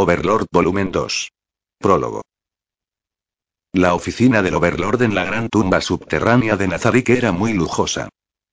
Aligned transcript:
Overlord 0.00 0.46
Volumen 0.52 0.92
2. 0.92 1.32
Prólogo. 1.80 2.22
La 3.72 3.94
oficina 3.94 4.42
del 4.42 4.54
Overlord 4.54 5.02
en 5.02 5.16
la 5.16 5.24
gran 5.24 5.48
tumba 5.48 5.80
subterránea 5.80 6.56
de 6.56 6.68
Nazarik 6.68 7.08
era 7.08 7.32
muy 7.32 7.52
lujosa. 7.52 8.08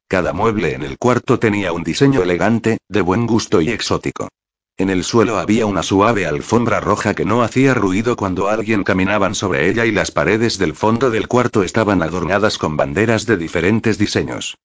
Cada 0.08 0.34
mueble 0.34 0.74
en 0.74 0.82
el 0.82 0.98
cuarto 0.98 1.38
tenía 1.38 1.72
un 1.72 1.84
diseño 1.84 2.24
elegante, 2.24 2.80
de 2.90 3.02
buen 3.02 3.28
gusto 3.28 3.62
y 3.62 3.70
exótico. 3.70 4.28
En 4.76 4.90
el 4.90 5.04
suelo 5.04 5.38
había 5.38 5.68
una 5.68 5.84
suave 5.84 6.26
alfombra 6.26 6.80
roja 6.80 7.14
que 7.14 7.26
no 7.26 7.44
hacía 7.44 7.76
ruido 7.76 8.16
cuando 8.16 8.48
alguien 8.48 8.84
caminaban 8.84 9.36
sobre 9.36 9.70
ella 9.70 9.86
y 9.86 9.92
las 9.92 10.10
paredes 10.10 10.58
del 10.58 10.74
fondo 10.74 11.12
del 11.12 11.28
cuarto 11.28 11.62
estaban 11.62 12.02
adornadas 12.02 12.58
con 12.58 12.76
banderas 12.76 13.28
de 13.28 13.38
diferentes 13.38 14.00
diseños. 14.00 14.58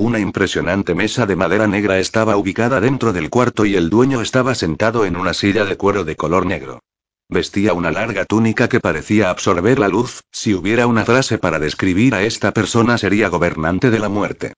Una 0.00 0.20
impresionante 0.20 0.94
mesa 0.94 1.26
de 1.26 1.34
madera 1.34 1.66
negra 1.66 1.98
estaba 1.98 2.36
ubicada 2.36 2.80
dentro 2.80 3.12
del 3.12 3.30
cuarto 3.30 3.66
y 3.66 3.74
el 3.74 3.90
dueño 3.90 4.22
estaba 4.22 4.54
sentado 4.54 5.04
en 5.04 5.16
una 5.16 5.34
silla 5.34 5.64
de 5.64 5.76
cuero 5.76 6.04
de 6.04 6.14
color 6.14 6.46
negro. 6.46 6.78
Vestía 7.28 7.72
una 7.72 7.90
larga 7.90 8.24
túnica 8.24 8.68
que 8.68 8.78
parecía 8.78 9.28
absorber 9.28 9.80
la 9.80 9.88
luz, 9.88 10.22
si 10.30 10.54
hubiera 10.54 10.86
una 10.86 11.04
frase 11.04 11.36
para 11.36 11.58
describir 11.58 12.14
a 12.14 12.22
esta 12.22 12.52
persona 12.52 12.96
sería 12.96 13.28
gobernante 13.28 13.90
de 13.90 13.98
la 13.98 14.08
muerte. 14.08 14.52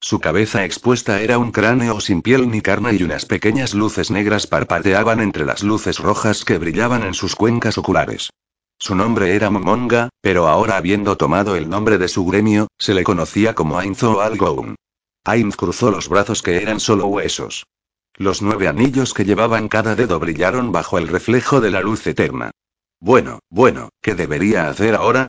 Su 0.00 0.18
cabeza 0.18 0.64
expuesta 0.64 1.20
era 1.20 1.36
un 1.36 1.52
cráneo 1.52 2.00
sin 2.00 2.22
piel 2.22 2.50
ni 2.50 2.62
carne 2.62 2.94
y 2.94 3.02
unas 3.02 3.26
pequeñas 3.26 3.74
luces 3.74 4.10
negras 4.10 4.46
parpadeaban 4.46 5.20
entre 5.20 5.44
las 5.44 5.62
luces 5.62 5.98
rojas 5.98 6.42
que 6.42 6.56
brillaban 6.56 7.02
en 7.02 7.12
sus 7.12 7.36
cuencas 7.36 7.76
oculares. 7.76 8.30
Su 8.78 8.94
nombre 8.94 9.34
era 9.36 9.50
Momonga, 9.50 10.08
pero 10.22 10.48
ahora 10.48 10.78
habiendo 10.78 11.18
tomado 11.18 11.54
el 11.54 11.68
nombre 11.68 11.98
de 11.98 12.08
su 12.08 12.24
gremio, 12.24 12.68
se 12.78 12.94
le 12.94 13.04
conocía 13.04 13.54
como 13.54 13.78
Ainzo 13.78 14.12
o. 14.12 14.74
Ainz 15.26 15.56
cruzó 15.56 15.90
los 15.90 16.08
brazos 16.08 16.40
que 16.40 16.62
eran 16.62 16.78
solo 16.78 17.08
huesos. 17.08 17.66
Los 18.14 18.42
nueve 18.42 18.68
anillos 18.68 19.12
que 19.12 19.24
llevaba 19.24 19.58
en 19.58 19.66
cada 19.66 19.96
dedo 19.96 20.20
brillaron 20.20 20.70
bajo 20.70 20.98
el 20.98 21.08
reflejo 21.08 21.60
de 21.60 21.72
la 21.72 21.80
luz 21.80 22.06
eterna. 22.06 22.52
Bueno, 23.00 23.40
bueno, 23.50 23.88
¿qué 24.00 24.14
debería 24.14 24.68
hacer 24.68 24.94
ahora? 24.94 25.26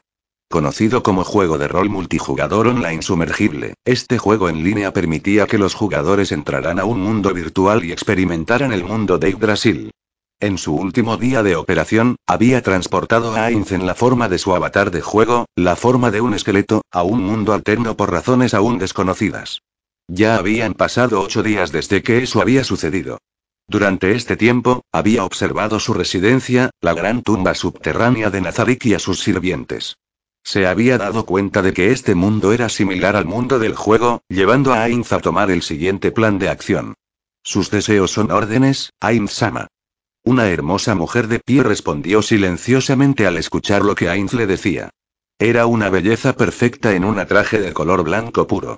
Conocido 0.49 1.01
como 1.01 1.23
juego 1.23 1.57
de 1.57 1.67
rol 1.67 1.89
multijugador 1.89 2.67
online 2.67 3.01
sumergible, 3.01 3.73
este 3.85 4.19
juego 4.19 4.49
en 4.49 4.63
línea 4.63 4.93
permitía 4.93 5.47
que 5.47 5.57
los 5.57 5.73
jugadores 5.73 6.31
entraran 6.31 6.79
a 6.79 6.85
un 6.85 7.01
mundo 7.01 7.33
virtual 7.33 7.83
y 7.83 7.91
experimentaran 7.91 8.71
el 8.71 8.83
mundo 8.83 9.17
de 9.17 9.31
Yggdrasil. 9.31 9.91
En 10.39 10.59
su 10.59 10.75
último 10.75 11.17
día 11.17 11.41
de 11.41 11.55
operación, 11.55 12.17
había 12.27 12.61
transportado 12.61 13.35
a 13.35 13.45
Ainz 13.45 13.71
en 13.71 13.87
la 13.87 13.95
forma 13.95 14.29
de 14.29 14.37
su 14.37 14.53
avatar 14.53 14.91
de 14.91 15.01
juego, 15.01 15.47
la 15.55 15.75
forma 15.75 16.11
de 16.11 16.21
un 16.21 16.35
esqueleto, 16.35 16.83
a 16.91 17.01
un 17.01 17.23
mundo 17.23 17.51
alterno 17.51 17.97
por 17.97 18.11
razones 18.11 18.53
aún 18.53 18.77
desconocidas. 18.77 19.63
Ya 20.07 20.37
habían 20.37 20.73
pasado 20.73 21.21
ocho 21.21 21.43
días 21.43 21.71
desde 21.71 22.01
que 22.01 22.23
eso 22.23 22.41
había 22.41 22.63
sucedido. 22.63 23.19
Durante 23.67 24.13
este 24.15 24.37
tiempo, 24.37 24.85
había 24.93 25.25
observado 25.25 25.81
su 25.81 25.93
residencia, 25.93 26.69
la 26.79 26.93
gran 26.93 27.21
tumba 27.21 27.53
subterránea 27.53 28.29
de 28.29 28.39
Nazarik 28.39 28.85
y 28.85 28.93
a 28.93 28.99
sus 28.99 29.19
sirvientes. 29.19 29.97
Se 30.43 30.65
había 30.65 30.97
dado 30.97 31.25
cuenta 31.25 31.61
de 31.61 31.73
que 31.73 31.91
este 31.91 32.15
mundo 32.15 32.53
era 32.53 32.69
similar 32.69 33.17
al 33.17 33.25
mundo 33.25 33.59
del 33.59 33.75
juego, 33.75 34.21
llevando 34.29 34.73
a 34.73 34.83
Ainz 34.83 35.11
a 35.11 35.19
tomar 35.19 35.51
el 35.51 35.61
siguiente 35.61 36.13
plan 36.13 36.39
de 36.39 36.47
acción. 36.47 36.93
Sus 37.43 37.69
deseos 37.69 38.11
son 38.11 38.31
órdenes, 38.31 38.93
Ainz-sama. 39.01 39.67
Una 40.23 40.47
hermosa 40.47 40.95
mujer 40.95 41.27
de 41.27 41.39
pie 41.39 41.63
respondió 41.63 42.21
silenciosamente 42.21 43.27
al 43.27 43.35
escuchar 43.35 43.83
lo 43.83 43.95
que 43.95 44.07
Ainz 44.07 44.31
le 44.31 44.47
decía. 44.47 44.89
Era 45.37 45.65
una 45.65 45.89
belleza 45.89 46.31
perfecta 46.31 46.93
en 46.93 47.03
un 47.03 47.15
traje 47.27 47.59
de 47.59 47.73
color 47.73 48.03
blanco 48.03 48.47
puro. 48.47 48.77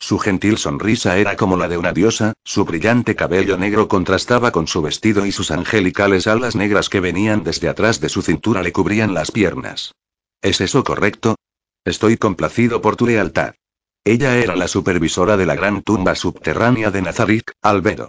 Su 0.00 0.18
gentil 0.18 0.56
sonrisa 0.56 1.18
era 1.18 1.36
como 1.36 1.58
la 1.58 1.68
de 1.68 1.76
una 1.76 1.92
diosa, 1.92 2.32
su 2.42 2.64
brillante 2.64 3.14
cabello 3.14 3.58
negro 3.58 3.86
contrastaba 3.86 4.50
con 4.50 4.66
su 4.66 4.80
vestido 4.80 5.26
y 5.26 5.30
sus 5.30 5.50
angelicales 5.50 6.26
alas 6.26 6.56
negras 6.56 6.88
que 6.88 7.00
venían 7.00 7.44
desde 7.44 7.68
atrás 7.68 8.00
de 8.00 8.08
su 8.08 8.22
cintura 8.22 8.62
le 8.62 8.72
cubrían 8.72 9.12
las 9.12 9.30
piernas. 9.30 9.92
¿Es 10.40 10.62
eso 10.62 10.84
correcto? 10.84 11.36
Estoy 11.84 12.16
complacido 12.16 12.80
por 12.80 12.96
tu 12.96 13.06
lealtad. 13.06 13.54
Ella 14.02 14.38
era 14.38 14.56
la 14.56 14.68
supervisora 14.68 15.36
de 15.36 15.44
la 15.44 15.54
gran 15.54 15.82
tumba 15.82 16.14
subterránea 16.14 16.90
de 16.90 17.02
Nazarik, 17.02 17.52
Albedo. 17.60 18.08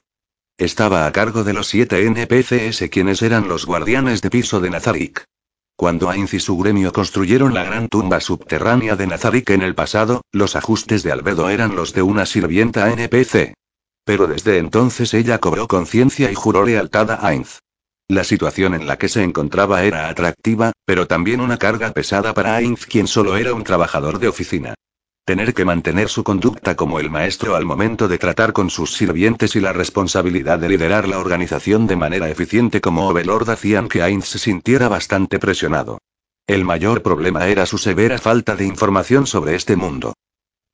Estaba 0.58 1.06
a 1.06 1.12
cargo 1.12 1.44
de 1.44 1.54
los 1.54 1.68
siete 1.68 2.06
NPCS 2.06 2.90
quienes 2.90 3.22
eran 3.22 3.50
los 3.50 3.66
guardianes 3.66 4.22
de 4.22 4.30
piso 4.30 4.62
de 4.62 4.70
Nazarik. 4.70 5.26
Cuando 5.82 6.12
Ainz 6.12 6.36
y 6.36 6.40
su 6.40 6.56
gremio 6.60 6.94
construyeron 6.94 7.56
la 7.56 7.64
gran 7.64 7.88
tumba 7.88 8.20
subterránea 8.20 8.96
de 8.96 9.08
Nazarik 9.08 9.50
en 9.50 9.64
el 9.64 9.74
pasado, 9.74 10.22
los 10.32 10.56
ajustes 10.56 11.02
de 11.02 11.12
Albedo 11.12 11.50
eran 11.50 11.76
los 11.76 11.92
de 11.96 12.04
una 12.04 12.28
sirvienta 12.28 12.92
NPC. 12.92 13.56
Pero 14.06 14.28
desde 14.28 14.60
entonces 14.60 15.12
ella 15.16 15.40
cobró 15.40 15.68
conciencia 15.68 16.32
y 16.32 16.36
juró 16.36 16.66
lealtad 16.66 17.10
a 17.10 17.28
Ainz. 17.28 17.62
La 18.08 18.24
situación 18.24 18.76
en 18.76 18.86
la 18.86 19.00
que 19.00 19.10
se 19.10 19.24
encontraba 19.24 19.84
era 19.84 20.08
atractiva, 20.08 20.72
pero 20.86 21.08
también 21.08 21.42
una 21.42 21.58
carga 21.58 21.90
pesada 21.94 22.36
para 22.36 22.56
Ainz, 22.58 22.86
quien 22.86 23.08
solo 23.08 23.36
era 23.36 23.56
un 23.56 23.64
trabajador 23.64 24.20
de 24.20 24.28
oficina. 24.28 24.76
Tener 25.24 25.54
que 25.54 25.66
mantener 25.66 26.10
su 26.10 26.24
conducta 26.24 26.76
como 26.76 27.00
el 27.00 27.12
maestro 27.12 27.56
al 27.56 27.64
momento 27.64 28.08
de 28.08 28.18
tratar 28.18 28.54
con 28.54 28.72
sus 28.72 28.94
sirvientes 28.94 29.56
y 29.56 29.60
la 29.60 29.72
responsabilidad 29.72 30.58
de 30.58 30.70
liderar 30.70 31.08
la 31.08 31.20
organización 31.20 31.86
de 31.86 31.96
manera 31.96 32.30
eficiente 32.30 32.82
como 32.82 33.08
Overlord 33.08 33.52
hacían 33.52 33.88
que 33.88 34.02
Ainz 34.02 34.26
se 34.26 34.40
sintiera 34.40 34.90
bastante 34.90 35.38
presionado. 35.38 36.00
El 36.48 36.66
mayor 36.66 37.04
problema 37.04 37.48
era 37.48 37.68
su 37.68 37.78
severa 37.78 38.18
falta 38.18 38.56
de 38.56 38.66
información 38.66 39.28
sobre 39.28 39.56
este 39.56 39.76
mundo. 39.76 40.14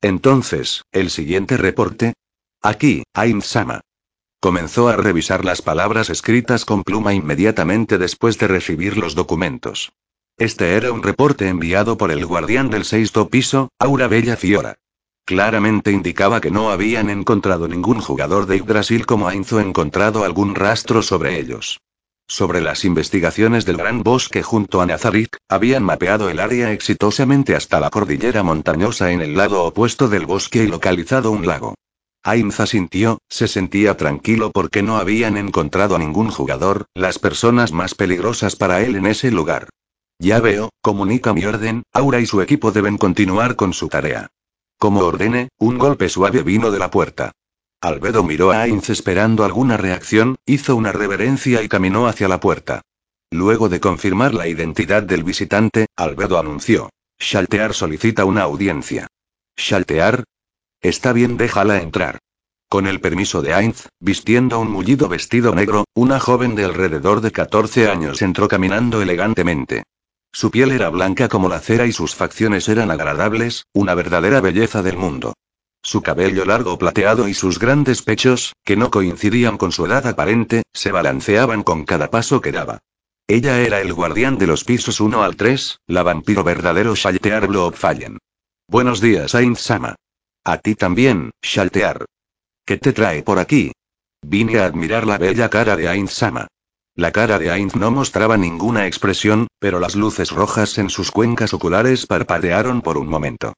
Entonces, 0.00 0.84
el 0.92 1.10
siguiente 1.10 1.56
reporte. 1.56 2.14
Aquí, 2.62 3.02
Ainz-sama. 3.14 3.80
Comenzó 4.40 4.88
a 4.88 4.96
revisar 4.96 5.44
las 5.44 5.60
palabras 5.60 6.08
escritas 6.10 6.64
con 6.64 6.84
pluma 6.84 7.12
inmediatamente 7.12 7.98
después 7.98 8.38
de 8.38 8.48
recibir 8.48 8.96
los 8.96 9.14
documentos. 9.14 9.92
Este 10.38 10.76
era 10.76 10.92
un 10.92 11.02
reporte 11.02 11.48
enviado 11.48 11.98
por 11.98 12.12
el 12.12 12.24
guardián 12.24 12.70
del 12.70 12.84
sexto 12.84 13.28
piso, 13.28 13.70
Aura 13.80 14.06
Bella 14.06 14.36
Fiora. 14.36 14.78
Claramente 15.24 15.90
indicaba 15.90 16.40
que 16.40 16.52
no 16.52 16.70
habían 16.70 17.10
encontrado 17.10 17.66
ningún 17.66 18.00
jugador 18.00 18.46
de 18.46 18.58
Yggdrasil 18.58 19.04
como 19.04 19.26
Ainzo 19.26 19.58
encontrado 19.58 20.22
algún 20.22 20.54
rastro 20.54 21.02
sobre 21.02 21.40
ellos. 21.40 21.80
Sobre 22.28 22.60
las 22.60 22.84
investigaciones 22.84 23.66
del 23.66 23.78
gran 23.78 24.04
bosque 24.04 24.44
junto 24.44 24.80
a 24.80 24.86
Nazarik, 24.86 25.38
habían 25.48 25.82
mapeado 25.82 26.30
el 26.30 26.38
área 26.38 26.70
exitosamente 26.70 27.56
hasta 27.56 27.80
la 27.80 27.90
cordillera 27.90 28.44
montañosa 28.44 29.10
en 29.10 29.22
el 29.22 29.36
lado 29.36 29.64
opuesto 29.64 30.08
del 30.08 30.24
bosque 30.24 30.62
y 30.62 30.68
localizado 30.68 31.32
un 31.32 31.48
lago. 31.48 31.74
Ainza 32.22 32.66
sintió, 32.66 33.18
se 33.28 33.48
sentía 33.48 33.96
tranquilo 33.96 34.52
porque 34.52 34.84
no 34.84 34.98
habían 34.98 35.36
encontrado 35.36 35.96
a 35.96 35.98
ningún 35.98 36.30
jugador, 36.30 36.86
las 36.94 37.18
personas 37.18 37.72
más 37.72 37.96
peligrosas 37.96 38.54
para 38.54 38.82
él 38.82 38.94
en 38.94 39.06
ese 39.06 39.32
lugar. 39.32 39.68
Ya 40.20 40.40
veo, 40.40 40.70
comunica 40.80 41.32
mi 41.32 41.44
orden, 41.44 41.84
Aura 41.92 42.18
y 42.18 42.26
su 42.26 42.42
equipo 42.42 42.72
deben 42.72 42.98
continuar 42.98 43.54
con 43.54 43.72
su 43.72 43.88
tarea. 43.88 44.30
Como 44.76 45.00
ordene, 45.00 45.48
un 45.58 45.78
golpe 45.78 46.08
suave 46.08 46.42
vino 46.42 46.72
de 46.72 46.80
la 46.80 46.90
puerta. 46.90 47.32
Albedo 47.80 48.24
miró 48.24 48.50
a 48.50 48.62
Ainz 48.62 48.90
esperando 48.90 49.44
alguna 49.44 49.76
reacción, 49.76 50.36
hizo 50.44 50.74
una 50.74 50.90
reverencia 50.90 51.62
y 51.62 51.68
caminó 51.68 52.08
hacia 52.08 52.26
la 52.26 52.40
puerta. 52.40 52.82
Luego 53.30 53.68
de 53.68 53.78
confirmar 53.78 54.34
la 54.34 54.48
identidad 54.48 55.04
del 55.04 55.22
visitante, 55.22 55.86
Albedo 55.94 56.38
anunció. 56.38 56.90
Shaltear 57.20 57.72
solicita 57.72 58.24
una 58.24 58.42
audiencia. 58.42 59.06
¿Shaltear? 59.56 60.24
Está 60.80 61.12
bien, 61.12 61.36
déjala 61.36 61.80
entrar. 61.80 62.18
Con 62.68 62.88
el 62.88 63.00
permiso 63.00 63.40
de 63.40 63.54
Ainz, 63.54 63.88
vistiendo 64.00 64.58
un 64.58 64.70
mullido 64.70 65.08
vestido 65.08 65.54
negro, 65.54 65.84
una 65.94 66.18
joven 66.18 66.56
de 66.56 66.64
alrededor 66.64 67.20
de 67.20 67.30
14 67.30 67.88
años 67.88 68.20
entró 68.20 68.48
caminando 68.48 69.00
elegantemente. 69.00 69.84
Su 70.32 70.50
piel 70.50 70.72
era 70.72 70.90
blanca 70.90 71.28
como 71.28 71.48
la 71.48 71.60
cera 71.60 71.86
y 71.86 71.92
sus 71.92 72.14
facciones 72.14 72.68
eran 72.68 72.90
agradables, 72.90 73.64
una 73.72 73.94
verdadera 73.94 74.40
belleza 74.40 74.82
del 74.82 74.96
mundo. 74.96 75.34
Su 75.82 76.02
cabello 76.02 76.44
largo 76.44 76.78
plateado 76.78 77.28
y 77.28 77.34
sus 77.34 77.58
grandes 77.58 78.02
pechos, 78.02 78.52
que 78.64 78.76
no 78.76 78.90
coincidían 78.90 79.56
con 79.56 79.72
su 79.72 79.86
edad 79.86 80.06
aparente, 80.06 80.62
se 80.72 80.92
balanceaban 80.92 81.62
con 81.62 81.84
cada 81.84 82.10
paso 82.10 82.40
que 82.40 82.52
daba. 82.52 82.80
Ella 83.26 83.60
era 83.60 83.80
el 83.80 83.92
guardián 83.92 84.38
de 84.38 84.46
los 84.46 84.64
pisos 84.64 85.00
1 85.00 85.22
al 85.22 85.36
3, 85.36 85.80
la 85.86 86.02
vampiro 86.02 86.44
verdadero 86.44 86.94
Shaltear 86.94 87.48
Fallen. 87.74 88.18
Buenos 88.66 89.00
días, 89.00 89.34
Ainz-sama. 89.34 89.96
A 90.44 90.58
ti 90.58 90.74
también, 90.74 91.30
Shaltear. 91.42 92.06
¿Qué 92.64 92.76
te 92.76 92.92
trae 92.92 93.22
por 93.22 93.38
aquí? 93.38 93.72
Vine 94.22 94.58
a 94.58 94.66
admirar 94.66 95.06
la 95.06 95.18
bella 95.18 95.48
cara 95.48 95.76
de 95.76 95.88
Ainz-sama. 95.88 96.48
La 96.98 97.12
cara 97.12 97.38
de 97.38 97.52
Ainz 97.52 97.76
no 97.76 97.92
mostraba 97.92 98.36
ninguna 98.36 98.88
expresión, 98.88 99.46
pero 99.60 99.78
las 99.78 99.94
luces 99.94 100.32
rojas 100.32 100.78
en 100.78 100.90
sus 100.90 101.12
cuencas 101.12 101.54
oculares 101.54 102.06
parpadearon 102.06 102.82
por 102.82 102.98
un 102.98 103.06
momento. 103.06 103.52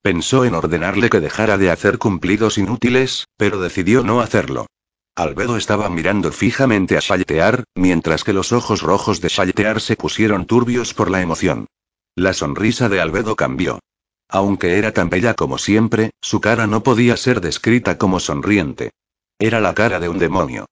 Pensó 0.00 0.46
en 0.46 0.54
ordenarle 0.54 1.10
que 1.10 1.20
dejara 1.20 1.58
de 1.58 1.70
hacer 1.70 1.98
cumplidos 1.98 2.56
inútiles, 2.56 3.26
pero 3.36 3.60
decidió 3.60 4.02
no 4.02 4.22
hacerlo. 4.22 4.64
Albedo 5.14 5.58
estaba 5.58 5.90
mirando 5.90 6.32
fijamente 6.32 6.96
a 6.96 7.00
Shaltear, 7.00 7.64
mientras 7.74 8.24
que 8.24 8.32
los 8.32 8.52
ojos 8.52 8.80
rojos 8.80 9.20
de 9.20 9.28
Shaltear 9.28 9.82
se 9.82 9.96
pusieron 9.96 10.46
turbios 10.46 10.94
por 10.94 11.10
la 11.10 11.20
emoción. 11.20 11.66
La 12.14 12.32
sonrisa 12.32 12.88
de 12.88 13.02
Albedo 13.02 13.36
cambió. 13.36 13.78
Aunque 14.26 14.78
era 14.78 14.92
tan 14.92 15.10
bella 15.10 15.34
como 15.34 15.58
siempre, 15.58 16.12
su 16.22 16.40
cara 16.40 16.66
no 16.66 16.82
podía 16.82 17.18
ser 17.18 17.42
descrita 17.42 17.98
como 17.98 18.20
sonriente. 18.20 18.92
Era 19.38 19.60
la 19.60 19.74
cara 19.74 20.00
de 20.00 20.08
un 20.08 20.18
demonio. 20.18 20.64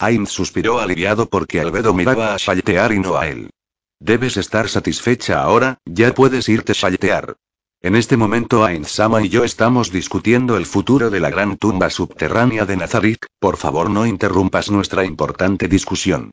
Ainz 0.00 0.30
suspiró 0.30 0.80
aliviado 0.80 1.28
porque 1.28 1.60
Albedo 1.60 1.92
miraba 1.92 2.32
a 2.32 2.38
Shaltear 2.38 2.92
y 2.92 2.98
no 2.98 3.18
a 3.18 3.28
él. 3.28 3.50
Debes 3.98 4.38
estar 4.38 4.66
satisfecha 4.70 5.42
ahora, 5.42 5.76
ya 5.84 6.14
puedes 6.14 6.48
irte 6.48 6.72
Shaltear. 6.72 7.36
En 7.82 7.94
este 7.94 8.16
momento 8.16 8.64
Ainz-sama 8.64 9.22
y 9.22 9.28
yo 9.28 9.44
estamos 9.44 9.92
discutiendo 9.92 10.56
el 10.56 10.64
futuro 10.64 11.10
de 11.10 11.20
la 11.20 11.28
gran 11.28 11.58
tumba 11.58 11.90
subterránea 11.90 12.64
de 12.64 12.78
Nazarik, 12.78 13.26
por 13.38 13.58
favor 13.58 13.90
no 13.90 14.06
interrumpas 14.06 14.70
nuestra 14.70 15.04
importante 15.04 15.68
discusión. 15.68 16.30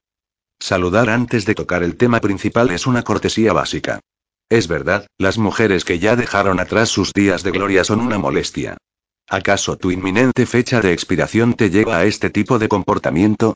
Saludar 0.59 1.09
antes 1.09 1.45
de 1.45 1.53
tocar 1.53 1.83
el 1.83 1.97
tema 1.97 2.21
principal 2.21 2.71
es 2.71 2.87
una 2.87 3.03
cortesía 3.03 3.51
básica. 3.51 3.99
Es 4.49 4.69
verdad, 4.69 5.07
las 5.17 5.37
mujeres 5.37 5.83
que 5.83 5.99
ya 5.99 6.15
dejaron 6.15 6.61
atrás 6.61 6.87
sus 6.87 7.11
días 7.11 7.43
de 7.43 7.51
gloria 7.51 7.83
son 7.83 7.99
una 7.99 8.17
molestia. 8.17 8.77
¿Acaso 9.29 9.77
tu 9.77 9.91
inminente 9.91 10.45
fecha 10.45 10.79
de 10.79 10.93
expiración 10.93 11.53
te 11.53 11.69
lleva 11.69 11.97
a 11.97 12.05
este 12.05 12.29
tipo 12.29 12.59
de 12.59 12.69
comportamiento? 12.69 13.55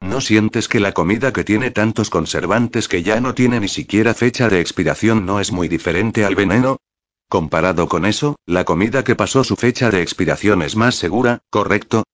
¿No 0.00 0.22
sientes 0.22 0.68
que 0.68 0.80
la 0.80 0.92
comida 0.92 1.34
que 1.34 1.44
tiene 1.44 1.70
tantos 1.70 2.08
conservantes 2.08 2.88
que 2.88 3.02
ya 3.02 3.20
no 3.20 3.34
tiene 3.34 3.60
ni 3.60 3.68
siquiera 3.68 4.14
fecha 4.14 4.48
de 4.48 4.60
expiración 4.60 5.26
no 5.26 5.38
es 5.38 5.52
muy 5.52 5.68
diferente 5.68 6.24
al 6.24 6.34
veneno? 6.34 6.78
Comparado 7.28 7.88
con 7.88 8.06
eso, 8.06 8.36
la 8.46 8.64
comida 8.64 9.04
que 9.04 9.14
pasó 9.14 9.44
su 9.44 9.54
fecha 9.56 9.90
de 9.90 10.00
expiración 10.00 10.62
es 10.62 10.76
más 10.76 10.94
segura, 10.94 11.40
¿correcto? 11.50 12.04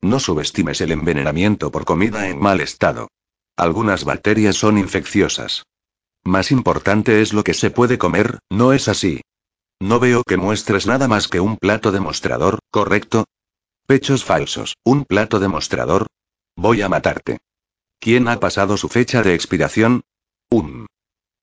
No 0.00 0.18
subestimes 0.18 0.80
el 0.80 0.92
envenenamiento 0.92 1.70
por 1.70 1.84
comida 1.84 2.28
en 2.28 2.40
mal 2.40 2.62
estado. 2.62 3.08
Algunas 3.54 4.04
bacterias 4.04 4.56
son 4.56 4.78
infecciosas. 4.78 5.64
Más 6.24 6.50
importante 6.50 7.20
es 7.20 7.34
lo 7.34 7.44
que 7.44 7.52
se 7.52 7.70
puede 7.70 7.98
comer, 7.98 8.38
¿no 8.48 8.72
es 8.72 8.88
así? 8.88 9.20
No 9.80 9.98
veo 9.98 10.24
que 10.24 10.36
muestres 10.36 10.86
nada 10.86 11.08
más 11.08 11.26
que 11.26 11.40
un 11.40 11.56
plato 11.56 11.90
demostrador, 11.90 12.58
¿correcto? 12.70 13.24
Pechos 13.86 14.24
falsos, 14.24 14.76
un 14.84 15.06
plato 15.06 15.40
demostrador. 15.40 16.06
Voy 16.54 16.82
a 16.82 16.90
matarte. 16.90 17.38
¿Quién 17.98 18.28
ha 18.28 18.38
pasado 18.38 18.76
su 18.76 18.90
fecha 18.90 19.22
de 19.22 19.34
expiración? 19.34 20.02
Un. 20.50 20.86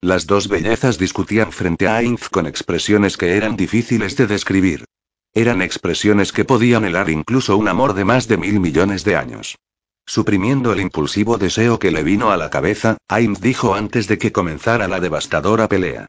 Las 0.02 0.28
dos 0.28 0.48
bellezas 0.48 1.00
discutían 1.00 1.52
frente 1.52 1.88
a 1.88 1.96
Ainz 1.96 2.30
con 2.30 2.46
expresiones 2.46 3.18
que 3.18 3.36
eran 3.36 3.58
difíciles 3.58 4.16
de 4.16 4.28
describir. 4.28 4.86
Eran 5.34 5.64
expresiones 5.64 6.32
que 6.32 6.46
podían 6.46 6.86
helar 6.86 7.10
incluso 7.10 7.58
un 7.58 7.68
amor 7.68 7.96
de 7.96 8.06
más 8.06 8.28
de 8.28 8.38
mil 8.38 8.60
millones 8.60 9.04
de 9.04 9.16
años. 9.16 9.58
Suprimiendo 10.06 10.72
el 10.74 10.80
impulsivo 10.80 11.40
deseo 11.40 11.80
que 11.80 11.92
le 11.92 12.04
vino 12.04 12.30
a 12.32 12.38
la 12.38 12.52
cabeza, 12.52 12.98
Ainz 13.08 13.42
dijo 13.42 13.74
antes 13.74 14.08
de 14.08 14.20
que 14.20 14.32
comenzara 14.32 14.88
la 14.88 15.00
devastadora 15.00 15.68
pelea. 15.68 16.08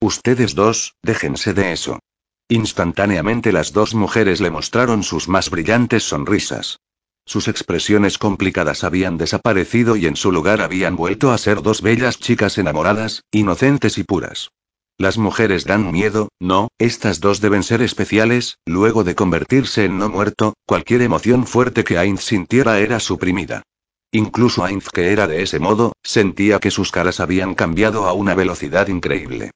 Ustedes 0.00 0.54
dos, 0.54 0.94
déjense 1.02 1.54
de 1.54 1.72
eso. 1.72 1.98
Instantáneamente 2.48 3.52
las 3.52 3.72
dos 3.72 3.94
mujeres 3.94 4.40
le 4.40 4.50
mostraron 4.50 5.02
sus 5.02 5.28
más 5.28 5.50
brillantes 5.50 6.04
sonrisas. 6.04 6.78
Sus 7.26 7.48
expresiones 7.48 8.16
complicadas 8.16 8.84
habían 8.84 9.18
desaparecido 9.18 9.96
y 9.96 10.06
en 10.06 10.16
su 10.16 10.32
lugar 10.32 10.62
habían 10.62 10.96
vuelto 10.96 11.30
a 11.30 11.36
ser 11.36 11.62
dos 11.62 11.82
bellas 11.82 12.18
chicas 12.18 12.56
enamoradas, 12.56 13.22
inocentes 13.32 13.98
y 13.98 14.04
puras. 14.04 14.50
Las 14.96 15.18
mujeres 15.18 15.64
dan 15.64 15.92
miedo, 15.92 16.28
no, 16.40 16.68
estas 16.78 17.20
dos 17.20 17.40
deben 17.40 17.62
ser 17.62 17.82
especiales, 17.82 18.58
luego 18.66 19.04
de 19.04 19.14
convertirse 19.14 19.84
en 19.84 19.98
no 19.98 20.08
muerto, 20.08 20.54
cualquier 20.64 21.02
emoción 21.02 21.46
fuerte 21.46 21.84
que 21.84 21.98
Ainz 21.98 22.22
sintiera 22.22 22.78
era 22.78 22.98
suprimida. 22.98 23.62
Incluso 24.10 24.64
Ainz 24.64 24.88
que 24.88 25.12
era 25.12 25.26
de 25.26 25.42
ese 25.42 25.58
modo, 25.58 25.92
sentía 26.02 26.60
que 26.60 26.70
sus 26.70 26.90
caras 26.90 27.20
habían 27.20 27.54
cambiado 27.54 28.06
a 28.06 28.12
una 28.12 28.34
velocidad 28.34 28.88
increíble. 28.88 29.50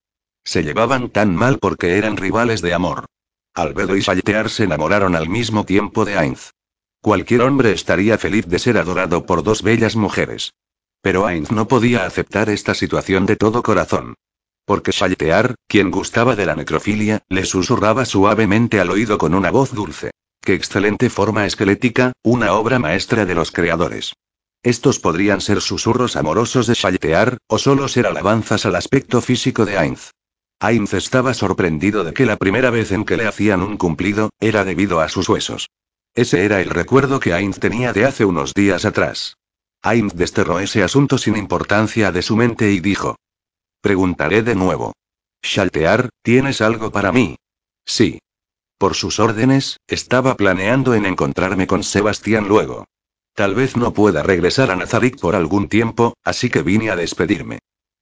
Se 0.44 0.62
llevaban 0.62 1.10
tan 1.10 1.34
mal 1.34 1.58
porque 1.58 1.96
eran 1.98 2.16
rivales 2.16 2.62
de 2.62 2.74
amor. 2.74 3.06
Albedo 3.54 3.96
y 3.96 4.02
Saltear 4.02 4.50
se 4.50 4.64
enamoraron 4.64 5.14
al 5.14 5.28
mismo 5.28 5.64
tiempo 5.64 6.04
de 6.04 6.18
Ainz. 6.18 6.50
Cualquier 7.00 7.42
hombre 7.42 7.72
estaría 7.72 8.16
feliz 8.18 8.46
de 8.46 8.58
ser 8.58 8.78
adorado 8.78 9.26
por 9.26 9.42
dos 9.42 9.62
bellas 9.62 9.96
mujeres. 9.96 10.54
Pero 11.00 11.26
Ainz 11.26 11.50
no 11.50 11.68
podía 11.68 12.06
aceptar 12.06 12.48
esta 12.48 12.74
situación 12.74 13.26
de 13.26 13.36
todo 13.36 13.62
corazón. 13.62 14.14
Porque 14.64 14.92
Saltear, 14.92 15.56
quien 15.66 15.90
gustaba 15.90 16.36
de 16.36 16.46
la 16.46 16.54
necrofilia, 16.54 17.22
le 17.28 17.44
susurraba 17.44 18.04
suavemente 18.04 18.80
al 18.80 18.90
oído 18.90 19.18
con 19.18 19.34
una 19.34 19.50
voz 19.50 19.72
dulce. 19.72 20.12
Qué 20.40 20.54
excelente 20.54 21.10
forma 21.10 21.46
esquelética, 21.46 22.12
una 22.22 22.54
obra 22.54 22.78
maestra 22.78 23.26
de 23.26 23.34
los 23.34 23.50
creadores. 23.50 24.14
Estos 24.62 24.98
podrían 25.00 25.40
ser 25.40 25.60
susurros 25.60 26.16
amorosos 26.16 26.68
de 26.68 26.76
Saltear, 26.76 27.38
o 27.48 27.58
solo 27.58 27.88
ser 27.88 28.06
alabanzas 28.06 28.64
al 28.64 28.76
aspecto 28.76 29.20
físico 29.20 29.66
de 29.66 29.76
Ainz. 29.76 30.12
Ainz 30.62 30.94
estaba 30.94 31.34
sorprendido 31.34 32.04
de 32.04 32.14
que 32.14 32.24
la 32.24 32.36
primera 32.36 32.70
vez 32.70 32.92
en 32.92 33.04
que 33.04 33.16
le 33.16 33.26
hacían 33.26 33.62
un 33.62 33.76
cumplido, 33.76 34.30
era 34.38 34.64
debido 34.64 35.00
a 35.00 35.08
sus 35.08 35.28
huesos. 35.28 35.70
Ese 36.14 36.44
era 36.44 36.60
el 36.60 36.70
recuerdo 36.70 37.18
que 37.18 37.34
Ainz 37.34 37.58
tenía 37.58 37.92
de 37.92 38.04
hace 38.04 38.24
unos 38.24 38.54
días 38.54 38.84
atrás. 38.84 39.34
Ainz 39.82 40.14
desterró 40.14 40.60
ese 40.60 40.84
asunto 40.84 41.18
sin 41.18 41.36
importancia 41.36 42.12
de 42.12 42.22
su 42.22 42.36
mente 42.36 42.70
y 42.70 42.78
dijo. 42.78 43.16
Preguntaré 43.80 44.44
de 44.44 44.54
nuevo. 44.54 44.92
Shaltear, 45.42 46.10
¿tienes 46.22 46.60
algo 46.60 46.92
para 46.92 47.10
mí? 47.10 47.34
Sí. 47.84 48.20
Por 48.78 48.94
sus 48.94 49.18
órdenes, 49.18 49.78
estaba 49.88 50.36
planeando 50.36 50.94
en 50.94 51.06
encontrarme 51.06 51.66
con 51.66 51.82
Sebastián 51.82 52.46
luego. 52.46 52.84
Tal 53.34 53.56
vez 53.56 53.76
no 53.76 53.92
pueda 53.92 54.22
regresar 54.22 54.70
a 54.70 54.76
Nazarik 54.76 55.18
por 55.18 55.34
algún 55.34 55.68
tiempo, 55.68 56.14
así 56.22 56.50
que 56.50 56.62
vine 56.62 56.90
a 56.90 56.94
despedirme. 56.94 57.58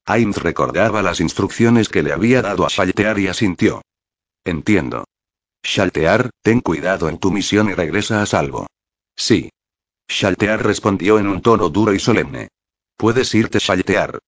Ainz 0.07 0.37
recordaba 0.39 1.03
las 1.03 1.21
instrucciones 1.21 1.89
que 1.89 2.03
le 2.03 2.13
había 2.13 2.43
dado 2.43 2.65
a 2.65 2.69
Shaltear 2.69 3.19
y 3.19 3.29
asintió. 3.29 3.83
Entiendo. 4.45 5.05
Shaltear, 5.63 6.31
ten 6.43 6.61
cuidado 6.61 7.09
en 7.09 7.19
tu 7.19 7.31
misión 7.31 7.69
y 7.69 7.75
regresa 7.75 8.23
a 8.23 8.27
salvo. 8.27 8.67
Sí. 9.17 9.51
Shaltear 10.09 10.65
respondió 10.65 11.19
en 11.19 11.29
un 11.29 11.43
tono 11.43 11.69
duro 11.69 11.93
y 11.93 11.99
solemne. 11.99 12.49
Puedes 12.97 13.35
irte, 13.35 13.59
Shaltear. 13.59 14.19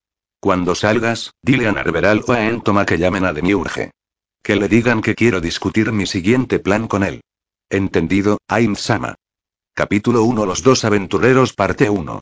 Cuando 0.41 0.75
salgas, 0.75 1.33
dile 1.43 1.69
a 1.69 1.73
Narveral 1.73 2.25
o 2.27 2.33
a 2.33 2.47
Entoma 2.47 2.85
que 2.85 2.99
llamen 2.99 3.25
a 3.25 3.33
Demiurge. 3.33 3.93
Que 4.43 4.57
le 4.57 4.69
digan 4.69 5.01
que 5.01 5.15
quiero 5.15 5.41
discutir 5.41 5.93
mi 5.93 6.07
siguiente 6.07 6.59
plan 6.59 6.89
con 6.89 7.05
él. 7.05 7.23
Entendido, 7.71 8.39
Ainz-sama. 8.49 9.15
Capítulo 9.73 10.25
1 10.25 10.45
Los 10.45 10.63
dos 10.63 10.85
aventureros 10.85 11.55
parte 11.55 11.89
1. 11.89 12.21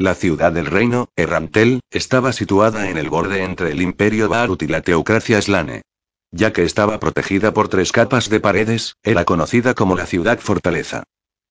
La 0.00 0.14
ciudad 0.14 0.52
del 0.52 0.66
reino, 0.66 1.08
Errantel, 1.16 1.80
estaba 1.90 2.32
situada 2.32 2.88
en 2.88 2.98
el 2.98 3.10
borde 3.10 3.42
entre 3.42 3.72
el 3.72 3.82
imperio 3.82 4.28
Barut 4.28 4.62
y 4.62 4.68
la 4.68 4.80
teocracia 4.80 5.42
Slane. 5.42 5.82
Ya 6.30 6.52
que 6.52 6.62
estaba 6.62 7.00
protegida 7.00 7.52
por 7.52 7.68
tres 7.68 7.90
capas 7.90 8.28
de 8.28 8.38
paredes, 8.38 8.94
era 9.02 9.24
conocida 9.24 9.74
como 9.74 9.96
la 9.96 10.06
ciudad 10.06 10.38
fortaleza. 10.38 11.02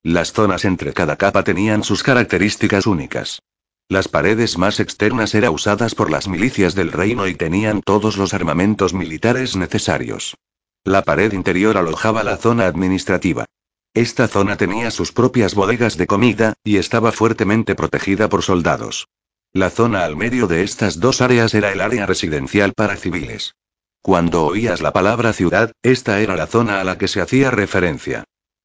Las 0.02 0.32
zonas 0.32 0.64
entre 0.64 0.94
cada 0.94 1.16
capa 1.16 1.44
tenían 1.44 1.84
sus 1.84 2.02
características 2.02 2.86
únicas. 2.86 3.42
Las 3.90 4.08
paredes 4.08 4.56
más 4.56 4.80
externas 4.80 5.34
eran 5.34 5.52
usadas 5.52 5.94
por 5.94 6.10
las 6.10 6.26
milicias 6.26 6.74
del 6.74 6.90
reino 6.90 7.26
y 7.26 7.34
tenían 7.34 7.82
todos 7.82 8.16
los 8.16 8.32
armamentos 8.32 8.94
militares 8.94 9.56
necesarios. 9.56 10.36
La 10.84 11.02
pared 11.02 11.32
interior 11.34 11.76
alojaba 11.76 12.24
la 12.24 12.38
zona 12.38 12.64
administrativa. 12.64 13.44
Esta 13.98 14.28
zona 14.28 14.56
tenía 14.56 14.92
sus 14.92 15.10
propias 15.10 15.56
bodegas 15.56 15.96
de 15.96 16.06
comida, 16.06 16.54
y 16.62 16.76
estaba 16.76 17.10
fuertemente 17.10 17.74
protegida 17.74 18.28
por 18.28 18.44
soldados. 18.44 19.08
La 19.52 19.70
zona 19.70 20.04
al 20.04 20.14
medio 20.14 20.46
de 20.46 20.62
estas 20.62 21.00
dos 21.00 21.20
áreas 21.20 21.52
era 21.52 21.72
el 21.72 21.80
área 21.80 22.06
residencial 22.06 22.74
para 22.74 22.94
civiles. 22.94 23.56
Cuando 24.00 24.44
oías 24.44 24.82
la 24.82 24.92
palabra 24.92 25.32
ciudad, 25.32 25.72
esta 25.82 26.20
era 26.20 26.36
la 26.36 26.46
zona 26.46 26.80
a 26.80 26.84
la 26.84 26.96
que 26.96 27.08
se 27.08 27.20
hacía 27.20 27.50
referencia. 27.50 28.22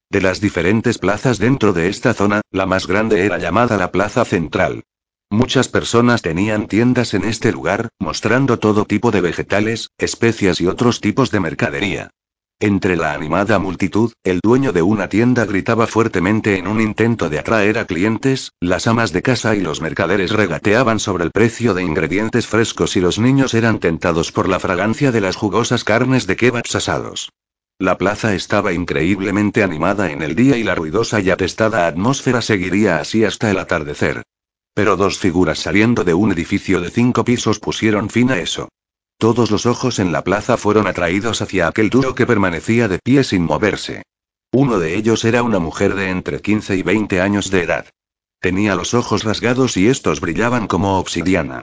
De 0.08 0.20
las 0.20 0.40
diferentes 0.40 0.98
plazas 0.98 1.40
dentro 1.40 1.72
de 1.72 1.88
esta 1.88 2.14
zona, 2.14 2.40
la 2.52 2.66
más 2.66 2.86
grande 2.86 3.26
era 3.26 3.38
llamada 3.38 3.76
la 3.76 3.90
Plaza 3.90 4.24
Central. 4.24 4.84
Muchas 5.30 5.66
personas 5.66 6.22
tenían 6.22 6.68
tiendas 6.68 7.12
en 7.12 7.24
este 7.24 7.50
lugar, 7.50 7.88
mostrando 7.98 8.60
todo 8.60 8.84
tipo 8.84 9.10
de 9.10 9.20
vegetales, 9.20 9.90
especias 9.98 10.60
y 10.60 10.68
otros 10.68 11.00
tipos 11.00 11.32
de 11.32 11.40
mercadería. 11.40 12.10
Entre 12.60 12.96
la 12.96 13.12
animada 13.12 13.58
multitud, 13.58 14.12
el 14.22 14.40
dueño 14.40 14.72
de 14.72 14.80
una 14.80 15.08
tienda 15.08 15.44
gritaba 15.44 15.86
fuertemente 15.86 16.56
en 16.56 16.66
un 16.66 16.80
intento 16.80 17.28
de 17.28 17.38
atraer 17.38 17.78
a 17.78 17.84
clientes, 17.84 18.52
las 18.60 18.86
amas 18.86 19.12
de 19.12 19.22
casa 19.22 19.54
y 19.56 19.60
los 19.60 19.80
mercaderes 19.80 20.30
regateaban 20.30 21.00
sobre 21.00 21.24
el 21.24 21.30
precio 21.30 21.74
de 21.74 21.82
ingredientes 21.82 22.46
frescos 22.46 22.96
y 22.96 23.00
los 23.00 23.18
niños 23.18 23.54
eran 23.54 23.80
tentados 23.80 24.32
por 24.32 24.48
la 24.48 24.60
fragancia 24.60 25.12
de 25.12 25.20
las 25.20 25.36
jugosas 25.36 25.84
carnes 25.84 26.26
de 26.26 26.36
kebabs 26.36 26.74
asados. 26.76 27.30
La 27.78 27.98
plaza 27.98 28.34
estaba 28.34 28.72
increíblemente 28.72 29.64
animada 29.64 30.12
en 30.12 30.22
el 30.22 30.36
día 30.36 30.56
y 30.56 30.62
la 30.62 30.76
ruidosa 30.76 31.20
y 31.20 31.30
atestada 31.30 31.88
atmósfera 31.88 32.40
seguiría 32.40 32.98
así 32.98 33.24
hasta 33.24 33.50
el 33.50 33.58
atardecer. 33.58 34.22
Pero 34.74 34.96
dos 34.96 35.18
figuras 35.18 35.58
saliendo 35.58 36.04
de 36.04 36.14
un 36.14 36.30
edificio 36.30 36.80
de 36.80 36.90
cinco 36.90 37.24
pisos 37.24 37.58
pusieron 37.58 38.10
fin 38.10 38.30
a 38.30 38.38
eso. 38.38 38.68
Todos 39.18 39.50
los 39.50 39.66
ojos 39.66 39.98
en 39.98 40.12
la 40.12 40.24
plaza 40.24 40.56
fueron 40.56 40.86
atraídos 40.86 41.40
hacia 41.40 41.68
aquel 41.68 41.90
dúo 41.90 42.14
que 42.14 42.26
permanecía 42.26 42.88
de 42.88 42.98
pie 42.98 43.24
sin 43.24 43.42
moverse. 43.42 44.02
Uno 44.52 44.78
de 44.78 44.96
ellos 44.96 45.24
era 45.24 45.42
una 45.42 45.58
mujer 45.58 45.94
de 45.94 46.10
entre 46.10 46.40
15 46.40 46.76
y 46.76 46.82
20 46.82 47.20
años 47.20 47.50
de 47.50 47.62
edad. 47.62 47.86
Tenía 48.40 48.74
los 48.74 48.94
ojos 48.94 49.24
rasgados 49.24 49.76
y 49.76 49.88
estos 49.88 50.20
brillaban 50.20 50.66
como 50.66 50.98
obsidiana. 50.98 51.62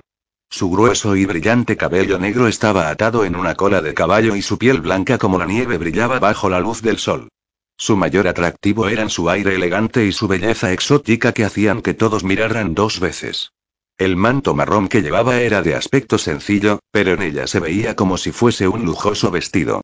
Su 0.50 0.70
grueso 0.70 1.16
y 1.16 1.26
brillante 1.26 1.78
cabello 1.78 2.20
negro 2.20 2.48
estaba 2.48 2.90
atado 2.90 3.24
en 3.24 3.36
una 3.36 3.56
cola 3.56 3.82
de 3.82 3.94
caballo 3.94 4.36
y 4.36 4.42
su 4.42 4.58
piel 4.58 4.82
blanca 4.82 5.18
como 5.18 5.38
la 5.38 5.46
nieve 5.46 5.78
brillaba 5.78 6.20
bajo 6.20 6.50
la 6.50 6.60
luz 6.60 6.82
del 6.82 6.98
sol. 6.98 7.30
Su 7.78 7.96
mayor 7.96 8.28
atractivo 8.28 8.90
eran 8.90 9.10
su 9.10 9.30
aire 9.30 9.56
elegante 9.56 10.06
y 10.06 10.12
su 10.12 10.28
belleza 10.28 10.74
exótica 10.74 11.32
que 11.32 11.46
hacían 11.46 11.82
que 11.82 11.94
todos 11.94 12.24
miraran 12.24 12.76
dos 12.76 13.00
veces. 13.00 13.54
El 14.02 14.16
manto 14.16 14.56
marrón 14.56 14.88
que 14.88 15.04
llevaba 15.04 15.42
era 15.42 15.62
de 15.62 15.76
aspecto 15.76 16.18
sencillo, 16.18 16.80
pero 16.90 17.12
en 17.12 17.22
ella 17.22 17.46
se 17.46 17.60
veía 17.60 17.96
como 17.96 18.18
si 18.18 18.32
fuese 18.32 18.68
un 18.68 18.84
lujoso 18.84 19.30
vestido. 19.30 19.82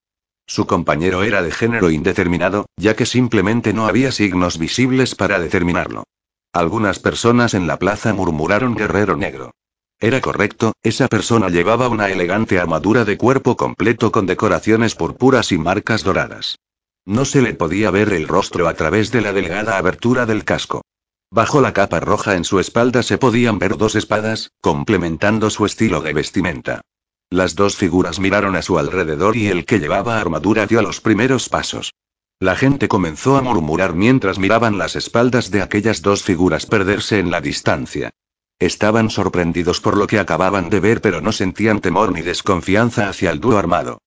Su 0.47 0.65
compañero 0.65 1.21
era 1.21 1.43
de 1.43 1.51
género 1.51 1.91
indeterminado, 1.91 2.65
ya 2.77 2.95
que 2.95 3.05
simplemente 3.05 3.73
no 3.73 3.85
había 3.85 4.11
signos 4.11 4.57
visibles 4.57 5.13
para 5.13 5.37
determinarlo. 5.37 6.03
Algunas 6.51 6.97
personas 6.97 7.53
en 7.53 7.67
la 7.67 7.77
plaza 7.77 8.11
murmuraron 8.11 8.73
guerrero 8.73 9.15
negro. 9.15 9.51
Era 9.99 10.19
correcto, 10.19 10.73
esa 10.81 11.07
persona 11.09 11.49
llevaba 11.49 11.87
una 11.87 12.09
elegante 12.09 12.57
armadura 12.57 13.05
de 13.05 13.17
cuerpo 13.17 13.55
completo 13.55 14.11
con 14.11 14.25
decoraciones 14.25 14.95
purpuras 14.95 15.51
y 15.51 15.59
marcas 15.59 16.03
doradas. 16.03 16.57
No 17.05 17.23
se 17.23 17.43
le 17.43 17.53
podía 17.53 17.91
ver 17.91 18.11
el 18.13 18.27
rostro 18.27 18.67
a 18.67 18.73
través 18.73 19.11
de 19.11 19.21
la 19.21 19.31
delgada 19.31 19.77
abertura 19.77 20.25
del 20.25 20.43
casco. 20.43 20.81
Bajo 21.29 21.59
la 21.59 21.73
capa 21.73 21.99
roja 21.99 22.35
en 22.35 22.45
su 22.45 22.59
espalda 22.59 23.03
se 23.03 23.17
podían 23.17 23.59
ver 23.59 23.77
dos 23.77 23.95
espadas, 23.95 24.51
complementando 24.61 25.49
su 25.49 25.65
estilo 25.65 26.01
de 26.01 26.13
vestimenta. 26.13 26.81
Las 27.29 27.55
dos 27.55 27.75
figuras 27.75 28.19
miraron 28.19 28.55
a 28.55 28.61
su 28.61 28.79
alrededor 28.79 29.35
y 29.35 29.47
el 29.47 29.65
que 29.65 29.79
llevaba 29.79 30.21
armadura 30.21 30.65
dio 30.65 30.81
los 30.81 31.01
primeros 31.01 31.49
pasos. 31.49 31.93
La 32.39 32.55
gente 32.55 32.87
comenzó 32.87 33.35
a 33.35 33.41
murmurar 33.41 33.93
mientras 33.93 34.39
miraban 34.39 34.77
las 34.77 34.95
espaldas 34.95 35.51
de 35.51 35.61
aquellas 35.61 36.01
dos 36.01 36.23
figuras 36.23 36.65
perderse 36.65 37.19
en 37.19 37.29
la 37.29 37.41
distancia. 37.41 38.11
Estaban 38.59 39.09
sorprendidos 39.09 39.81
por 39.81 39.97
lo 39.97 40.07
que 40.07 40.19
acababan 40.19 40.69
de 40.69 40.79
ver 40.79 41.01
pero 41.01 41.19
no 41.19 41.33
sentían 41.33 41.81
temor 41.81 42.13
ni 42.13 42.21
desconfianza 42.21 43.09
hacia 43.09 43.31
el 43.31 43.41
dúo 43.41 43.57
armado. 43.57 43.99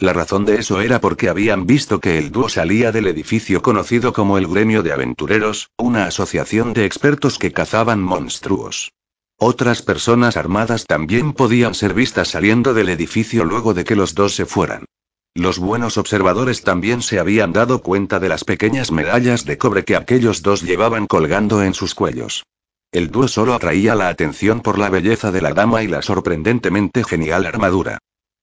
La 0.00 0.12
razón 0.12 0.44
de 0.44 0.60
eso 0.60 0.80
era 0.80 1.00
porque 1.00 1.28
habían 1.28 1.66
visto 1.66 1.98
que 1.98 2.18
el 2.18 2.30
dúo 2.30 2.48
salía 2.48 2.92
del 2.92 3.08
edificio 3.08 3.62
conocido 3.62 4.12
como 4.12 4.38
el 4.38 4.46
Gremio 4.46 4.84
de 4.84 4.92
Aventureros, 4.92 5.70
una 5.76 6.04
asociación 6.04 6.72
de 6.72 6.84
expertos 6.84 7.36
que 7.36 7.50
cazaban 7.50 8.00
monstruos. 8.00 8.92
Otras 9.40 9.82
personas 9.82 10.36
armadas 10.36 10.84
también 10.86 11.32
podían 11.32 11.74
ser 11.74 11.94
vistas 11.94 12.28
saliendo 12.28 12.74
del 12.74 12.90
edificio 12.90 13.44
luego 13.44 13.74
de 13.74 13.82
que 13.82 13.96
los 13.96 14.14
dos 14.14 14.36
se 14.36 14.46
fueran. 14.46 14.84
Los 15.34 15.58
buenos 15.58 15.98
observadores 15.98 16.62
también 16.62 17.02
se 17.02 17.18
habían 17.18 17.52
dado 17.52 17.82
cuenta 17.82 18.20
de 18.20 18.28
las 18.28 18.44
pequeñas 18.44 18.92
medallas 18.92 19.44
de 19.44 19.58
cobre 19.58 19.84
que 19.84 19.96
aquellos 19.96 20.42
dos 20.42 20.62
llevaban 20.62 21.08
colgando 21.08 21.62
en 21.64 21.74
sus 21.74 21.96
cuellos. 21.96 22.44
El 22.92 23.10
dúo 23.10 23.26
solo 23.26 23.52
atraía 23.52 23.96
la 23.96 24.08
atención 24.08 24.60
por 24.60 24.78
la 24.78 24.90
belleza 24.90 25.32
de 25.32 25.42
la 25.42 25.54
dama 25.54 25.82
y 25.82 25.88
la 25.88 26.02
sorprendentemente 26.02 27.02
genial 27.02 27.46
armadura. 27.46 27.98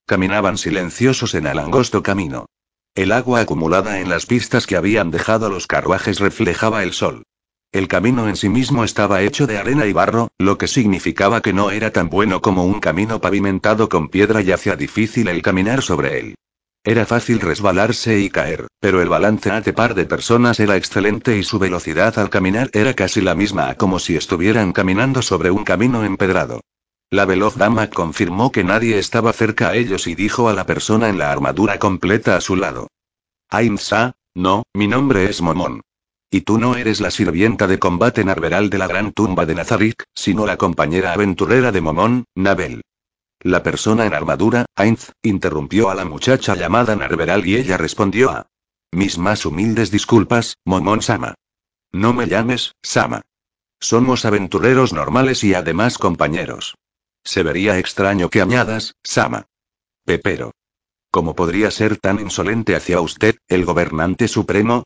Caminaban 0.07 0.59
silenciosos 0.59 1.33
en 1.33 1.47
el 1.47 1.57
angosto 1.57 2.03
camino. 2.03 2.45
El 2.93 3.11
agua 3.11 3.39
acumulada 3.39 3.99
en 3.99 4.07
las 4.07 4.27
pistas 4.27 4.67
que 4.67 4.75
habían 4.75 5.09
dejado 5.09 5.49
los 5.49 5.65
carruajes 5.65 6.19
reflejaba 6.19 6.83
el 6.83 6.93
sol. 6.93 7.23
El 7.71 7.87
camino 7.87 8.29
en 8.29 8.35
sí 8.35 8.47
mismo 8.47 8.83
estaba 8.83 9.23
hecho 9.23 9.47
de 9.47 9.57
arena 9.57 9.87
y 9.87 9.93
barro, 9.93 10.27
lo 10.37 10.59
que 10.59 10.67
significaba 10.67 11.41
que 11.41 11.53
no 11.53 11.71
era 11.71 11.89
tan 11.89 12.09
bueno 12.09 12.39
como 12.39 12.65
un 12.65 12.81
camino 12.81 13.19
pavimentado 13.19 13.89
con 13.89 14.09
piedra 14.09 14.43
y 14.43 14.51
hacía 14.51 14.75
difícil 14.75 15.27
el 15.27 15.41
caminar 15.41 15.81
sobre 15.81 16.19
él. 16.19 16.35
Era 16.83 17.07
fácil 17.07 17.39
resbalarse 17.39 18.19
y 18.19 18.29
caer, 18.29 18.67
pero 18.79 19.01
el 19.01 19.09
balance 19.09 19.49
ante 19.49 19.73
par 19.73 19.95
de 19.95 20.05
personas 20.05 20.59
era 20.59 20.77
excelente 20.77 21.35
y 21.35 21.43
su 21.43 21.57
velocidad 21.57 22.19
al 22.19 22.29
caminar 22.29 22.69
era 22.73 22.93
casi 22.93 23.21
la 23.21 23.33
misma 23.33 23.71
a 23.71 23.75
como 23.75 23.97
si 23.97 24.15
estuvieran 24.15 24.71
caminando 24.71 25.23
sobre 25.23 25.49
un 25.49 25.63
camino 25.63 26.05
empedrado. 26.05 26.61
La 27.15 27.23
veloz 27.23 27.55
dama 27.55 27.89
confirmó 27.89 28.51
que 28.51 28.65
nadie 28.65 28.99
estaba 28.99 29.31
cerca 29.31 29.69
a 29.69 29.75
ellos 29.75 30.05
y 30.05 30.15
dijo 30.15 30.49
a 30.49 30.53
la 30.53 30.65
persona 30.65 31.07
en 31.07 31.17
la 31.17 31.31
armadura 31.31 31.79
completa 31.79 32.35
a 32.35 32.41
su 32.41 32.57
lado. 32.57 32.89
Ainsa, 33.49 34.17
no, 34.33 34.63
mi 34.73 34.89
nombre 34.89 35.29
es 35.29 35.41
Momón. 35.41 35.79
Y 36.29 36.41
tú 36.41 36.57
no 36.57 36.75
eres 36.75 36.99
la 36.99 37.11
sirvienta 37.11 37.67
de 37.67 37.79
combate 37.79 38.25
narveral 38.25 38.69
de 38.69 38.79
la 38.79 38.87
gran 38.87 39.13
tumba 39.13 39.45
de 39.45 39.55
Nazarik, 39.55 40.03
sino 40.13 40.45
la 40.45 40.57
compañera 40.57 41.13
aventurera 41.13 41.71
de 41.71 41.79
Momón, 41.79 42.25
Nabel. 42.35 42.81
La 43.39 43.63
persona 43.63 44.05
en 44.05 44.13
armadura, 44.13 44.65
Ainz, 44.75 45.13
interrumpió 45.23 45.89
a 45.89 45.95
la 45.95 46.03
muchacha 46.03 46.53
llamada 46.55 46.97
Narveral 46.97 47.47
y 47.47 47.55
ella 47.55 47.77
respondió 47.77 48.31
a 48.31 48.47
mis 48.91 49.17
más 49.17 49.45
humildes 49.45 49.89
disculpas, 49.89 50.57
Momón 50.65 51.01
Sama. 51.01 51.35
No 51.93 52.11
me 52.11 52.27
llames, 52.27 52.73
Sama. 52.83 53.21
Somos 53.79 54.25
aventureros 54.25 54.91
normales 54.91 55.45
y 55.45 55.53
además 55.53 55.97
compañeros. 55.97 56.75
Se 57.25 57.43
vería 57.43 57.79
extraño 57.79 58.29
que 58.29 58.41
añadas, 58.41 58.95
Sama. 59.03 59.47
Pepero. 60.05 60.51
¿Cómo 61.11 61.35
podría 61.35 61.71
ser 61.71 61.97
tan 61.97 62.19
insolente 62.19 62.75
hacia 62.75 63.01
usted, 63.01 63.37
el 63.47 63.65
gobernante 63.65 64.27
supremo? 64.27 64.83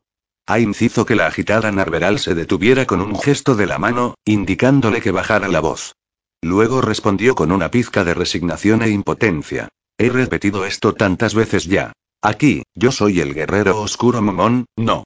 Ha 0.48 0.60
hizo 0.60 1.06
que 1.06 1.16
la 1.16 1.28
agitada 1.28 1.72
Narveral 1.72 2.18
se 2.18 2.34
detuviera 2.34 2.88
con 2.88 3.02
un 3.02 3.20
gesto 3.20 3.56
de 3.56 3.68
la 3.68 3.78
mano, 3.78 4.16
indicándole 4.26 5.02
que 5.02 5.12
bajara 5.12 5.48
la 5.48 5.60
voz. 5.60 5.94
Luego 6.42 6.82
respondió 6.82 7.36
con 7.36 7.52
una 7.52 7.70
pizca 7.70 8.04
de 8.04 8.14
resignación 8.14 8.82
e 8.82 8.90
impotencia. 8.90 9.68
He 9.98 10.10
repetido 10.10 10.66
esto 10.66 10.94
tantas 10.94 11.36
veces 11.36 11.66
ya. 11.66 11.92
Aquí, 12.22 12.64
yo 12.74 12.92
soy 12.92 13.20
el 13.20 13.34
guerrero 13.34 13.82
oscuro 13.82 14.22
Momón, 14.22 14.66
no. 14.78 15.04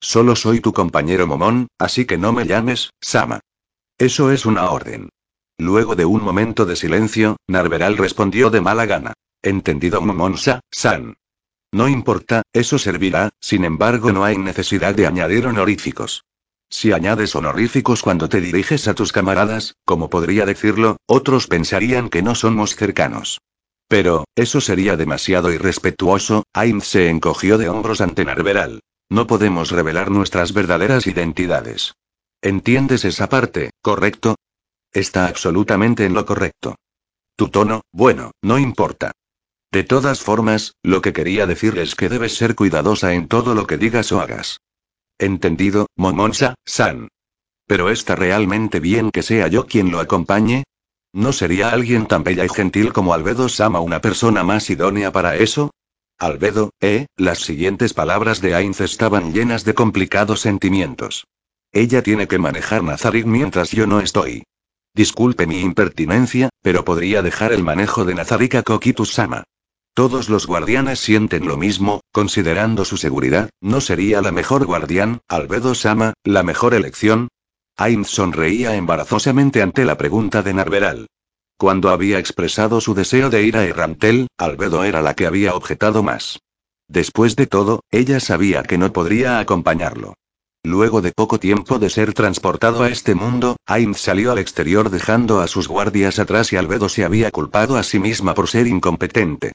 Solo 0.00 0.36
soy 0.36 0.60
tu 0.60 0.72
compañero 0.72 1.26
Momón, 1.26 1.66
así 1.78 2.04
que 2.04 2.16
no 2.16 2.32
me 2.32 2.46
llames, 2.46 2.90
Sama. 3.00 3.40
Eso 3.98 4.30
es 4.30 4.46
una 4.46 4.70
orden. 4.70 5.08
Luego 5.58 5.96
de 5.96 6.04
un 6.04 6.22
momento 6.22 6.64
de 6.66 6.76
silencio, 6.76 7.36
Narveral 7.48 7.96
respondió 7.96 8.48
de 8.48 8.60
mala 8.60 8.86
gana. 8.86 9.14
Entendido 9.42 10.00
Momonsa, 10.00 10.60
San. 10.70 11.16
No 11.72 11.88
importa, 11.88 12.42
eso 12.52 12.78
servirá, 12.78 13.30
sin 13.40 13.64
embargo 13.64 14.12
no 14.12 14.24
hay 14.24 14.38
necesidad 14.38 14.94
de 14.94 15.06
añadir 15.06 15.46
honoríficos. 15.46 16.24
Si 16.70 16.92
añades 16.92 17.34
honoríficos 17.34 18.02
cuando 18.02 18.28
te 18.28 18.40
diriges 18.40 18.88
a 18.88 18.94
tus 18.94 19.12
camaradas, 19.12 19.74
como 19.84 20.08
podría 20.08 20.46
decirlo, 20.46 20.96
otros 21.06 21.46
pensarían 21.46 22.08
que 22.08 22.22
no 22.22 22.34
somos 22.34 22.76
cercanos. 22.76 23.40
Pero, 23.88 24.24
eso 24.36 24.60
sería 24.60 24.96
demasiado 24.96 25.50
irrespetuoso, 25.50 26.44
Ainz 26.52 26.84
se 26.84 27.08
encogió 27.08 27.58
de 27.58 27.68
hombros 27.68 28.00
ante 28.00 28.24
Narveral. 28.24 28.80
No 29.08 29.26
podemos 29.26 29.70
revelar 29.70 30.10
nuestras 30.10 30.52
verdaderas 30.52 31.06
identidades. 31.06 31.94
¿Entiendes 32.42 33.04
esa 33.06 33.28
parte, 33.28 33.70
correcto? 33.82 34.36
Está 34.92 35.26
absolutamente 35.26 36.04
en 36.04 36.14
lo 36.14 36.24
correcto. 36.24 36.76
Tu 37.36 37.48
tono, 37.48 37.82
bueno, 37.92 38.32
no 38.42 38.58
importa. 38.58 39.12
De 39.70 39.84
todas 39.84 40.20
formas, 40.20 40.74
lo 40.82 41.02
que 41.02 41.12
quería 41.12 41.46
decir 41.46 41.78
es 41.78 41.94
que 41.94 42.08
debes 42.08 42.34
ser 42.34 42.54
cuidadosa 42.54 43.12
en 43.12 43.28
todo 43.28 43.54
lo 43.54 43.66
que 43.66 43.76
digas 43.76 44.10
o 44.12 44.20
hagas. 44.20 44.58
Entendido, 45.18 45.88
Momonsa, 45.94 46.54
San. 46.64 47.08
Pero 47.66 47.90
está 47.90 48.16
realmente 48.16 48.80
bien 48.80 49.10
que 49.10 49.22
sea 49.22 49.48
yo 49.48 49.66
quien 49.66 49.90
lo 49.90 50.00
acompañe. 50.00 50.64
¿No 51.12 51.32
sería 51.32 51.70
alguien 51.70 52.06
tan 52.06 52.24
bella 52.24 52.44
y 52.44 52.48
gentil 52.48 52.92
como 52.92 53.12
Albedo 53.12 53.48
Sama 53.48 53.80
una 53.80 54.00
persona 54.00 54.42
más 54.42 54.70
idónea 54.70 55.12
para 55.12 55.36
eso? 55.36 55.70
Albedo, 56.18 56.70
eh, 56.80 57.06
las 57.16 57.38
siguientes 57.38 57.94
palabras 57.94 58.40
de 58.40 58.54
Ainz 58.54 58.80
estaban 58.80 59.32
llenas 59.32 59.64
de 59.64 59.74
complicados 59.74 60.40
sentimientos. 60.40 61.26
Ella 61.72 62.02
tiene 62.02 62.26
que 62.26 62.38
manejar 62.38 62.82
Nazarik 62.82 63.26
mientras 63.26 63.70
yo 63.70 63.86
no 63.86 64.00
estoy. 64.00 64.44
Disculpe 64.98 65.46
mi 65.46 65.60
impertinencia, 65.60 66.48
pero 66.60 66.84
podría 66.84 67.22
dejar 67.22 67.52
el 67.52 67.62
manejo 67.62 68.04
de 68.04 68.16
Nazarik 68.16 68.56
a 68.56 68.64
Kokitu-sama. 68.64 69.44
Todos 69.94 70.28
los 70.28 70.48
guardianes 70.48 70.98
sienten 70.98 71.46
lo 71.46 71.56
mismo, 71.56 72.00
considerando 72.10 72.84
su 72.84 72.96
seguridad, 72.96 73.48
¿no 73.60 73.80
sería 73.80 74.20
la 74.22 74.32
mejor 74.32 74.66
guardián, 74.66 75.20
Albedo 75.28 75.76
Sama, 75.76 76.14
la 76.24 76.42
mejor 76.42 76.74
elección? 76.74 77.28
Ainz 77.76 78.08
sonreía 78.08 78.74
embarazosamente 78.74 79.62
ante 79.62 79.84
la 79.84 79.96
pregunta 79.96 80.42
de 80.42 80.52
Narveral. 80.52 81.06
Cuando 81.56 81.90
había 81.90 82.18
expresado 82.18 82.80
su 82.80 82.94
deseo 82.94 83.30
de 83.30 83.44
ir 83.44 83.56
a 83.56 83.64
Errantel, 83.64 84.26
Albedo 84.36 84.82
era 84.82 85.00
la 85.00 85.14
que 85.14 85.26
había 85.26 85.54
objetado 85.54 86.02
más. 86.02 86.40
Después 86.88 87.36
de 87.36 87.46
todo, 87.46 87.84
ella 87.92 88.18
sabía 88.18 88.64
que 88.64 88.78
no 88.78 88.92
podría 88.92 89.38
acompañarlo. 89.38 90.14
Luego 90.68 91.00
de 91.00 91.12
poco 91.12 91.40
tiempo 91.40 91.78
de 91.78 91.88
ser 91.88 92.12
transportado 92.12 92.82
a 92.82 92.90
este 92.90 93.14
mundo, 93.14 93.56
Ainz 93.64 94.00
salió 94.00 94.32
al 94.32 94.38
exterior 94.38 94.90
dejando 94.90 95.40
a 95.40 95.46
sus 95.46 95.66
guardias 95.66 96.18
atrás 96.18 96.52
y 96.52 96.56
Albedo 96.56 96.90
se 96.90 97.06
había 97.06 97.30
culpado 97.30 97.78
a 97.78 97.82
sí 97.82 97.98
misma 97.98 98.34
por 98.34 98.48
ser 98.48 98.66
incompetente. 98.66 99.52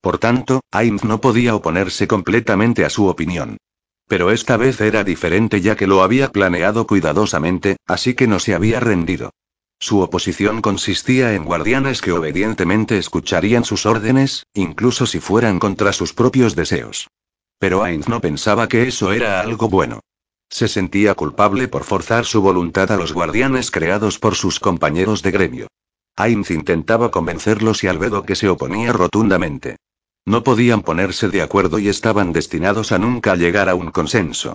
Por 0.00 0.18
tanto, 0.18 0.62
Ainz 0.72 1.04
no 1.04 1.20
podía 1.20 1.54
oponerse 1.54 2.08
completamente 2.08 2.84
a 2.84 2.90
su 2.90 3.06
opinión. 3.06 3.58
Pero 4.08 4.32
esta 4.32 4.56
vez 4.56 4.80
era 4.80 5.04
diferente 5.04 5.60
ya 5.60 5.76
que 5.76 5.86
lo 5.86 6.02
había 6.02 6.32
planeado 6.32 6.84
cuidadosamente, 6.84 7.76
así 7.86 8.14
que 8.14 8.26
no 8.26 8.40
se 8.40 8.52
había 8.52 8.80
rendido. 8.80 9.30
Su 9.78 10.00
oposición 10.00 10.62
consistía 10.62 11.34
en 11.34 11.44
guardianes 11.44 12.00
que 12.00 12.10
obedientemente 12.10 12.98
escucharían 12.98 13.64
sus 13.64 13.86
órdenes, 13.86 14.46
incluso 14.52 15.06
si 15.06 15.20
fueran 15.20 15.60
contra 15.60 15.92
sus 15.92 16.12
propios 16.12 16.56
deseos. 16.56 17.06
Pero 17.60 17.84
Ainz 17.84 18.08
no 18.08 18.20
pensaba 18.20 18.66
que 18.66 18.88
eso 18.88 19.12
era 19.12 19.40
algo 19.40 19.68
bueno. 19.68 20.00
Se 20.48 20.68
sentía 20.68 21.14
culpable 21.14 21.68
por 21.68 21.84
forzar 21.84 22.24
su 22.24 22.40
voluntad 22.40 22.90
a 22.92 22.96
los 22.96 23.12
guardianes 23.12 23.70
creados 23.70 24.18
por 24.18 24.34
sus 24.34 24.60
compañeros 24.60 25.22
de 25.22 25.30
gremio. 25.30 25.66
Ainz 26.16 26.50
intentaba 26.50 27.10
convencerlos 27.10 27.84
y 27.84 27.88
Albedo 27.88 28.24
que 28.24 28.36
se 28.36 28.48
oponía 28.48 28.92
rotundamente. 28.92 29.76
No 30.24 30.42
podían 30.42 30.82
ponerse 30.82 31.28
de 31.28 31.42
acuerdo 31.42 31.78
y 31.78 31.88
estaban 31.88 32.32
destinados 32.32 32.90
a 32.92 32.98
nunca 32.98 33.36
llegar 33.36 33.68
a 33.68 33.74
un 33.74 33.90
consenso. 33.90 34.54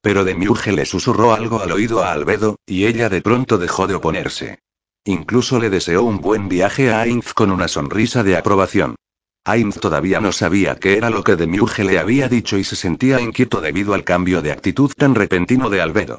Pero 0.00 0.24
Demiurge 0.24 0.72
le 0.72 0.84
susurró 0.84 1.32
algo 1.32 1.60
al 1.60 1.70
oído 1.70 2.02
a 2.02 2.12
Albedo, 2.12 2.56
y 2.66 2.86
ella 2.86 3.08
de 3.08 3.22
pronto 3.22 3.58
dejó 3.58 3.86
de 3.86 3.94
oponerse. 3.94 4.58
Incluso 5.04 5.60
le 5.60 5.70
deseó 5.70 6.02
un 6.02 6.20
buen 6.20 6.48
viaje 6.48 6.92
a 6.92 7.02
Ainz 7.02 7.34
con 7.34 7.52
una 7.52 7.68
sonrisa 7.68 8.22
de 8.24 8.36
aprobación. 8.36 8.96
Ainz 9.44 9.80
todavía 9.80 10.20
no 10.20 10.30
sabía 10.30 10.76
qué 10.76 10.96
era 10.96 11.10
lo 11.10 11.24
que 11.24 11.34
Demiurge 11.34 11.82
le 11.82 11.98
había 11.98 12.28
dicho 12.28 12.58
y 12.58 12.64
se 12.64 12.76
sentía 12.76 13.20
inquieto 13.20 13.60
debido 13.60 13.92
al 13.94 14.04
cambio 14.04 14.40
de 14.40 14.52
actitud 14.52 14.92
tan 14.96 15.16
repentino 15.16 15.68
de 15.68 15.80
Albedo. 15.80 16.18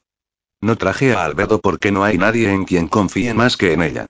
No 0.61 0.77
traje 0.77 1.13
a 1.13 1.23
Albedo 1.23 1.59
porque 1.59 1.91
no 1.91 2.03
hay 2.03 2.17
nadie 2.17 2.51
en 2.51 2.65
quien 2.65 2.87
confíe 2.87 3.33
más 3.33 3.55
que 3.55 3.71
en 3.73 3.81
ella. 3.81 4.07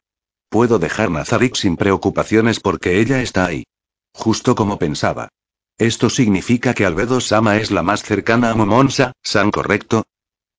Puedo 0.50 0.80
dejar 0.80 1.12
Nazarik 1.12 1.56
sin 1.56 1.78
preocupaciones 1.78 2.60
porque 2.60 3.00
ella 3.00 3.22
está 3.22 3.46
ahí. 3.46 3.66
Justo 4.14 4.56
como 4.56 4.80
pensaba. 4.80 5.30
Esto 5.78 6.10
significa 6.10 6.74
que 6.74 6.86
Albedo 6.86 7.22
Sama 7.22 7.58
es 7.58 7.72
la 7.72 7.84
más 7.84 8.04
cercana 8.04 8.52
a 8.52 8.56
Momonsa, 8.56 9.14
¿san 9.24 9.52
correcto? 9.52 10.06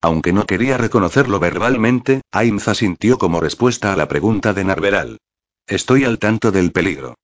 Aunque 0.01 0.33
no 0.33 0.47
quería 0.47 0.77
reconocerlo 0.77 1.41
verbalmente, 1.41 2.23
Ainza 2.31 2.75
sintió 2.75 3.19
como 3.19 3.41
respuesta 3.41 3.93
a 3.93 3.97
la 3.97 4.07
pregunta 4.07 4.53
de 4.53 4.65
Narveral. 4.65 5.19
Estoy 5.67 6.05
al 6.05 6.19
tanto 6.19 6.53
del 6.53 6.73
peligro. 6.73 7.15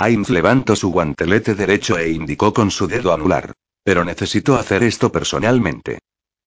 Ainz 0.00 0.30
levantó 0.30 0.76
su 0.76 0.90
guantelete 0.90 1.56
derecho 1.56 1.98
e 1.98 2.10
indicó 2.10 2.54
con 2.54 2.70
su 2.70 2.86
dedo 2.86 3.12
anular. 3.12 3.52
Pero 3.82 4.04
necesito 4.04 4.56
hacer 4.56 4.84
esto 4.84 5.10
personalmente. 5.10 5.98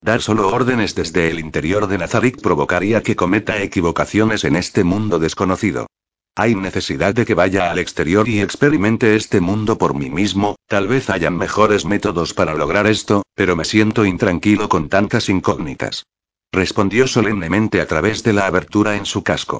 Dar 0.01 0.21
solo 0.21 0.47
órdenes 0.47 0.95
desde 0.95 1.29
el 1.29 1.39
interior 1.39 1.87
de 1.87 1.97
Nazarik 1.97 2.41
provocaría 2.41 3.03
que 3.03 3.17
cometa 3.17 3.61
equivocaciones 3.61 4.45
en 4.45 4.55
este 4.55 4.85
mundo 4.85 5.19
desconocido. 5.19 5.87
Hay 6.35 6.55
necesidad 6.55 7.13
de 7.13 7.25
que 7.25 7.33
vaya 7.33 7.69
al 7.71 7.79
exterior 7.79 8.29
y 8.29 8.39
experimente 8.39 9.17
este 9.17 9.41
mundo 9.41 9.77
por 9.77 9.95
mí 9.95 10.09
mismo, 10.09 10.55
tal 10.67 10.87
vez 10.87 11.09
hayan 11.09 11.37
mejores 11.37 11.83
métodos 11.83 12.33
para 12.33 12.55
lograr 12.55 12.87
esto, 12.87 13.23
pero 13.35 13.57
me 13.57 13.65
siento 13.65 14.05
intranquilo 14.05 14.69
con 14.69 14.87
tantas 14.87 15.27
incógnitas. 15.27 16.05
Respondió 16.53 17.05
solemnemente 17.05 17.81
a 17.81 17.85
través 17.85 18.23
de 18.23 18.31
la 18.31 18.47
abertura 18.47 18.95
en 18.95 19.05
su 19.05 19.23
casco. 19.23 19.59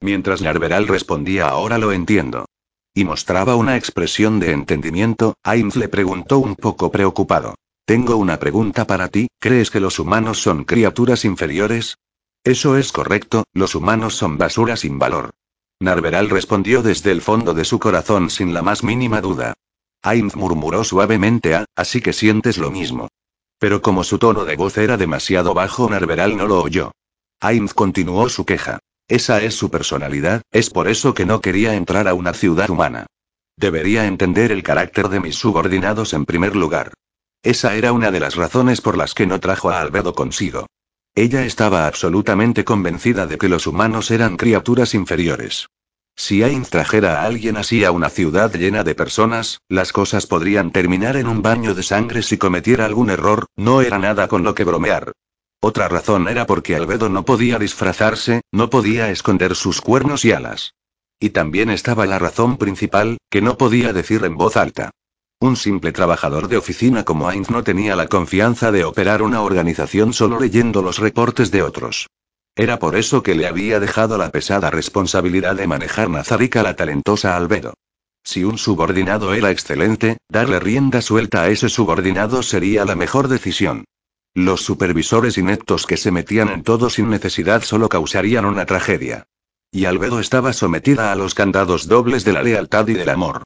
Mientras 0.00 0.42
Narveral 0.42 0.86
respondía 0.86 1.48
ahora 1.48 1.78
lo 1.78 1.90
entiendo. 1.90 2.46
Y 2.94 3.04
mostraba 3.04 3.56
una 3.56 3.76
expresión 3.76 4.38
de 4.38 4.52
entendimiento, 4.52 5.34
Ainz 5.42 5.76
le 5.76 5.88
preguntó 5.88 6.38
un 6.38 6.56
poco 6.56 6.90
preocupado. 6.90 7.54
Tengo 7.86 8.16
una 8.16 8.38
pregunta 8.38 8.86
para 8.86 9.08
ti, 9.08 9.28
¿crees 9.38 9.70
que 9.70 9.80
los 9.80 9.98
humanos 9.98 10.42
son 10.42 10.64
criaturas 10.64 11.24
inferiores? 11.24 11.96
Eso 12.44 12.76
es 12.76 12.92
correcto, 12.92 13.44
los 13.54 13.74
humanos 13.74 14.14
son 14.14 14.36
basura 14.36 14.76
sin 14.76 14.98
valor. 14.98 15.30
Narveral 15.80 16.28
respondió 16.28 16.82
desde 16.82 17.12
el 17.12 17.22
fondo 17.22 17.54
de 17.54 17.64
su 17.64 17.78
corazón 17.78 18.28
sin 18.30 18.52
la 18.52 18.62
más 18.62 18.84
mínima 18.84 19.20
duda. 19.20 19.54
Ainz 20.02 20.36
murmuró 20.36 20.84
suavemente 20.84 21.54
ah, 21.54 21.64
así 21.74 22.00
que 22.00 22.12
sientes 22.12 22.58
lo 22.58 22.70
mismo. 22.70 23.08
Pero 23.58 23.80
como 23.80 24.04
su 24.04 24.18
tono 24.18 24.44
de 24.44 24.56
voz 24.56 24.76
era 24.76 24.96
demasiado 24.96 25.54
bajo, 25.54 25.88
Narveral 25.88 26.36
no 26.36 26.46
lo 26.46 26.60
oyó. 26.60 26.92
Ainz 27.40 27.72
continuó 27.72 28.28
su 28.28 28.44
queja. 28.44 28.80
Esa 29.08 29.42
es 29.42 29.54
su 29.54 29.70
personalidad, 29.70 30.42
es 30.50 30.70
por 30.70 30.88
eso 30.88 31.14
que 31.14 31.26
no 31.26 31.40
quería 31.40 31.74
entrar 31.74 32.08
a 32.08 32.14
una 32.14 32.32
ciudad 32.32 32.70
humana. 32.70 33.06
Debería 33.56 34.06
entender 34.06 34.52
el 34.52 34.62
carácter 34.62 35.08
de 35.08 35.20
mis 35.20 35.36
subordinados 35.36 36.14
en 36.14 36.24
primer 36.24 36.56
lugar. 36.56 36.94
Esa 37.42 37.74
era 37.74 37.92
una 37.92 38.10
de 38.10 38.20
las 38.20 38.36
razones 38.36 38.80
por 38.80 38.96
las 38.96 39.14
que 39.14 39.26
no 39.26 39.40
trajo 39.40 39.70
a 39.70 39.80
Albedo 39.80 40.14
consigo. 40.14 40.66
Ella 41.14 41.44
estaba 41.44 41.86
absolutamente 41.86 42.64
convencida 42.64 43.26
de 43.26 43.36
que 43.36 43.48
los 43.48 43.66
humanos 43.66 44.10
eran 44.10 44.36
criaturas 44.36 44.94
inferiores. 44.94 45.66
Si 46.14 46.42
Ainz 46.42 46.70
trajera 46.70 47.20
a 47.20 47.26
alguien 47.26 47.56
así 47.56 47.84
a 47.84 47.90
una 47.90 48.10
ciudad 48.10 48.52
llena 48.52 48.84
de 48.84 48.94
personas, 48.94 49.60
las 49.68 49.92
cosas 49.92 50.26
podrían 50.26 50.70
terminar 50.70 51.16
en 51.16 51.26
un 51.26 51.42
baño 51.42 51.74
de 51.74 51.82
sangre 51.82 52.22
si 52.22 52.38
cometiera 52.38 52.84
algún 52.84 53.10
error, 53.10 53.46
no 53.56 53.82
era 53.82 53.98
nada 53.98 54.28
con 54.28 54.42
lo 54.42 54.54
que 54.54 54.64
bromear. 54.64 55.12
Otra 55.64 55.86
razón 55.86 56.26
era 56.26 56.44
porque 56.44 56.74
Albedo 56.74 57.08
no 57.08 57.24
podía 57.24 57.56
disfrazarse, 57.56 58.40
no 58.50 58.68
podía 58.68 59.10
esconder 59.10 59.54
sus 59.54 59.80
cuernos 59.80 60.24
y 60.24 60.32
alas. 60.32 60.74
Y 61.20 61.30
también 61.30 61.70
estaba 61.70 62.04
la 62.04 62.18
razón 62.18 62.56
principal, 62.56 63.18
que 63.30 63.42
no 63.42 63.56
podía 63.56 63.92
decir 63.92 64.24
en 64.24 64.36
voz 64.36 64.56
alta. 64.56 64.90
Un 65.38 65.54
simple 65.54 65.92
trabajador 65.92 66.48
de 66.48 66.56
oficina 66.56 67.04
como 67.04 67.28
Ainz 67.28 67.48
no 67.48 67.62
tenía 67.62 67.94
la 67.94 68.08
confianza 68.08 68.72
de 68.72 68.82
operar 68.82 69.22
una 69.22 69.40
organización 69.40 70.12
solo 70.12 70.40
leyendo 70.40 70.82
los 70.82 70.98
reportes 70.98 71.52
de 71.52 71.62
otros. 71.62 72.08
Era 72.56 72.80
por 72.80 72.96
eso 72.96 73.22
que 73.22 73.36
le 73.36 73.46
había 73.46 73.78
dejado 73.78 74.18
la 74.18 74.30
pesada 74.30 74.68
responsabilidad 74.68 75.54
de 75.54 75.68
manejar 75.68 76.10
Nazarica 76.10 76.64
la 76.64 76.74
talentosa 76.74 77.36
Albedo. 77.36 77.74
Si 78.24 78.42
un 78.42 78.58
subordinado 78.58 79.32
era 79.32 79.52
excelente, 79.52 80.16
darle 80.28 80.58
rienda 80.58 81.00
suelta 81.02 81.42
a 81.42 81.50
ese 81.50 81.68
subordinado 81.68 82.42
sería 82.42 82.84
la 82.84 82.96
mejor 82.96 83.28
decisión. 83.28 83.84
Los 84.34 84.64
supervisores 84.64 85.36
ineptos 85.36 85.84
que 85.86 85.98
se 85.98 86.10
metían 86.10 86.48
en 86.48 86.62
todo 86.62 86.88
sin 86.88 87.10
necesidad 87.10 87.62
solo 87.62 87.90
causarían 87.90 88.46
una 88.46 88.64
tragedia. 88.64 89.26
Y 89.70 89.84
Albedo 89.84 90.20
estaba 90.20 90.54
sometida 90.54 91.12
a 91.12 91.16
los 91.16 91.34
candados 91.34 91.86
dobles 91.86 92.24
de 92.24 92.32
la 92.32 92.42
lealtad 92.42 92.88
y 92.88 92.94
del 92.94 93.10
amor. 93.10 93.42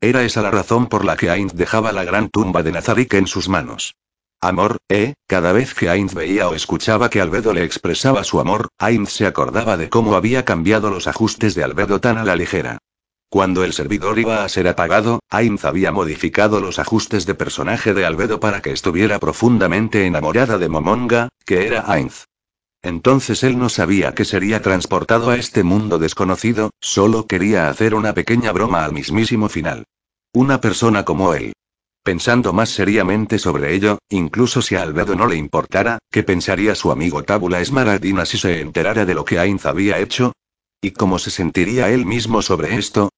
Era 0.00 0.22
esa 0.22 0.40
la 0.40 0.50
razón 0.50 0.86
por 0.86 1.04
la 1.04 1.18
que 1.18 1.28
Ainz 1.28 1.52
dejaba 1.52 1.92
la 1.92 2.04
gran 2.04 2.30
tumba 2.30 2.62
de 2.62 2.72
Nazarik 2.72 3.12
en 3.14 3.26
sus 3.26 3.50
manos. 3.50 3.96
Amor, 4.40 4.78
¿eh? 4.88 5.12
Cada 5.26 5.52
vez 5.52 5.74
que 5.74 5.90
Ainz 5.90 6.14
veía 6.14 6.48
o 6.48 6.54
escuchaba 6.54 7.10
que 7.10 7.20
Albedo 7.20 7.52
le 7.52 7.62
expresaba 7.62 8.24
su 8.24 8.40
amor, 8.40 8.68
Ainz 8.78 9.10
se 9.10 9.26
acordaba 9.26 9.76
de 9.76 9.90
cómo 9.90 10.14
había 10.14 10.46
cambiado 10.46 10.88
los 10.88 11.06
ajustes 11.06 11.54
de 11.54 11.64
Albedo 11.64 12.00
tan 12.00 12.16
a 12.16 12.24
la 12.24 12.36
ligera. 12.36 12.78
Cuando 13.30 13.62
el 13.62 13.72
servidor 13.72 14.18
iba 14.18 14.42
a 14.42 14.48
ser 14.48 14.66
apagado, 14.66 15.20
Ainz 15.30 15.64
había 15.64 15.92
modificado 15.92 16.60
los 16.60 16.80
ajustes 16.80 17.26
de 17.26 17.36
personaje 17.36 17.94
de 17.94 18.04
Albedo 18.04 18.40
para 18.40 18.60
que 18.60 18.72
estuviera 18.72 19.20
profundamente 19.20 20.04
enamorada 20.04 20.58
de 20.58 20.68
Momonga, 20.68 21.28
que 21.44 21.64
era 21.64 21.84
Ainz. 21.86 22.24
Entonces 22.82 23.44
él 23.44 23.56
no 23.56 23.68
sabía 23.68 24.14
que 24.14 24.24
sería 24.24 24.62
transportado 24.62 25.30
a 25.30 25.36
este 25.36 25.62
mundo 25.62 26.00
desconocido, 26.00 26.70
solo 26.80 27.28
quería 27.28 27.68
hacer 27.68 27.94
una 27.94 28.14
pequeña 28.14 28.50
broma 28.50 28.84
al 28.84 28.92
mismísimo 28.92 29.48
final. 29.48 29.84
Una 30.32 30.60
persona 30.60 31.04
como 31.04 31.32
él. 31.32 31.52
Pensando 32.02 32.52
más 32.52 32.70
seriamente 32.70 33.38
sobre 33.38 33.76
ello, 33.76 33.98
incluso 34.08 34.60
si 34.60 34.74
a 34.74 34.82
Albedo 34.82 35.14
no 35.14 35.26
le 35.26 35.36
importara, 35.36 36.00
¿qué 36.10 36.24
pensaría 36.24 36.74
su 36.74 36.90
amigo 36.90 37.22
Tábula 37.22 37.60
Esmaradina 37.60 38.26
si 38.26 38.38
se 38.38 38.60
enterara 38.60 39.04
de 39.04 39.14
lo 39.14 39.24
que 39.24 39.38
Ainz 39.38 39.66
había 39.66 40.00
hecho? 40.00 40.32
¿Y 40.82 40.90
cómo 40.90 41.20
se 41.20 41.30
sentiría 41.30 41.90
él 41.90 42.06
mismo 42.06 42.42
sobre 42.42 42.74
esto? 42.74 43.10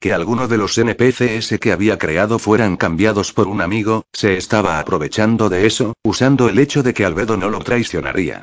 Que 0.00 0.14
alguno 0.14 0.48
de 0.48 0.56
los 0.56 0.78
NPCs 0.78 1.58
que 1.60 1.72
había 1.72 1.98
creado 1.98 2.38
fueran 2.38 2.78
cambiados 2.78 3.34
por 3.34 3.48
un 3.48 3.60
amigo, 3.60 4.06
se 4.14 4.38
estaba 4.38 4.78
aprovechando 4.78 5.50
de 5.50 5.66
eso, 5.66 5.92
usando 6.02 6.48
el 6.48 6.58
hecho 6.58 6.82
de 6.82 6.94
que 6.94 7.04
Albedo 7.04 7.36
no 7.36 7.50
lo 7.50 7.58
traicionaría. 7.58 8.42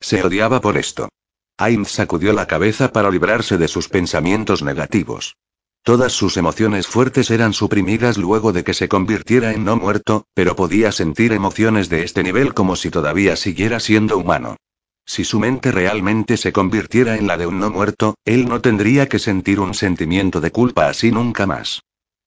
Se 0.00 0.22
odiaba 0.22 0.60
por 0.60 0.76
esto. 0.76 1.08
Ainz 1.56 1.88
sacudió 1.88 2.34
la 2.34 2.46
cabeza 2.46 2.92
para 2.92 3.10
librarse 3.10 3.56
de 3.56 3.68
sus 3.68 3.88
pensamientos 3.88 4.62
negativos. 4.62 5.34
Todas 5.82 6.12
sus 6.12 6.36
emociones 6.36 6.86
fuertes 6.86 7.30
eran 7.30 7.54
suprimidas 7.54 8.18
luego 8.18 8.52
de 8.52 8.62
que 8.62 8.74
se 8.74 8.88
convirtiera 8.88 9.52
en 9.52 9.64
no 9.64 9.78
muerto, 9.78 10.26
pero 10.34 10.56
podía 10.56 10.92
sentir 10.92 11.32
emociones 11.32 11.88
de 11.88 12.02
este 12.02 12.22
nivel 12.22 12.52
como 12.52 12.76
si 12.76 12.90
todavía 12.90 13.34
siguiera 13.36 13.80
siendo 13.80 14.18
humano. 14.18 14.56
Si 15.08 15.24
su 15.24 15.40
mente 15.40 15.72
realmente 15.72 16.36
se 16.36 16.52
convirtiera 16.52 17.16
en 17.16 17.26
la 17.26 17.38
de 17.38 17.46
un 17.46 17.58
no 17.58 17.70
muerto, 17.70 18.16
él 18.26 18.46
no 18.46 18.60
tendría 18.60 19.08
que 19.08 19.18
sentir 19.18 19.58
un 19.58 19.72
sentimiento 19.72 20.42
de 20.42 20.50
culpa 20.50 20.86
así 20.86 21.10
nunca 21.10 21.46
más. 21.46 21.80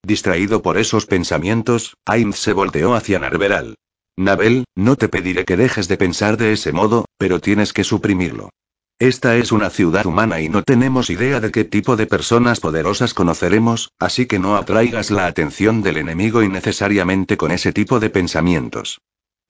Distraído 0.04 0.64
por 0.64 0.80
esos 0.80 1.06
pensamientos, 1.06 1.96
Ainz 2.06 2.38
se 2.38 2.54
volteó 2.54 2.96
hacia 2.96 3.20
Narveral. 3.20 3.76
Nabel, 4.18 4.66
no 4.76 4.96
te 4.96 5.10
pediré 5.10 5.46
que 5.46 5.58
dejes 5.58 5.88
de 5.88 5.98
pensar 5.98 6.38
de 6.38 6.54
ese 6.54 6.72
modo, 6.72 7.06
pero 7.20 7.40
tienes 7.40 7.72
que 7.72 7.84
suprimirlo. 7.84 8.50
Esta 8.98 9.38
es 9.38 9.52
una 9.52 9.70
ciudad 9.70 10.08
humana 10.08 10.42
y 10.42 10.50
no 10.50 10.64
tenemos 10.64 11.12
idea 11.12 11.40
de 11.40 11.52
qué 11.52 11.64
tipo 11.64 11.96
de 11.96 12.08
personas 12.08 12.60
poderosas 12.60 13.14
conoceremos, 13.14 13.92
así 14.00 14.26
que 14.26 14.40
no 14.40 14.56
atraigas 14.56 15.12
la 15.12 15.28
atención 15.28 15.84
del 15.84 15.98
enemigo 15.98 16.42
innecesariamente 16.42 17.38
con 17.38 17.52
ese 17.52 17.74
tipo 17.74 18.00
de 18.00 18.10
pensamientos. 18.10 19.00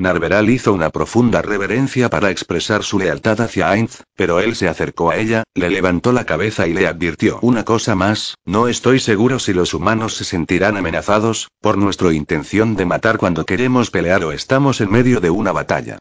Narveral 0.02 0.50
hizo 0.50 0.74
una 0.74 0.90
profunda 0.90 1.42
reverencia 1.42 2.10
para 2.10 2.32
expresar 2.32 2.84
su 2.84 2.98
lealtad 2.98 3.40
hacia 3.40 3.70
Ainz, 3.70 4.02
pero 4.16 4.40
él 4.40 4.56
se 4.56 4.68
acercó 4.68 5.12
a 5.12 5.18
ella, 5.18 5.44
le 5.54 5.70
levantó 5.70 6.12
la 6.12 6.26
cabeza 6.26 6.68
y 6.68 6.74
le 6.74 6.88
advirtió 6.88 7.38
una 7.42 7.64
cosa 7.64 7.96
más, 7.96 8.36
no 8.44 8.68
estoy 8.68 9.00
seguro 9.00 9.38
si 9.38 9.54
los 9.54 9.74
humanos 9.74 10.16
se 10.16 10.24
sentirán 10.24 10.76
amenazados, 10.76 11.50
por 11.62 11.78
nuestra 11.78 12.12
intención 12.14 12.76
de 12.76 12.86
matar 12.86 13.18
cuando 13.18 13.46
queremos 13.46 13.92
pelear 13.92 14.24
o 14.24 14.32
estamos 14.32 14.82
en 14.82 14.92
medio 14.92 15.22
de 15.22 15.30
una 15.30 15.52
batalla. 15.52 16.00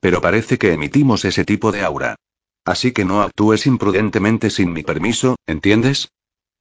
Pero 0.00 0.20
parece 0.20 0.58
que 0.58 0.72
emitimos 0.72 1.24
ese 1.24 1.44
tipo 1.44 1.70
de 1.70 1.82
aura. 1.82 2.16
Así 2.64 2.92
que 2.92 3.04
no 3.04 3.22
actúes 3.22 3.66
imprudentemente 3.66 4.48
sin 4.50 4.72
mi 4.72 4.82
permiso, 4.82 5.36
¿entiendes? 5.46 6.08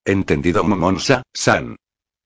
Entendido 0.03 0.63
Momonsa, 0.63 1.23
San. 1.33 1.77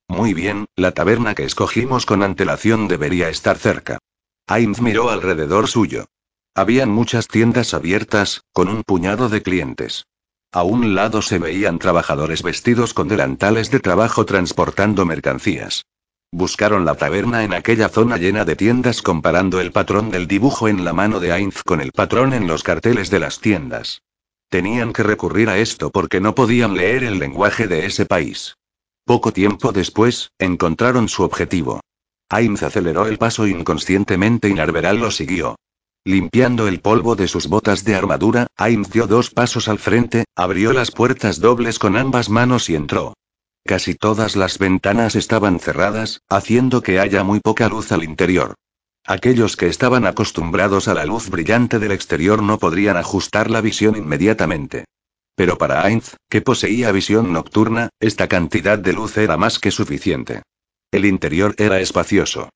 Muy 0.07 0.33
bien, 0.33 0.65
la 0.75 0.91
taberna 0.91 1.35
que 1.35 1.43
escogimos 1.43 2.05
con 2.05 2.23
antelación 2.23 2.87
debería 2.87 3.29
estar 3.29 3.57
cerca. 3.57 3.99
Ainz 4.47 4.79
miró 4.79 5.09
alrededor 5.09 5.67
suyo. 5.67 6.05
Habían 6.53 6.89
muchas 6.89 7.27
tiendas 7.27 7.73
abiertas, 7.73 8.43
con 8.53 8.69
un 8.69 8.83
puñado 8.83 9.27
de 9.27 9.41
clientes. 9.41 10.05
A 10.51 10.61
un 10.61 10.93
lado 10.93 11.23
se 11.23 11.39
veían 11.39 11.79
trabajadores 11.79 12.43
vestidos 12.43 12.93
con 12.93 13.07
delantales 13.07 13.71
de 13.71 13.79
trabajo 13.79 14.25
transportando 14.25 15.03
mercancías. 15.03 15.85
Buscaron 16.31 16.85
la 16.85 16.95
taberna 16.95 17.43
en 17.43 17.53
aquella 17.53 17.89
zona 17.89 18.17
llena 18.17 18.45
de 18.45 18.55
tiendas 18.55 19.01
comparando 19.01 19.59
el 19.59 19.71
patrón 19.71 20.11
del 20.11 20.27
dibujo 20.27 20.67
en 20.67 20.85
la 20.85 20.93
mano 20.93 21.19
de 21.19 21.31
Ainz 21.31 21.63
con 21.63 21.81
el 21.81 21.91
patrón 21.91 22.33
en 22.33 22.45
los 22.45 22.61
carteles 22.61 23.09
de 23.09 23.19
las 23.19 23.39
tiendas. 23.39 24.03
Tenían 24.49 24.93
que 24.93 25.01
recurrir 25.01 25.49
a 25.49 25.57
esto 25.57 25.89
porque 25.89 26.21
no 26.21 26.35
podían 26.35 26.75
leer 26.75 27.03
el 27.03 27.17
lenguaje 27.17 27.67
de 27.67 27.87
ese 27.87 28.05
país. 28.05 28.55
Poco 29.05 29.33
tiempo 29.33 29.71
después, 29.71 30.31
encontraron 30.37 31.09
su 31.09 31.23
objetivo. 31.23 31.81
Ainz 32.29 32.63
aceleró 32.63 33.05
el 33.07 33.17
paso 33.17 33.47
inconscientemente 33.47 34.49
y 34.49 34.53
Narveral 34.53 34.97
lo 34.97 35.11
siguió. 35.11 35.55
Limpiando 36.03 36.67
el 36.67 36.81
polvo 36.81 37.15
de 37.15 37.27
sus 37.27 37.47
botas 37.47 37.83
de 37.83 37.95
armadura, 37.95 38.47
Ainz 38.57 38.89
dio 38.89 39.07
dos 39.07 39.31
pasos 39.31 39.67
al 39.67 39.79
frente, 39.79 40.25
abrió 40.35 40.73
las 40.73 40.91
puertas 40.91 41.39
dobles 41.39 41.79
con 41.79 41.97
ambas 41.97 42.29
manos 42.29 42.69
y 42.69 42.75
entró. 42.75 43.13
Casi 43.63 43.95
todas 43.95 44.35
las 44.35 44.59
ventanas 44.59 45.15
estaban 45.15 45.59
cerradas, 45.59 46.21
haciendo 46.29 46.83
que 46.83 46.99
haya 46.99 47.23
muy 47.23 47.39
poca 47.39 47.67
luz 47.69 47.91
al 47.91 48.03
interior. 48.03 48.53
Aquellos 49.07 49.55
que 49.55 49.67
estaban 49.67 50.05
acostumbrados 50.05 50.87
a 50.87 50.93
la 50.93 51.05
luz 51.05 51.29
brillante 51.29 51.79
del 51.79 51.91
exterior 51.91 52.41
no 52.41 52.59
podrían 52.59 52.97
ajustar 52.97 53.49
la 53.49 53.61
visión 53.61 53.95
inmediatamente. 53.95 54.85
Pero 55.35 55.57
para 55.57 55.83
Ainz, 55.83 56.15
que 56.29 56.41
poseía 56.41 56.91
visión 56.91 57.33
nocturna, 57.33 57.89
esta 57.99 58.27
cantidad 58.27 58.77
de 58.79 58.93
luz 58.93 59.17
era 59.17 59.37
más 59.37 59.59
que 59.59 59.71
suficiente. 59.71 60.43
El 60.95 61.03
interior 61.03 61.55
era 61.57 61.81
espacioso. 61.81 62.47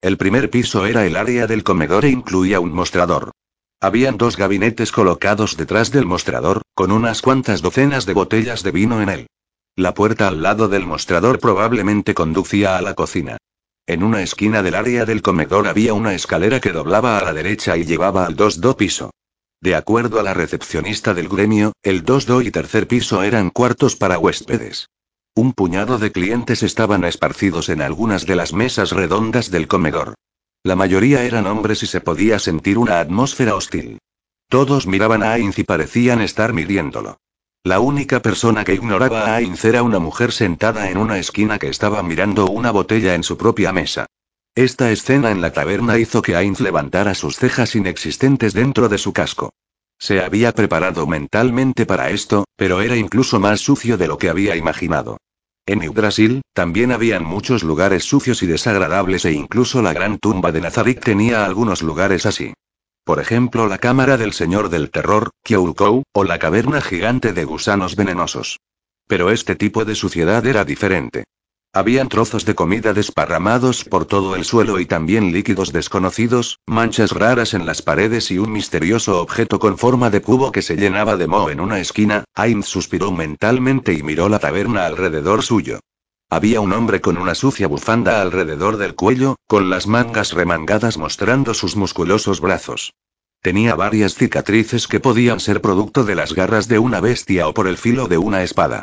El 0.00 0.18
primer 0.18 0.50
piso 0.50 0.86
era 0.86 1.04
el 1.04 1.16
área 1.16 1.48
del 1.48 1.64
comedor 1.64 2.04
e 2.04 2.10
incluía 2.10 2.60
un 2.60 2.72
mostrador. 2.72 3.32
Habían 3.80 4.16
dos 4.16 4.36
gabinetes 4.36 4.92
colocados 4.92 5.56
detrás 5.56 5.90
del 5.90 6.06
mostrador, 6.06 6.62
con 6.76 6.92
unas 6.92 7.22
cuantas 7.22 7.60
docenas 7.60 8.06
de 8.06 8.12
botellas 8.12 8.62
de 8.62 8.70
vino 8.70 9.02
en 9.02 9.08
él. 9.08 9.26
La 9.74 9.94
puerta 9.94 10.28
al 10.28 10.42
lado 10.42 10.68
del 10.68 10.86
mostrador 10.86 11.40
probablemente 11.40 12.14
conducía 12.14 12.76
a 12.76 12.82
la 12.82 12.94
cocina. 12.94 13.36
En 13.84 14.04
una 14.04 14.22
esquina 14.22 14.62
del 14.62 14.76
área 14.76 15.04
del 15.04 15.20
comedor 15.20 15.66
había 15.66 15.92
una 15.92 16.14
escalera 16.14 16.60
que 16.60 16.70
doblaba 16.70 17.18
a 17.18 17.24
la 17.24 17.32
derecha 17.32 17.76
y 17.76 17.84
llevaba 17.84 18.26
al 18.26 18.36
2-2 18.36 18.76
piso. 18.76 19.10
De 19.60 19.74
acuerdo 19.74 20.20
a 20.20 20.22
la 20.22 20.34
recepcionista 20.34 21.14
del 21.14 21.28
gremio, 21.28 21.72
el 21.82 22.04
2-2 22.04 22.46
y 22.46 22.52
tercer 22.52 22.86
piso 22.86 23.24
eran 23.24 23.50
cuartos 23.50 23.96
para 23.96 24.20
huéspedes. 24.20 24.86
Un 25.34 25.52
puñado 25.52 25.98
de 25.98 26.10
clientes 26.10 26.62
estaban 26.62 27.04
esparcidos 27.04 27.68
en 27.68 27.80
algunas 27.80 28.26
de 28.26 28.36
las 28.36 28.52
mesas 28.52 28.90
redondas 28.90 29.50
del 29.50 29.68
comedor. 29.68 30.14
La 30.64 30.74
mayoría 30.74 31.22
eran 31.22 31.46
hombres 31.46 31.82
y 31.82 31.86
se 31.86 32.00
podía 32.00 32.38
sentir 32.38 32.78
una 32.78 33.00
atmósfera 33.00 33.54
hostil. 33.54 33.98
Todos 34.48 34.86
miraban 34.86 35.22
a 35.22 35.32
Ainz 35.32 35.58
y 35.58 35.64
parecían 35.64 36.20
estar 36.20 36.52
midiéndolo. 36.52 37.18
La 37.64 37.80
única 37.80 38.20
persona 38.20 38.64
que 38.64 38.74
ignoraba 38.74 39.26
a 39.26 39.36
Ainz 39.36 39.64
era 39.64 39.82
una 39.82 39.98
mujer 39.98 40.32
sentada 40.32 40.90
en 40.90 40.98
una 40.98 41.18
esquina 41.18 41.58
que 41.58 41.68
estaba 41.68 42.02
mirando 42.02 42.46
una 42.46 42.70
botella 42.70 43.14
en 43.14 43.22
su 43.22 43.36
propia 43.36 43.72
mesa. 43.72 44.06
Esta 44.54 44.90
escena 44.90 45.30
en 45.30 45.40
la 45.40 45.52
taberna 45.52 45.98
hizo 45.98 46.22
que 46.22 46.34
Ainz 46.34 46.60
levantara 46.60 47.14
sus 47.14 47.36
cejas 47.36 47.76
inexistentes 47.76 48.54
dentro 48.54 48.88
de 48.88 48.98
su 48.98 49.12
casco. 49.12 49.50
Se 49.98 50.20
había 50.20 50.52
preparado 50.52 51.06
mentalmente 51.06 51.84
para 51.84 52.10
esto, 52.10 52.44
pero 52.56 52.80
era 52.80 52.96
incluso 52.96 53.40
más 53.40 53.60
sucio 53.60 53.96
de 53.96 54.08
lo 54.08 54.18
que 54.18 54.28
había 54.28 54.56
imaginado. 54.56 55.18
En 55.66 55.80
Brasil, 55.92 56.40
también 56.54 56.92
habían 56.92 57.24
muchos 57.24 57.62
lugares 57.62 58.04
sucios 58.04 58.42
y 58.42 58.46
desagradables 58.46 59.24
e 59.26 59.32
incluso 59.32 59.82
la 59.82 59.92
gran 59.92 60.18
tumba 60.18 60.50
de 60.50 60.62
Nazarik 60.62 61.04
tenía 61.04 61.44
algunos 61.44 61.82
lugares 61.82 62.24
así. 62.24 62.54
Por 63.04 63.20
ejemplo, 63.20 63.66
la 63.66 63.78
cámara 63.78 64.16
del 64.16 64.32
Señor 64.32 64.70
del 64.70 64.90
Terror, 64.90 65.30
Kyoulkou, 65.42 66.04
o 66.12 66.24
la 66.24 66.38
caverna 66.38 66.80
gigante 66.80 67.32
de 67.32 67.44
gusanos 67.44 67.96
venenosos. 67.96 68.60
Pero 69.06 69.30
este 69.30 69.56
tipo 69.56 69.84
de 69.84 69.94
suciedad 69.94 70.46
era 70.46 70.64
diferente. 70.64 71.24
Habían 71.78 72.08
trozos 72.08 72.44
de 72.44 72.56
comida 72.56 72.92
desparramados 72.92 73.84
por 73.84 74.04
todo 74.04 74.34
el 74.34 74.44
suelo 74.44 74.80
y 74.80 74.86
también 74.86 75.30
líquidos 75.30 75.72
desconocidos, 75.72 76.58
manchas 76.66 77.12
raras 77.12 77.54
en 77.54 77.66
las 77.66 77.82
paredes 77.82 78.32
y 78.32 78.38
un 78.38 78.50
misterioso 78.50 79.22
objeto 79.22 79.60
con 79.60 79.78
forma 79.78 80.10
de 80.10 80.20
cubo 80.20 80.50
que 80.50 80.60
se 80.60 80.74
llenaba 80.74 81.16
de 81.16 81.28
moho 81.28 81.50
en 81.50 81.60
una 81.60 81.78
esquina. 81.78 82.24
Ainz 82.34 82.66
suspiró 82.66 83.12
mentalmente 83.12 83.92
y 83.92 84.02
miró 84.02 84.28
la 84.28 84.40
taberna 84.40 84.86
alrededor 84.86 85.44
suyo. 85.44 85.78
Había 86.28 86.60
un 86.60 86.72
hombre 86.72 87.00
con 87.00 87.16
una 87.16 87.36
sucia 87.36 87.68
bufanda 87.68 88.22
alrededor 88.22 88.76
del 88.76 88.96
cuello, 88.96 89.36
con 89.46 89.70
las 89.70 89.86
mangas 89.86 90.32
remangadas 90.32 90.98
mostrando 90.98 91.54
sus 91.54 91.76
musculosos 91.76 92.40
brazos. 92.40 92.92
Tenía 93.40 93.76
varias 93.76 94.16
cicatrices 94.16 94.88
que 94.88 94.98
podían 94.98 95.38
ser 95.38 95.60
producto 95.60 96.02
de 96.02 96.16
las 96.16 96.34
garras 96.34 96.66
de 96.66 96.80
una 96.80 97.00
bestia 97.00 97.46
o 97.46 97.54
por 97.54 97.68
el 97.68 97.76
filo 97.76 98.08
de 98.08 98.18
una 98.18 98.42
espada. 98.42 98.82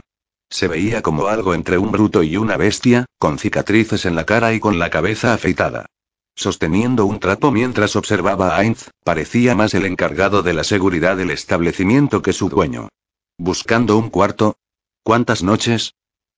Se 0.55 0.69
veía 0.69 1.01
como 1.01 1.27
algo 1.27 1.53
entre 1.53 1.77
un 1.77 1.91
bruto 1.91 2.23
y 2.23 2.37
una 2.37 2.55
bestia, 2.55 3.07
con 3.19 3.39
cicatrices 3.39 4.05
en 4.05 4.15
la 4.15 4.25
cara 4.25 4.53
y 4.53 4.61
con 4.61 4.79
la 4.79 4.89
cabeza 4.89 5.33
afeitada. 5.33 5.87
Sosteniendo 6.33 7.05
un 7.05 7.19
trapo 7.19 7.51
mientras 7.51 7.97
observaba 7.97 8.55
a 8.55 8.59
Ainz, 8.59 8.89
parecía 9.03 9.53
más 9.53 9.73
el 9.73 9.85
encargado 9.85 10.43
de 10.43 10.53
la 10.53 10.63
seguridad 10.63 11.17
del 11.17 11.31
establecimiento 11.31 12.21
que 12.21 12.31
su 12.31 12.47
dueño. 12.47 12.87
¿Buscando 13.37 13.97
un 13.97 14.09
cuarto? 14.09 14.55
¿Cuántas 15.03 15.43
noches? 15.43 15.93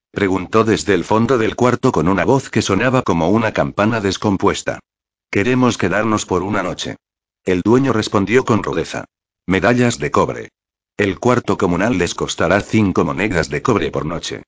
Preguntó 0.10 0.64
desde 0.64 0.96
el 0.96 1.04
fondo 1.04 1.38
del 1.38 1.56
cuarto 1.56 1.92
con 1.92 2.08
una 2.08 2.26
voz 2.26 2.50
que 2.50 2.64
sonaba 2.64 3.04
como 3.04 3.30
una 3.30 3.52
campana 3.52 4.02
descompuesta. 4.02 4.80
Queremos 5.30 5.78
quedarnos 5.78 6.26
por 6.26 6.42
una 6.42 6.64
noche. 6.64 6.96
El 7.46 7.62
dueño 7.62 7.94
respondió 7.94 8.46
con 8.46 8.64
rudeza. 8.64 9.06
Medallas 9.46 10.00
de 10.00 10.10
cobre. 10.10 10.50
El 10.98 11.20
cuarto 11.20 11.60
comunal 11.60 12.00
les 12.00 12.16
costará 12.16 12.60
cinco 12.60 13.06
monedas 13.06 13.50
de 13.50 13.62
cobre 13.62 13.92
por 13.92 14.04
noche. 14.04 14.42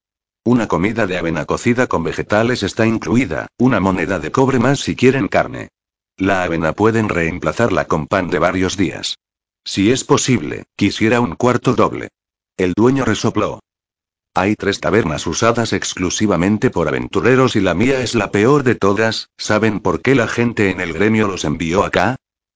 Una 0.43 0.67
comida 0.67 1.05
de 1.05 1.15
avena 1.15 1.45
cocida 1.45 1.85
con 1.85 2.03
vegetales 2.03 2.63
está 2.63 2.87
incluida, 2.87 3.49
una 3.59 3.79
moneda 3.79 4.17
de 4.17 4.31
cobre 4.31 4.57
más 4.57 4.79
si 4.79 4.95
quieren 4.95 5.27
carne. 5.27 5.69
La 6.17 6.41
avena 6.41 6.73
pueden 6.73 7.07
reemplazarla 7.07 7.85
con 7.85 8.07
pan 8.07 8.31
de 8.31 8.39
varios 8.39 8.77
días. 8.77 9.19
Si 9.63 9.91
es 9.91 10.03
posible, 10.03 10.65
quisiera 10.75 11.21
un 11.21 11.35
cuarto 11.35 11.75
doble. 11.75 12.09
El 12.57 12.73
dueño 12.73 13.05
resopló. 13.05 13.59
Hay 14.33 14.55
tres 14.55 14.79
tabernas 14.79 15.27
usadas 15.27 15.71
exclusivamente 15.71 16.71
por 16.71 16.87
aventureros 16.87 17.55
y 17.55 17.59
la 17.59 17.75
mía 17.75 18.01
es 18.01 18.15
la 18.15 18.31
peor 18.31 18.63
de 18.63 18.73
todas, 18.73 19.29
¿saben 19.37 19.81
por 19.81 20.01
qué 20.01 20.15
la 20.15 20.27
gente 20.27 20.71
en 20.71 20.81
el 20.81 20.93
gremio 20.93 21.27
los 21.27 21.45
envió 21.45 21.83
acá? 21.83 22.15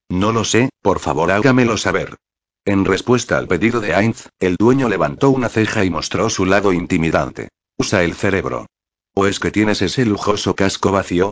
No 0.10 0.32
lo 0.32 0.46
sé, 0.46 0.70
por 0.82 0.98
favor 0.98 1.32
hágamelo 1.32 1.78
saber. 1.78 2.18
En 2.66 2.86
respuesta 2.86 3.38
al 3.38 3.50
pedido 3.50 3.82
de 3.82 3.94
Ainz, 3.94 4.30
el 4.40 4.56
dueño 4.56 4.88
levantó 4.88 5.30
una 5.30 5.50
ceja 5.50 5.84
y 5.84 5.90
mostró 5.90 6.30
su 6.30 6.46
lado 6.46 6.72
intimidante. 6.72 7.50
Usa 7.78 8.04
el 8.04 8.14
cerebro. 8.14 8.68
¿O 9.14 9.28
es 9.28 9.40
que 9.42 9.52
tienes 9.52 9.82
ese 9.82 10.06
lujoso 10.06 10.56
casco 10.56 10.92
vacío? 10.94 11.32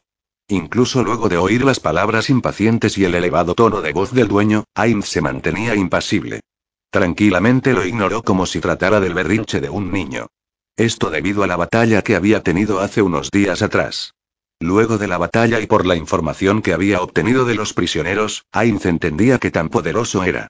Incluso 0.50 1.04
luego 1.04 1.30
de 1.30 1.38
oír 1.38 1.64
las 1.64 1.80
palabras 1.80 2.30
impacientes 2.30 2.98
y 2.98 3.06
el 3.06 3.16
elevado 3.16 3.56
tono 3.56 3.82
de 3.82 3.94
voz 3.94 4.12
del 4.12 4.28
dueño, 4.28 4.66
Ainz 4.76 5.06
se 5.06 5.22
mantenía 5.22 5.74
impasible. 5.76 6.42
Tranquilamente 6.90 7.72
lo 7.72 7.86
ignoró 7.86 8.24
como 8.24 8.46
si 8.46 8.60
tratara 8.60 9.00
del 9.00 9.14
berrinche 9.14 9.62
de 9.62 9.70
un 9.70 9.90
niño. 9.90 10.28
Esto 10.76 11.10
debido 11.10 11.44
a 11.44 11.48
la 11.48 11.56
batalla 11.56 12.02
que 12.02 12.18
había 12.18 12.44
tenido 12.44 12.82
hace 12.82 13.02
unos 13.02 13.32
días 13.32 13.62
atrás. 13.62 14.14
Luego 14.60 14.98
de 14.98 15.08
la 15.08 15.18
batalla 15.18 15.62
y 15.62 15.66
por 15.66 15.86
la 15.86 15.96
información 15.96 16.62
que 16.62 16.74
había 16.74 17.02
obtenido 17.02 17.46
de 17.46 17.56
los 17.56 17.74
prisioneros, 17.74 18.44
Ainz 18.52 18.86
entendía 18.86 19.38
que 19.38 19.52
tan 19.52 19.70
poderoso 19.70 20.26
era. 20.26 20.50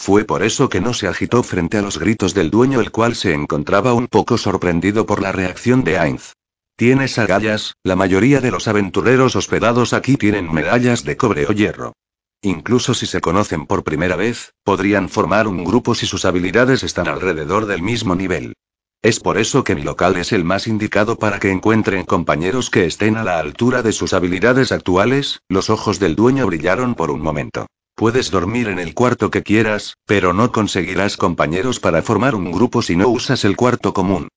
Fue 0.00 0.24
por 0.24 0.44
eso 0.44 0.68
que 0.68 0.80
no 0.80 0.94
se 0.94 1.08
agitó 1.08 1.42
frente 1.42 1.76
a 1.76 1.82
los 1.82 1.98
gritos 1.98 2.32
del 2.32 2.50
dueño, 2.50 2.80
el 2.80 2.92
cual 2.92 3.16
se 3.16 3.34
encontraba 3.34 3.94
un 3.94 4.06
poco 4.06 4.38
sorprendido 4.38 5.06
por 5.06 5.20
la 5.20 5.32
reacción 5.32 5.82
de 5.82 5.98
Ainz. 5.98 6.34
Tienes 6.76 7.18
agallas, 7.18 7.74
la 7.82 7.96
mayoría 7.96 8.40
de 8.40 8.52
los 8.52 8.68
aventureros 8.68 9.34
hospedados 9.34 9.92
aquí 9.92 10.16
tienen 10.16 10.52
medallas 10.52 11.02
de 11.02 11.16
cobre 11.16 11.46
o 11.46 11.52
hierro. 11.52 11.94
Incluso 12.42 12.94
si 12.94 13.06
se 13.06 13.20
conocen 13.20 13.66
por 13.66 13.82
primera 13.82 14.14
vez, 14.14 14.54
podrían 14.62 15.08
formar 15.08 15.48
un 15.48 15.64
grupo 15.64 15.96
si 15.96 16.06
sus 16.06 16.24
habilidades 16.24 16.84
están 16.84 17.08
alrededor 17.08 17.66
del 17.66 17.82
mismo 17.82 18.14
nivel. 18.14 18.54
Es 19.02 19.18
por 19.18 19.36
eso 19.36 19.64
que 19.64 19.74
mi 19.74 19.82
local 19.82 20.16
es 20.16 20.32
el 20.32 20.44
más 20.44 20.68
indicado 20.68 21.18
para 21.18 21.40
que 21.40 21.50
encuentren 21.50 22.04
compañeros 22.04 22.70
que 22.70 22.86
estén 22.86 23.16
a 23.16 23.24
la 23.24 23.40
altura 23.40 23.82
de 23.82 23.92
sus 23.92 24.12
habilidades 24.12 24.70
actuales. 24.70 25.40
Los 25.48 25.70
ojos 25.70 25.98
del 25.98 26.14
dueño 26.14 26.46
brillaron 26.46 26.94
por 26.94 27.10
un 27.10 27.20
momento. 27.20 27.66
Puedes 27.98 28.30
dormir 28.30 28.68
en 28.68 28.78
el 28.78 28.94
cuarto 28.94 29.28
que 29.28 29.42
quieras, 29.42 29.96
pero 30.06 30.32
no 30.32 30.52
conseguirás 30.52 31.16
compañeros 31.16 31.80
para 31.80 32.00
formar 32.00 32.36
un 32.36 32.52
grupo 32.52 32.80
si 32.80 32.94
no 32.94 33.08
usas 33.08 33.44
el 33.44 33.56
cuarto 33.56 33.92
común. 33.92 34.28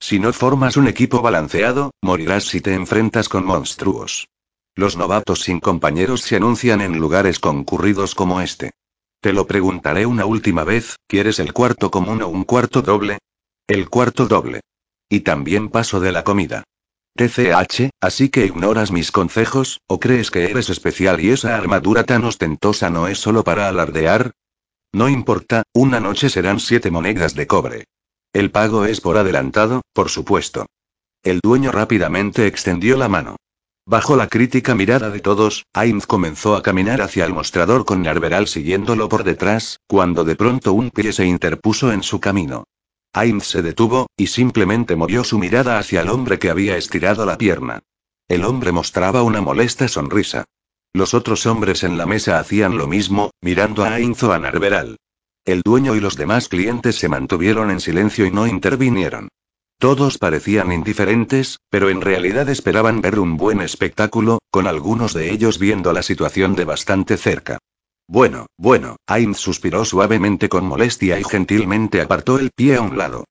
Si 0.00 0.18
no 0.18 0.32
formas 0.32 0.78
un 0.78 0.88
equipo 0.88 1.20
balanceado, 1.20 1.90
morirás 2.00 2.44
si 2.44 2.62
te 2.62 2.72
enfrentas 2.72 3.28
con 3.28 3.44
monstruos. 3.44 4.28
Los 4.74 4.96
novatos 4.96 5.40
sin 5.40 5.60
compañeros 5.60 6.22
se 6.22 6.36
anuncian 6.36 6.80
en 6.80 6.98
lugares 6.98 7.38
concurridos 7.40 8.14
como 8.14 8.40
este. 8.40 8.70
Te 9.20 9.34
lo 9.34 9.46
preguntaré 9.46 10.06
una 10.06 10.24
última 10.24 10.64
vez, 10.64 10.96
¿quieres 11.06 11.40
el 11.40 11.52
cuarto 11.52 11.90
común 11.90 12.22
o 12.22 12.28
un 12.28 12.44
cuarto 12.44 12.80
doble? 12.80 13.18
El 13.68 13.90
cuarto 13.90 14.28
doble. 14.28 14.62
Y 15.10 15.20
también 15.20 15.68
paso 15.68 16.00
de 16.00 16.12
la 16.12 16.24
comida. 16.24 16.64
TCH, 17.16 17.90
así 18.00 18.28
que 18.28 18.46
ignoras 18.46 18.90
mis 18.90 19.12
consejos, 19.12 19.80
o 19.86 20.00
crees 20.00 20.30
que 20.30 20.44
eres 20.44 20.70
especial 20.70 21.20
y 21.20 21.30
esa 21.30 21.56
armadura 21.56 22.04
tan 22.04 22.24
ostentosa 22.24 22.90
no 22.90 23.08
es 23.08 23.18
solo 23.18 23.44
para 23.44 23.68
alardear? 23.68 24.32
No 24.92 25.08
importa, 25.08 25.64
una 25.72 26.00
noche 26.00 26.30
serán 26.30 26.60
siete 26.60 26.90
monedas 26.90 27.34
de 27.34 27.46
cobre. 27.46 27.84
El 28.32 28.50
pago 28.50 28.84
es 28.84 29.00
por 29.00 29.18
adelantado, 29.18 29.82
por 29.92 30.08
supuesto. 30.08 30.66
El 31.22 31.40
dueño 31.40 31.72
rápidamente 31.72 32.46
extendió 32.46 32.96
la 32.96 33.08
mano. 33.08 33.36
Bajo 33.86 34.16
la 34.16 34.28
crítica 34.28 34.74
mirada 34.74 35.10
de 35.10 35.20
todos, 35.20 35.66
Ainz 35.72 36.06
comenzó 36.06 36.54
a 36.54 36.62
caminar 36.62 37.02
hacia 37.02 37.24
el 37.24 37.34
mostrador 37.34 37.84
con 37.84 38.02
Narveral 38.02 38.46
siguiéndolo 38.46 39.08
por 39.08 39.24
detrás, 39.24 39.80
cuando 39.86 40.24
de 40.24 40.36
pronto 40.36 40.72
un 40.72 40.90
pie 40.90 41.12
se 41.12 41.26
interpuso 41.26 41.92
en 41.92 42.02
su 42.02 42.20
camino. 42.20 42.64
Ainz 43.12 43.44
se 43.44 43.62
detuvo, 43.62 44.06
y 44.16 44.28
simplemente 44.28 44.94
movió 44.94 45.24
su 45.24 45.38
mirada 45.38 45.78
hacia 45.78 46.02
el 46.02 46.08
hombre 46.08 46.38
que 46.38 46.50
había 46.50 46.76
estirado 46.76 47.26
la 47.26 47.38
pierna. 47.38 47.80
El 48.28 48.44
hombre 48.44 48.70
mostraba 48.70 49.22
una 49.22 49.40
molesta 49.40 49.88
sonrisa. 49.88 50.44
Los 50.92 51.14
otros 51.14 51.46
hombres 51.46 51.82
en 51.82 51.98
la 51.98 52.06
mesa 52.06 52.38
hacían 52.38 52.78
lo 52.78 52.86
mismo, 52.86 53.30
mirando 53.40 53.84
a 53.84 53.94
Ainz 53.94 54.22
o 54.22 54.32
a 54.32 54.38
Narveral. 54.38 54.96
El 55.44 55.62
dueño 55.62 55.96
y 55.96 56.00
los 56.00 56.16
demás 56.16 56.48
clientes 56.48 56.96
se 56.96 57.08
mantuvieron 57.08 57.70
en 57.70 57.80
silencio 57.80 58.26
y 58.26 58.30
no 58.30 58.46
intervinieron. 58.46 59.28
Todos 59.78 60.18
parecían 60.18 60.72
indiferentes, 60.72 61.58
pero 61.70 61.88
en 61.88 62.02
realidad 62.02 62.48
esperaban 62.48 63.00
ver 63.00 63.18
un 63.18 63.36
buen 63.36 63.60
espectáculo, 63.60 64.38
con 64.50 64.66
algunos 64.66 65.14
de 65.14 65.32
ellos 65.32 65.58
viendo 65.58 65.92
la 65.92 66.02
situación 66.02 66.54
de 66.54 66.66
bastante 66.66 67.16
cerca. 67.16 67.58
Bueno, 68.10 68.46
bueno, 68.56 68.96
Ainz 69.06 69.38
suspiró 69.38 69.84
suavemente 69.84 70.48
con 70.48 70.64
molestia 70.64 71.20
y 71.20 71.22
gentilmente 71.22 72.00
apartó 72.00 72.40
el 72.40 72.50
pie 72.50 72.74
a 72.74 72.80
un 72.80 72.98
lado. 72.98 73.22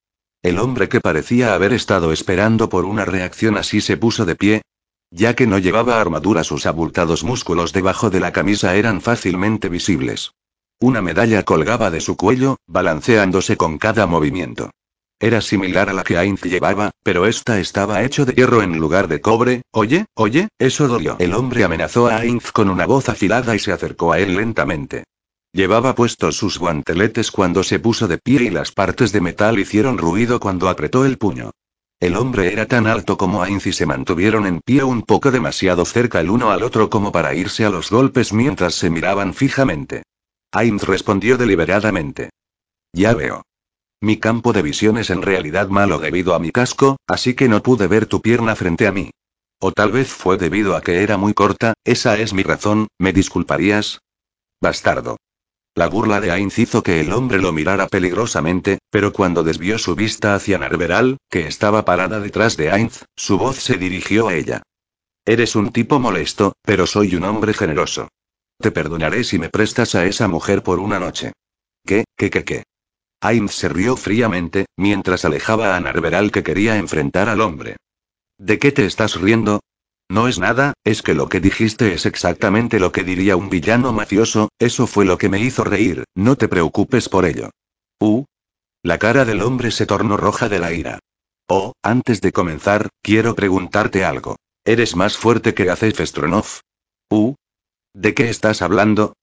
El 0.42 0.58
hombre 0.58 0.88
que 0.88 1.02
parecía 1.02 1.54
haber 1.54 1.74
estado 1.74 2.14
esperando 2.14 2.70
por 2.70 2.86
una 2.86 3.04
reacción 3.04 3.58
así 3.58 3.82
se 3.82 3.98
puso 3.98 4.26
de 4.26 4.38
pie. 4.38 4.62
Ya 5.12 5.36
que 5.36 5.48
no 5.48 5.58
llevaba 5.58 6.00
armadura, 6.00 6.46
sus 6.46 6.66
abultados 6.66 7.26
músculos 7.26 7.74
debajo 7.74 8.10
de 8.10 8.22
la 8.22 8.32
camisa 8.32 8.74
eran 8.76 9.02
fácilmente 9.02 9.68
visibles. 9.68 10.32
Una 10.80 11.02
medalla 11.02 11.44
colgaba 11.44 11.92
de 11.92 12.00
su 12.00 12.16
cuello, 12.16 12.56
balanceándose 12.66 13.58
con 13.58 13.80
cada 13.80 14.08
movimiento. 14.08 14.72
Era 15.22 15.42
similar 15.42 15.90
a 15.90 15.94
la 15.94 16.04
que 16.04 16.18
Ainz 16.18 16.44
llevaba, 16.44 16.92
pero 17.04 17.26
esta 17.26 17.60
estaba 17.60 18.04
hecho 18.04 18.26
de 18.26 18.34
hierro 18.34 18.62
en 18.62 18.78
lugar 18.78 19.10
de 19.10 19.20
cobre. 19.20 19.64
Oye, 19.72 20.06
oye, 20.14 20.48
eso 20.58 20.88
dolió. 20.88 21.18
El 21.20 21.34
hombre 21.34 21.66
amenazó 21.66 22.08
a 22.08 22.18
Ainz 22.18 22.54
con 22.54 22.70
una 22.70 22.86
voz 22.86 23.10
afilada 23.10 23.54
y 23.54 23.60
se 23.60 23.74
acercó 23.74 24.14
a 24.14 24.20
él 24.20 24.38
lentamente. 24.38 25.04
Llevaba 25.52 25.94
puestos 25.94 26.38
sus 26.38 26.58
guanteletes 26.58 27.32
cuando 27.32 27.64
se 27.64 27.80
puso 27.80 28.08
de 28.08 28.18
pie 28.18 28.44
y 28.44 28.50
las 28.50 28.72
partes 28.72 29.12
de 29.12 29.20
metal 29.20 29.60
hicieron 29.60 29.98
ruido 29.98 30.40
cuando 30.40 30.70
apretó 30.70 31.06
el 31.06 31.18
puño. 31.18 31.52
El 32.00 32.16
hombre 32.16 32.54
era 32.54 32.66
tan 32.66 32.88
alto 32.88 33.18
como 33.18 33.44
Ainz 33.44 33.68
y 33.68 33.74
se 33.74 33.86
mantuvieron 33.86 34.48
en 34.48 34.62
pie 34.62 34.86
un 34.86 35.02
poco 35.02 35.32
demasiado 35.32 35.84
cerca 35.84 36.22
el 36.22 36.30
uno 36.30 36.52
al 36.52 36.64
otro 36.64 36.90
como 36.90 37.12
para 37.12 37.36
irse 37.36 37.66
a 37.66 37.70
los 37.70 37.90
golpes 37.90 38.32
mientras 38.32 38.76
se 38.76 38.90
miraban 38.90 39.34
fijamente. 39.34 40.04
Ainz 40.54 40.84
respondió 40.84 41.38
deliberadamente. 41.38 42.30
Ya 42.94 43.14
veo. 43.14 43.44
Mi 44.02 44.18
campo 44.18 44.54
de 44.54 44.62
visión 44.62 44.98
es 44.98 45.10
en 45.10 45.22
realidad 45.22 45.68
malo 45.68 46.00
debido 46.00 46.34
a 46.34 46.40
mi 46.40 46.52
casco, 46.52 46.98
así 47.06 47.34
que 47.34 47.50
no 47.50 47.62
pude 47.62 47.88
ver 47.88 48.06
tu 48.06 48.22
pierna 48.22 48.56
frente 48.56 48.88
a 48.88 48.94
mí. 48.94 49.12
O 49.60 49.74
tal 49.74 49.92
vez 49.92 50.08
fue 50.08 50.38
debido 50.38 50.78
a 50.78 50.82
que 50.82 51.04
era 51.04 51.18
muy 51.18 51.34
corta, 51.34 51.74
esa 51.84 52.18
es 52.18 52.34
mi 52.34 52.44
razón, 52.44 52.88
¿me 52.98 53.12
disculparías? 53.12 54.00
Bastardo. 54.62 55.18
La 55.76 55.88
burla 55.88 56.22
de 56.22 56.32
Ainz 56.32 56.58
hizo 56.60 56.82
que 56.82 57.02
el 57.02 57.12
hombre 57.12 57.40
lo 57.40 57.52
mirara 57.52 57.88
peligrosamente, 57.88 58.80
pero 58.90 59.12
cuando 59.12 59.44
desvió 59.44 59.78
su 59.78 59.96
vista 59.96 60.34
hacia 60.34 60.58
Narveral, 60.58 61.18
que 61.30 61.48
estaba 61.48 61.84
parada 61.84 62.22
detrás 62.22 62.56
de 62.56 62.72
Ainz, 62.72 63.04
su 63.18 63.38
voz 63.38 63.58
se 63.58 63.78
dirigió 63.78 64.30
a 64.30 64.34
ella. 64.34 64.64
Eres 65.26 65.56
un 65.58 65.72
tipo 65.72 66.00
molesto, 66.00 66.54
pero 66.62 66.88
soy 66.88 67.16
un 67.16 67.26
hombre 67.26 67.54
generoso. 67.54 68.08
Te 68.60 68.72
perdonaré 68.72 69.26
si 69.26 69.40
me 69.40 69.50
prestas 69.50 69.94
a 69.96 70.06
esa 70.06 70.28
mujer 70.30 70.64
por 70.64 70.80
una 70.80 71.00
noche. 71.00 71.34
¿Qué, 71.86 72.06
qué, 72.18 72.30
qué, 72.30 72.44
qué? 72.44 72.64
Ainz 73.22 73.52
se 73.52 73.70
rió 73.70 73.98
fríamente, 73.98 74.66
mientras 74.78 75.26
alejaba 75.26 75.76
a 75.76 75.80
Narveral 75.80 76.32
que 76.32 76.44
quería 76.44 76.78
enfrentar 76.78 77.28
al 77.30 77.42
hombre. 77.42 77.76
¿De 78.38 78.60
qué 78.60 78.72
te 78.72 78.86
estás 78.86 79.20
riendo? 79.20 79.60
No 80.10 80.28
es 80.28 80.40
nada, 80.40 80.74
es 80.84 81.02
que 81.02 81.14
lo 81.14 81.30
que 81.30 81.40
dijiste 81.40 81.94
es 81.94 82.06
exactamente 82.06 82.80
lo 82.80 82.92
que 82.92 83.04
diría 83.04 83.36
un 83.36 83.50
villano 83.50 83.94
mafioso, 83.94 84.50
eso 84.58 84.88
fue 84.88 85.06
lo 85.06 85.18
que 85.18 85.30
me 85.30 85.40
hizo 85.40 85.64
reír, 85.64 86.06
no 86.16 86.36
te 86.36 86.48
preocupes 86.48 87.10
por 87.10 87.26
ello. 87.26 87.52
Uh. 88.00 88.26
La 88.82 88.98
cara 88.98 89.26
del 89.26 89.42
hombre 89.42 89.72
se 89.72 89.86
tornó 89.86 90.18
roja 90.18 90.50
de 90.50 90.60
la 90.60 90.74
ira. 90.74 91.00
Oh, 91.48 91.74
antes 91.84 92.22
de 92.22 92.32
comenzar, 92.32 92.90
quiero 93.02 93.36
preguntarte 93.36 94.06
algo. 94.06 94.38
¿Eres 94.66 94.96
más 94.96 95.18
fuerte 95.18 95.54
que 95.54 95.66
Gacef 95.66 96.00
Stronov? 96.00 96.62
Uh. 97.10 97.36
¿De 97.94 98.14
qué 98.14 98.30
estás 98.30 98.62
hablando? 98.62 99.14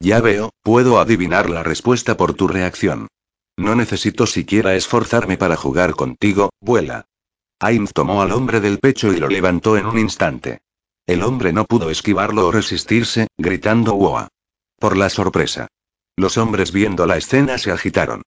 Ya 0.00 0.20
veo, 0.20 0.50
puedo 0.62 1.00
adivinar 1.00 1.48
la 1.48 1.62
respuesta 1.62 2.16
por 2.16 2.34
tu 2.34 2.48
reacción. 2.48 3.08
No 3.56 3.74
necesito 3.74 4.26
siquiera 4.26 4.74
esforzarme 4.74 5.38
para 5.38 5.56
jugar 5.56 5.94
contigo, 5.94 6.50
vuela. 6.60 7.06
Ainz 7.58 7.92
tomó 7.92 8.20
al 8.20 8.32
hombre 8.32 8.60
del 8.60 8.78
pecho 8.78 9.12
y 9.12 9.16
lo 9.16 9.28
levantó 9.28 9.78
en 9.78 9.86
un 9.86 9.98
instante. 9.98 10.60
El 11.06 11.22
hombre 11.22 11.52
no 11.52 11.64
pudo 11.64 11.88
esquivarlo 11.90 12.46
o 12.46 12.52
resistirse, 12.52 13.28
gritando 13.38 13.94
¡Woa! 13.94 14.28
Por 14.78 14.96
la 14.96 15.08
sorpresa. 15.08 15.68
Los 16.16 16.36
hombres 16.36 16.70
viendo 16.72 17.06
la 17.06 17.16
escena 17.16 17.56
se 17.56 17.70
agitaron. 17.70 18.22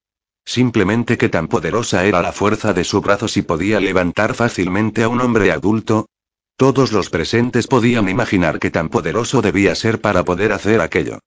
Simplemente 0.46 1.18
que 1.18 1.30
tan 1.30 1.48
poderosa 1.48 2.06
era 2.06 2.24
la 2.24 2.32
fuerza 2.32 2.74
de 2.74 2.84
su 2.84 3.02
brazo 3.02 3.28
si 3.28 3.44
podía 3.44 3.80
levantar 3.80 4.34
fácilmente 4.34 5.04
a 5.04 5.10
un 5.10 5.22
hombre 5.22 5.52
adulto. 5.52 6.08
Todos 6.56 6.92
los 6.92 7.12
presentes 7.12 7.68
podían 7.68 8.10
imaginar 8.10 8.60
que 8.60 8.72
tan 8.72 8.90
poderoso 8.90 9.44
debía 9.44 9.76
ser 9.76 10.02
para 10.02 10.24
poder 10.24 10.54
hacer 10.54 10.82
aquello. 10.82 11.20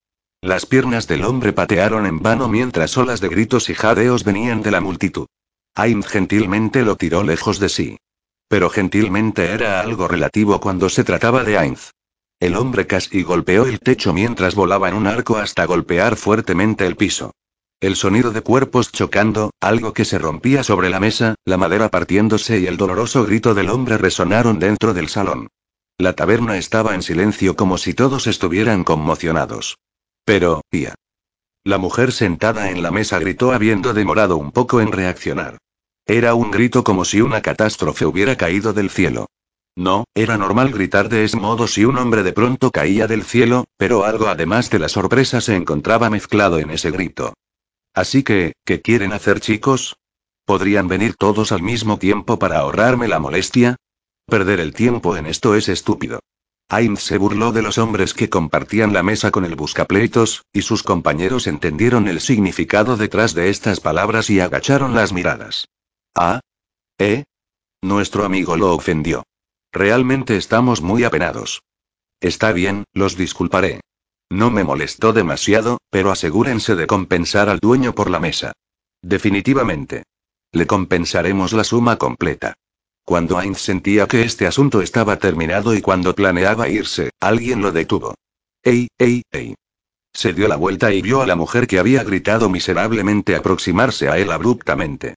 Las 0.44 0.66
piernas 0.66 1.07
del 1.07 1.22
hombre 1.22 1.52
patearon 1.52 2.05
en 2.05 2.18
vano 2.18 2.48
mientras 2.48 2.98
olas 2.98 3.20
de 3.20 3.28
gritos 3.28 3.70
y 3.70 3.74
jadeos 3.74 4.24
venían 4.24 4.61
de 4.61 4.72
la 4.72 4.81
multitud. 4.81 5.28
Ainz 5.76 6.09
gentilmente 6.09 6.83
lo 6.83 6.96
tiró 6.96 7.22
lejos 7.22 7.61
de 7.61 7.68
sí. 7.68 7.98
Pero 8.48 8.68
gentilmente 8.68 9.52
era 9.52 9.81
algo 9.81 10.09
relativo 10.09 10.61
cuando 10.61 10.88
se 10.88 11.05
trataba 11.05 11.44
de 11.44 11.59
Ainz. 11.59 11.92
El 12.40 12.57
hombre 12.57 12.88
casi 12.88 13.22
golpeó 13.22 13.66
el 13.66 13.78
techo 13.78 14.12
mientras 14.12 14.57
volaba 14.57 14.88
en 14.88 14.96
un 14.96 15.07
arco 15.07 15.37
hasta 15.37 15.64
golpear 15.64 16.16
fuertemente 16.16 16.88
el 16.88 16.96
piso. 16.96 17.31
El 17.81 17.94
sonido 17.94 18.33
de 18.33 18.42
cuerpos 18.42 18.90
chocando, 18.90 19.52
algo 19.61 19.92
que 19.92 20.05
se 20.05 20.18
rompía 20.18 20.64
sobre 20.64 20.90
la 20.90 20.98
mesa, 20.98 21.37
la 21.44 21.57
madera 21.57 21.88
partiéndose 21.88 22.59
y 22.59 22.66
el 22.66 22.76
doloroso 22.76 23.24
grito 23.24 23.55
del 23.55 23.70
hombre 23.70 23.96
resonaron 23.96 24.59
dentro 24.59 24.92
del 24.92 25.09
salón. 25.09 25.46
La 25.98 26.14
taberna 26.14 26.59
estaba 26.59 26.96
en 26.96 27.02
silencio 27.02 27.55
como 27.55 27.78
si 27.78 27.94
todos 27.94 28.26
estuvieran 28.26 28.83
conmocionados. 28.83 29.76
Pero, 30.24 30.62
tía. 30.70 30.94
La 31.64 31.78
mujer 31.78 32.12
sentada 32.12 32.70
en 32.70 32.82
la 32.82 32.90
mesa 32.90 33.18
gritó 33.18 33.52
habiendo 33.52 33.94
demorado 33.94 34.37
un 34.37 34.50
poco 34.52 34.80
en 34.80 34.92
reaccionar. 34.92 35.58
Era 36.06 36.35
un 36.35 36.50
grito 36.50 36.82
como 36.82 37.04
si 37.04 37.20
una 37.20 37.40
catástrofe 37.42 38.04
hubiera 38.04 38.37
caído 38.37 38.72
del 38.72 38.90
cielo. 38.90 39.26
No, 39.76 40.04
era 40.14 40.37
normal 40.37 40.70
gritar 40.70 41.08
de 41.08 41.24
ese 41.24 41.37
modo 41.37 41.66
si 41.66 41.85
un 41.85 41.96
hombre 41.96 42.22
de 42.22 42.32
pronto 42.32 42.70
caía 42.70 43.06
del 43.06 43.22
cielo, 43.22 43.64
pero 43.76 44.04
algo 44.04 44.26
además 44.26 44.68
de 44.70 44.78
la 44.78 44.88
sorpresa 44.88 45.40
se 45.40 45.56
encontraba 45.56 46.11
mezclado 46.11 46.58
en 46.58 46.70
ese 46.70 46.90
grito. 46.90 47.35
Así 47.94 48.22
que, 48.22 48.52
¿qué 48.64 48.80
quieren 48.82 49.12
hacer 49.12 49.40
chicos? 49.40 49.96
¿Podrían 50.44 50.88
venir 50.88 51.14
todos 51.14 51.52
al 51.52 51.62
mismo 51.62 51.98
tiempo 51.98 52.38
para 52.38 52.58
ahorrarme 52.58 53.08
la 53.08 53.20
molestia? 53.20 53.76
Perder 54.26 54.61
el 54.61 54.74
tiempo 54.74 55.16
en 55.16 55.26
esto 55.26 55.54
es 55.54 55.68
estúpido. 55.68 56.20
Ainz 56.72 57.02
se 57.02 57.18
burló 57.18 57.52
de 57.52 57.61
los 57.61 57.76
hombres 57.76 58.14
que 58.14 58.30
compartían 58.30 58.94
la 58.94 59.02
mesa 59.02 59.30
con 59.30 59.44
el 59.44 59.56
buscapleitos, 59.56 60.46
y 60.54 60.62
sus 60.62 60.82
compañeros 60.82 61.46
entendieron 61.46 62.08
el 62.08 62.18
significado 62.18 62.96
detrás 62.96 63.35
de 63.35 63.50
estas 63.50 63.80
palabras 63.80 64.30
y 64.30 64.40
agacharon 64.40 64.94
las 64.94 65.12
miradas. 65.12 65.68
¿Ah? 66.16 66.40
¿Eh? 66.96 67.24
Nuestro 67.82 68.24
amigo 68.24 68.56
lo 68.56 68.74
ofendió. 68.74 69.22
Realmente 69.70 70.38
estamos 70.38 70.80
muy 70.80 71.04
apenados. 71.04 71.62
Está 72.22 72.52
bien, 72.52 72.85
los 72.94 73.18
disculparé. 73.18 73.82
No 74.30 74.50
me 74.50 74.64
molestó 74.64 75.12
demasiado, 75.12 75.76
pero 75.90 76.11
asegúrense 76.11 76.74
de 76.74 76.87
compensar 76.87 77.50
al 77.50 77.58
dueño 77.58 77.94
por 77.94 78.08
la 78.08 78.18
mesa. 78.18 78.54
Definitivamente. 79.02 80.04
Le 80.52 80.66
compensaremos 80.66 81.52
la 81.52 81.64
suma 81.64 81.98
completa. 81.98 82.54
Cuando 83.04 83.36
Ainz 83.38 83.58
sentía 83.58 84.06
que 84.06 84.22
este 84.22 84.46
asunto 84.46 84.80
estaba 84.80 85.18
terminado 85.18 85.74
y 85.74 85.80
cuando 85.80 86.14
planeaba 86.14 86.68
irse, 86.68 87.10
alguien 87.20 87.60
lo 87.60 87.72
detuvo. 87.72 88.14
¡Ey, 88.62 88.88
ey, 88.98 89.22
ey! 89.32 89.54
Se 90.14 90.32
dio 90.32 90.46
la 90.46 90.56
vuelta 90.56 90.92
y 90.92 91.02
vio 91.02 91.22
a 91.22 91.26
la 91.26 91.36
mujer 91.36 91.66
que 91.66 91.78
había 91.78 92.04
gritado 92.04 92.48
miserablemente 92.48 93.34
aproximarse 93.34 94.08
a 94.08 94.18
él 94.18 94.30
abruptamente. 94.30 95.14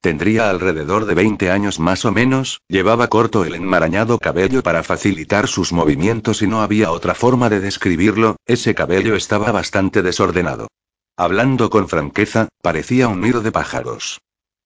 Tendría 0.00 0.48
alrededor 0.48 1.06
de 1.06 1.14
20 1.14 1.50
años 1.50 1.80
más 1.80 2.04
o 2.04 2.12
menos, 2.12 2.60
llevaba 2.68 3.08
corto 3.08 3.44
el 3.44 3.54
enmarañado 3.54 4.18
cabello 4.18 4.62
para 4.62 4.82
facilitar 4.82 5.48
sus 5.48 5.72
movimientos 5.72 6.40
y 6.40 6.46
no 6.46 6.62
había 6.62 6.92
otra 6.92 7.14
forma 7.14 7.50
de 7.50 7.60
describirlo, 7.60 8.36
ese 8.46 8.74
cabello 8.74 9.16
estaba 9.16 9.52
bastante 9.52 10.02
desordenado. 10.02 10.68
Hablando 11.16 11.68
con 11.68 11.88
franqueza, 11.88 12.48
parecía 12.62 13.08
un 13.08 13.20
nido 13.20 13.42
de 13.42 13.50
pájaros. 13.50 14.20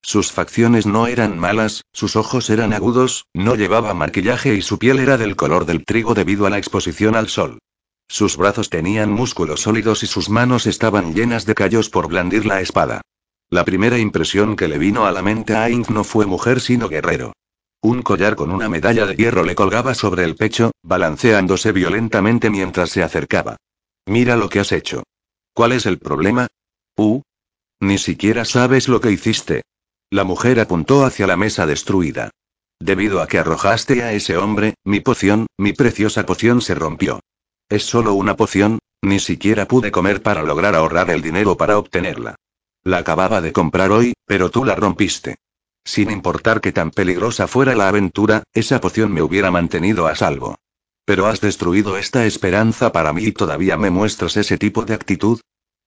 Sus 0.05 0.33
facciones 0.33 0.85
no 0.85 1.07
eran 1.07 1.39
malas, 1.39 1.85
sus 1.93 2.17
ojos 2.17 2.51
eran 2.51 2.73
agudos, 2.73 3.27
no 3.33 3.55
llevaba 3.55 3.95
maquillaje 3.95 4.55
y 4.55 4.63
su 4.63 4.79
piel 4.79 4.99
era 4.99 5.17
del 5.17 5.37
color 5.37 5.65
del 5.65 5.85
trigo 5.85 6.15
debido 6.15 6.45
a 6.47 6.51
la 6.51 6.59
exposición 6.59 7.15
al 7.15 7.29
sol. 7.29 7.59
Sus 8.09 8.37
brazos 8.37 8.69
tenían 8.69 9.13
músculos 9.13 9.61
sólidos 9.61 10.03
y 10.03 10.07
sus 10.07 10.29
manos 10.29 10.67
estaban 10.67 11.15
llenas 11.15 11.47
de 11.47 11.55
callos 11.55 11.89
por 11.89 12.09
blandir 12.09 12.45
la 12.45 12.61
espada. 12.61 13.01
La 13.49 13.65
primera 13.65 13.99
impresión 13.99 14.57
que 14.57 14.67
le 14.67 14.79
vino 14.79 15.07
a 15.07 15.13
la 15.13 15.23
mente 15.23 15.55
a 15.55 15.65
Ainz 15.65 15.89
no 15.89 16.05
fue 16.05 16.27
mujer 16.27 16.61
sino 16.61 16.89
guerrero. 16.89 17.33
Un 17.81 18.03
collar 18.03 18.37
con 18.37 18.51
una 18.51 18.69
medalla 18.69 19.07
de 19.07 19.15
hierro 19.15 19.45
le 19.45 19.55
colgaba 19.55 19.95
sobre 19.95 20.25
el 20.25 20.37
pecho, 20.37 20.73
balanceándose 20.83 21.73
violentamente 21.73 22.51
mientras 22.51 22.91
se 22.91 23.03
acercaba. 23.03 23.57
Mira 24.07 24.37
lo 24.37 24.49
que 24.49 24.61
has 24.61 24.73
hecho. 24.73 25.05
¿Cuál 25.55 25.73
es 25.73 25.87
el 25.87 25.99
problema? 25.99 26.49
Uh. 26.97 27.23
Ni 27.81 27.99
siquiera 27.99 28.45
sabes 28.45 28.89
lo 28.89 29.01
que 29.01 29.11
hiciste. 29.11 29.63
La 30.13 30.25
mujer 30.25 30.61
apuntó 30.61 31.07
hacia 31.07 31.27
la 31.27 31.39
mesa 31.39 31.65
destruida. 31.65 32.33
Debido 32.79 33.23
a 33.23 33.27
que 33.27 33.39
arrojaste 33.39 34.03
a 34.03 34.13
ese 34.13 34.37
hombre, 34.37 34.75
mi 34.85 35.01
poción, 35.01 35.47
mi 35.57 35.73
preciosa 35.73 36.27
poción 36.27 36.61
se 36.61 36.75
rompió. 36.75 37.21
Es 37.71 37.85
solo 37.85 38.13
una 38.13 38.37
poción, 38.37 38.79
ni 39.01 39.21
siquiera 39.21 39.67
pude 39.67 39.91
comer 39.91 40.23
para 40.23 40.43
lograr 40.43 40.75
ahorrar 40.75 41.09
el 41.09 41.23
dinero 41.23 41.57
para 41.57 41.79
obtenerla. 41.79 42.35
La 42.85 42.99
acababa 42.99 43.41
de 43.41 43.55
comprar 43.55 43.91
hoy, 43.91 44.13
pero 44.27 44.51
tú 44.51 44.67
la 44.67 44.75
rompiste. 44.75 45.37
Sin 45.83 46.11
importar 46.11 46.61
que 46.61 46.73
tan 46.73 46.91
peligrosa 46.91 47.49
fuera 47.49 47.75
la 47.75 47.89
aventura, 47.89 48.43
esa 48.53 48.83
poción 48.83 49.15
me 49.15 49.23
hubiera 49.23 49.51
mantenido 49.51 50.09
a 50.09 50.15
salvo. 50.15 50.57
Pero 51.07 51.27
has 51.27 51.41
destruido 51.41 51.97
esta 51.97 52.27
esperanza 52.27 52.93
para 52.93 53.15
mí 53.15 53.25
y 53.25 53.33
todavía 53.33 53.79
me 53.79 53.89
muestras 53.89 54.37
ese 54.37 54.59
tipo 54.59 54.85
de 54.85 54.93
actitud. 54.93 55.41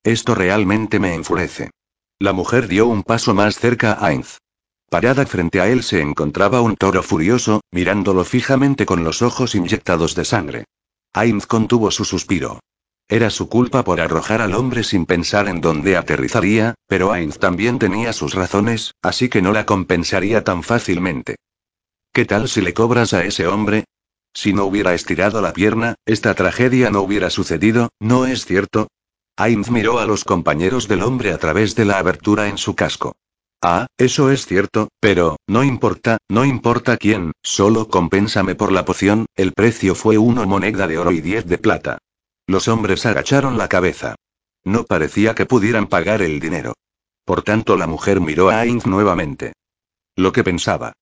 Esto 0.04 0.34
realmente 0.34 0.98
me 1.00 1.14
enfurece. 1.14 1.70
La 2.18 2.32
mujer 2.32 2.70
dio 2.70 2.88
un 2.88 3.04
paso 3.04 3.34
más 3.34 3.60
cerca 3.60 3.92
a 3.92 4.08
Ainz. 4.08 4.38
Parada 4.90 5.26
frente 5.26 5.60
a 5.60 5.68
él 5.68 5.84
se 5.84 6.00
encontraba 6.00 6.62
un 6.62 6.78
toro 6.78 7.04
furioso, 7.04 7.60
mirándolo 7.72 8.24
fijamente 8.24 8.86
con 8.86 9.04
los 9.04 9.22
ojos 9.22 9.54
inyectados 9.54 10.16
de 10.16 10.24
sangre. 10.24 10.66
Ainz 11.14 11.46
contuvo 11.46 11.92
su 11.92 12.06
suspiro. 12.06 12.62
Era 13.10 13.30
su 13.30 13.50
culpa 13.50 13.84
por 13.84 14.00
arrojar 14.00 14.42
al 14.42 14.54
hombre 14.56 14.84
sin 14.84 15.06
pensar 15.06 15.50
en 15.50 15.60
dónde 15.60 15.98
aterrizaría, 15.98 16.76
pero 16.88 17.12
Ainz 17.12 17.38
también 17.38 17.80
tenía 17.80 18.14
sus 18.14 18.34
razones, 18.34 18.94
así 19.02 19.28
que 19.28 19.42
no 19.42 19.52
la 19.52 19.66
compensaría 19.66 20.44
tan 20.46 20.64
fácilmente. 20.64 21.36
¿Qué 22.14 22.24
tal 22.24 22.48
si 22.48 22.62
le 22.62 22.74
cobras 22.74 23.14
a 23.14 23.26
ese 23.26 23.46
hombre? 23.46 23.84
Si 24.34 24.54
no 24.54 24.66
hubiera 24.66 24.94
estirado 24.94 25.42
la 25.42 25.52
pierna, 25.52 25.96
esta 26.06 26.34
tragedia 26.34 26.90
no 26.92 27.02
hubiera 27.02 27.30
sucedido, 27.30 27.90
¿no 28.00 28.26
es 28.26 28.46
cierto? 28.46 28.88
Ainz 29.38 29.70
miró 29.70 30.00
a 30.00 30.06
los 30.06 30.24
compañeros 30.24 30.88
del 30.88 31.02
hombre 31.04 31.34
a 31.34 31.38
través 31.38 31.76
de 31.76 31.84
la 31.84 32.00
abertura 32.00 32.48
en 32.48 32.58
su 32.58 32.74
casco. 32.74 33.18
Ah, 33.62 33.88
eso 33.98 34.32
es 34.32 34.46
cierto, 34.46 34.90
pero, 35.02 35.38
no 35.48 35.64
importa, 35.64 36.20
no 36.30 36.46
importa 36.46 36.96
quién, 36.96 37.34
solo 37.42 37.90
compénsame 37.90 38.56
por 38.56 38.72
la 38.72 38.86
poción, 38.86 39.26
el 39.36 39.52
precio 39.52 39.94
fue 39.94 40.18
una 40.18 40.46
moneda 40.46 40.88
de 40.88 40.98
oro 40.98 41.12
y 41.12 41.20
diez 41.20 41.46
de 41.48 41.58
plata. 41.58 41.98
Los 42.48 42.68
hombres 42.70 43.06
agacharon 43.06 43.58
la 43.58 43.68
cabeza. 43.68 44.16
No 44.64 44.86
parecía 44.86 45.36
que 45.36 45.46
pudieran 45.46 45.88
pagar 45.88 46.22
el 46.22 46.40
dinero. 46.40 46.74
Por 47.26 47.42
tanto, 47.42 47.76
la 47.76 47.88
mujer 47.88 48.22
miró 48.22 48.50
a 48.50 48.60
Ainz 48.60 48.86
nuevamente. 48.86 49.54
Lo 50.16 50.32
que 50.32 50.44
pensaba. 50.44 50.94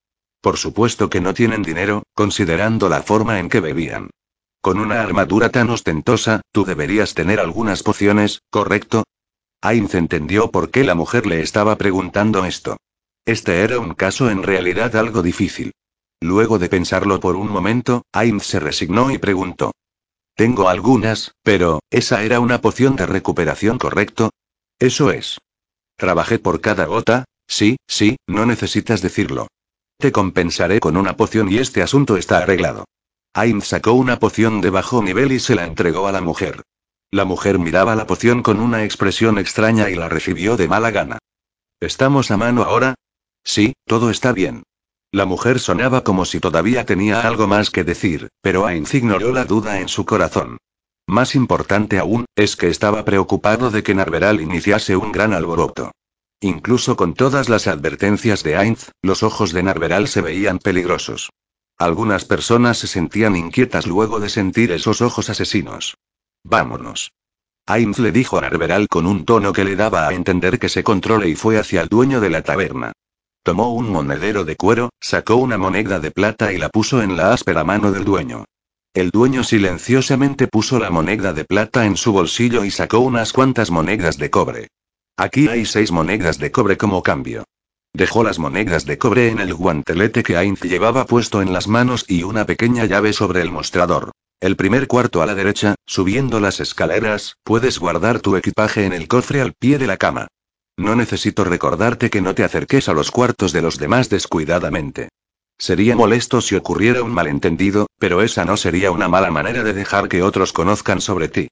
Por 0.42 0.58
supuesto 0.58 1.10
que 1.10 1.22
no 1.22 1.34
tienen 1.34 1.62
dinero, 1.62 2.04
considerando 2.14 2.90
la 2.90 3.04
forma 3.04 3.40
en 3.40 3.50
que 3.50 3.60
bebían. 3.60 4.10
Con 4.64 4.80
una 4.80 5.02
armadura 5.02 5.50
tan 5.50 5.70
ostentosa, 5.72 6.40
tú 6.54 6.64
deberías 6.64 7.16
tener 7.16 7.42
algunas 7.42 7.84
pociones, 7.84 8.44
¿correcto? 8.50 9.04
Ainz 9.62 9.94
entendió 9.94 10.52
por 10.52 10.72
qué 10.72 10.86
la 10.86 10.96
mujer 10.96 11.26
le 11.26 11.42
estaba 11.42 11.78
preguntando 11.78 12.46
esto. 12.46 12.78
Este 13.26 13.60
era 13.60 13.80
un 13.80 13.94
caso 13.94 14.30
en 14.30 14.42
realidad 14.42 14.96
algo 14.96 15.22
difícil. 15.22 15.74
Luego 16.22 16.60
de 16.60 16.70
pensarlo 16.70 17.20
por 17.20 17.36
un 17.36 17.50
momento, 17.50 18.04
Ainz 18.14 18.46
se 18.46 18.62
resignó 18.62 19.12
y 19.12 19.18
preguntó. 19.18 19.74
Tengo 20.34 20.70
algunas, 20.70 21.34
pero, 21.44 21.82
¿esa 21.90 22.24
era 22.24 22.40
una 22.40 22.62
poción 22.62 22.96
de 22.96 23.06
recuperación 23.06 23.78
correcto? 23.78 24.30
Eso 24.80 25.12
es. 25.12 25.40
Trabajé 25.98 26.40
por 26.40 26.62
cada 26.62 26.86
gota, 26.86 27.26
sí, 27.48 27.76
sí, 27.86 28.16
no 28.28 28.46
necesitas 28.46 29.02
decirlo. 29.02 29.48
Te 29.98 30.14
compensaré 30.14 30.80
con 30.80 30.96
una 30.96 31.18
poción 31.18 31.52
y 31.52 31.58
este 31.58 31.82
asunto 31.82 32.16
está 32.16 32.38
arreglado. 32.38 32.86
Ainz 33.36 33.66
sacó 33.66 33.94
una 33.94 34.20
poción 34.20 34.62
de 34.62 34.70
bajo 34.70 35.02
nivel 35.02 35.32
y 35.32 35.40
se 35.40 35.56
la 35.56 35.66
entregó 35.66 36.08
a 36.08 36.12
la 36.12 36.22
mujer. 36.22 36.62
La 37.10 37.26
mujer 37.26 37.58
miraba 37.58 37.96
la 37.96 38.06
poción 38.06 38.44
con 38.44 38.60
una 38.60 38.84
expresión 38.84 39.40
extraña 39.40 39.90
y 39.90 39.96
la 39.96 40.08
recibió 40.08 40.56
de 40.56 40.68
mala 40.68 40.92
gana. 40.92 41.18
¿Estamos 41.80 42.30
a 42.30 42.38
mano 42.38 42.62
ahora? 42.62 42.96
Sí, 43.44 43.74
todo 43.86 44.12
está 44.12 44.34
bien. 44.34 44.64
La 45.12 45.26
mujer 45.26 45.60
sonaba 45.60 46.04
como 46.04 46.26
si 46.26 46.40
todavía 46.40 46.86
tenía 46.86 47.22
algo 47.22 47.48
más 47.48 47.72
que 47.72 47.84
decir, 47.84 48.30
pero 48.42 48.68
Ainz 48.68 48.94
ignoró 48.94 49.32
la 49.32 49.46
duda 49.46 49.80
en 49.80 49.88
su 49.88 50.06
corazón. 50.06 50.58
Más 51.08 51.36
importante 51.36 52.00
aún, 52.00 52.26
es 52.36 52.56
que 52.56 52.68
estaba 52.68 53.04
preocupado 53.04 53.70
de 53.72 53.84
que 53.84 53.96
Narveral 53.96 54.42
iniciase 54.42 54.96
un 54.96 55.12
gran 55.12 55.34
alboroto. 55.34 55.92
Incluso 56.40 56.96
con 56.96 57.14
todas 57.14 57.50
las 57.50 57.68
advertencias 57.68 58.44
de 58.44 58.58
Ainz, 58.58 58.92
los 59.02 59.24
ojos 59.24 59.54
de 59.54 59.64
Narveral 59.64 60.08
se 60.08 60.22
veían 60.22 60.60
peligrosos. 60.60 61.30
Algunas 61.78 62.26
personas 62.26 62.78
se 62.78 62.88
sentían 62.88 63.36
inquietas 63.36 63.88
luego 63.88 64.20
de 64.20 64.30
sentir 64.30 64.72
esos 64.72 65.02
ojos 65.02 65.30
asesinos. 65.30 65.98
Vámonos. 66.44 67.12
Ainz 67.66 67.98
le 68.00 68.12
dijo 68.12 68.38
a 68.38 68.42
Narveral 68.42 68.88
con 68.90 69.06
un 69.06 69.26
tono 69.26 69.54
que 69.54 69.64
le 69.64 69.76
daba 69.76 70.08
a 70.08 70.14
entender 70.14 70.60
que 70.60 70.70
se 70.70 70.84
controle 70.84 71.30
y 71.30 71.36
fue 71.36 71.58
hacia 71.58 71.82
el 71.82 71.88
dueño 71.88 72.20
de 72.20 72.30
la 72.30 72.42
taberna. 72.42 72.92
Tomó 73.44 73.74
un 73.74 73.90
monedero 73.90 74.46
de 74.46 74.56
cuero, 74.56 74.90
sacó 75.00 75.36
una 75.36 75.58
moneda 75.58 76.00
de 76.00 76.12
plata 76.12 76.54
y 76.54 76.58
la 76.58 76.70
puso 76.70 77.02
en 77.02 77.18
la 77.18 77.34
áspera 77.34 77.64
mano 77.64 77.92
del 77.92 78.06
dueño. 78.06 78.46
El 78.94 79.10
dueño 79.10 79.44
silenciosamente 79.44 80.48
puso 80.48 80.80
la 80.80 80.92
moneda 80.92 81.34
de 81.34 81.46
plata 81.46 81.86
en 81.86 81.98
su 81.98 82.14
bolsillo 82.14 82.64
y 82.64 82.72
sacó 82.72 83.00
unas 83.00 83.34
cuantas 83.34 83.72
monedas 83.72 84.18
de 84.18 84.30
cobre. 84.30 84.68
Aquí 85.18 85.48
hay 85.48 85.66
seis 85.66 85.92
monedas 85.92 86.40
de 86.40 86.52
cobre 86.52 86.78
como 86.78 87.02
cambio. 87.02 87.44
Dejó 87.96 88.24
las 88.24 88.40
monedas 88.40 88.86
de 88.86 88.98
cobre 88.98 89.30
en 89.30 89.40
el 89.40 89.54
guantelete 89.54 90.24
que 90.24 90.36
Ainz 90.36 90.62
llevaba 90.62 91.06
puesto 91.06 91.44
en 91.44 91.54
las 91.54 91.68
manos 91.68 92.06
y 92.08 92.24
una 92.24 92.46
pequeña 92.46 92.86
llave 92.86 93.14
sobre 93.14 93.42
el 93.42 93.52
mostrador. 93.52 94.12
El 94.42 94.56
primer 94.56 94.88
cuarto 94.88 95.22
a 95.22 95.28
la 95.28 95.36
derecha, 95.36 95.76
subiendo 95.86 96.40
las 96.40 96.60
escaleras, 96.60 97.36
puedes 97.44 97.78
guardar 97.78 98.20
tu 98.20 98.36
equipaje 98.36 98.86
en 98.86 98.94
el 98.94 99.08
cofre 99.08 99.42
al 99.42 99.54
pie 99.54 99.78
de 99.78 99.86
la 99.86 99.98
cama. 99.98 100.28
No 100.76 100.96
necesito 100.96 101.44
recordarte 101.44 102.10
que 102.10 102.22
no 102.22 102.34
te 102.34 102.44
acerques 102.44 102.90
a 102.90 102.94
los 102.94 103.12
cuartos 103.12 103.54
de 103.54 103.62
los 103.62 103.78
demás 103.78 104.10
descuidadamente. 104.10 105.10
Sería 105.60 105.96
molesto 105.96 106.42
si 106.42 106.56
ocurriera 106.56 107.04
un 107.04 107.14
malentendido, 107.14 107.86
pero 108.00 108.24
esa 108.24 108.44
no 108.44 108.58
sería 108.58 108.90
una 108.90 109.08
mala 109.08 109.30
manera 109.30 109.64
de 109.64 109.74
dejar 109.74 110.10
que 110.10 110.24
otros 110.24 110.52
conozcan 110.52 111.00
sobre 111.00 111.28
ti. 111.28 111.48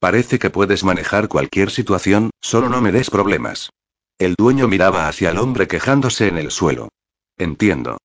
Parece 0.00 0.40
que 0.40 0.50
puedes 0.50 0.82
manejar 0.82 1.28
cualquier 1.28 1.70
situación, 1.70 2.30
solo 2.40 2.68
no 2.68 2.82
me 2.82 2.90
des 2.90 3.10
problemas. 3.10 3.70
El 4.18 4.34
dueño 4.36 4.68
miraba 4.68 5.08
hacia 5.08 5.30
el 5.30 5.38
hombre 5.38 5.66
quejándose 5.66 6.28
en 6.28 6.38
el 6.38 6.50
suelo. 6.50 6.88
Entiendo. 7.36 7.98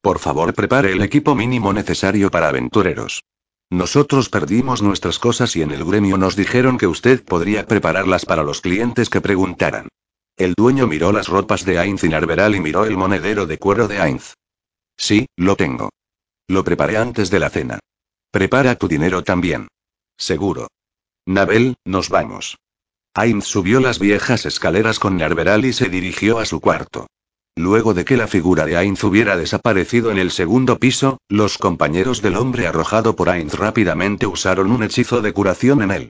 Por 0.00 0.20
favor, 0.20 0.54
prepare 0.54 0.92
el 0.92 1.02
equipo 1.02 1.34
mínimo 1.34 1.72
necesario 1.72 2.30
para 2.30 2.48
aventureros. 2.48 3.24
Nosotros 3.70 4.28
perdimos 4.28 4.82
nuestras 4.82 5.18
cosas 5.18 5.54
y 5.56 5.62
en 5.62 5.72
el 5.72 5.84
gremio 5.84 6.16
nos 6.16 6.36
dijeron 6.36 6.78
que 6.78 6.86
usted 6.86 7.24
podría 7.24 7.66
prepararlas 7.66 8.24
para 8.24 8.42
los 8.42 8.60
clientes 8.60 9.10
que 9.10 9.20
preguntaran. 9.20 9.88
El 10.36 10.54
dueño 10.54 10.86
miró 10.86 11.10
las 11.10 11.26
ropas 11.26 11.64
de 11.64 11.78
Ainz 11.78 12.04
y 12.04 12.08
Narveral 12.08 12.54
y 12.54 12.60
miró 12.60 12.86
el 12.86 12.96
monedero 12.96 13.46
de 13.46 13.58
cuero 13.58 13.88
de 13.88 14.00
Ainz. 14.00 14.34
Sí, 14.96 15.26
lo 15.36 15.56
tengo. 15.56 15.90
Lo 16.46 16.64
preparé 16.64 16.96
antes 16.96 17.30
de 17.30 17.40
la 17.40 17.50
cena. 17.50 17.80
Prepara 18.30 18.76
tu 18.76 18.86
dinero 18.86 19.24
también. 19.24 19.68
Seguro. 20.16 20.68
Nabel, 21.26 21.76
nos 21.84 22.08
vamos. 22.08 22.56
Ainz 23.18 23.46
subió 23.46 23.80
las 23.80 23.98
viejas 23.98 24.46
escaleras 24.46 25.00
con 25.00 25.16
Narveral 25.16 25.64
y 25.64 25.72
se 25.72 25.88
dirigió 25.88 26.38
a 26.38 26.44
su 26.44 26.60
cuarto. 26.60 27.08
Luego 27.56 27.92
de 27.92 28.04
que 28.04 28.16
la 28.16 28.28
figura 28.28 28.64
de 28.64 28.76
Ainz 28.76 29.02
hubiera 29.02 29.36
desaparecido 29.36 30.12
en 30.12 30.18
el 30.18 30.30
segundo 30.30 30.78
piso, 30.78 31.18
los 31.28 31.58
compañeros 31.58 32.22
del 32.22 32.36
hombre 32.36 32.68
arrojado 32.68 33.16
por 33.16 33.28
Ainz 33.28 33.54
rápidamente 33.54 34.28
usaron 34.28 34.70
un 34.70 34.84
hechizo 34.84 35.20
de 35.20 35.32
curación 35.32 35.82
en 35.82 35.90
él. 35.90 36.08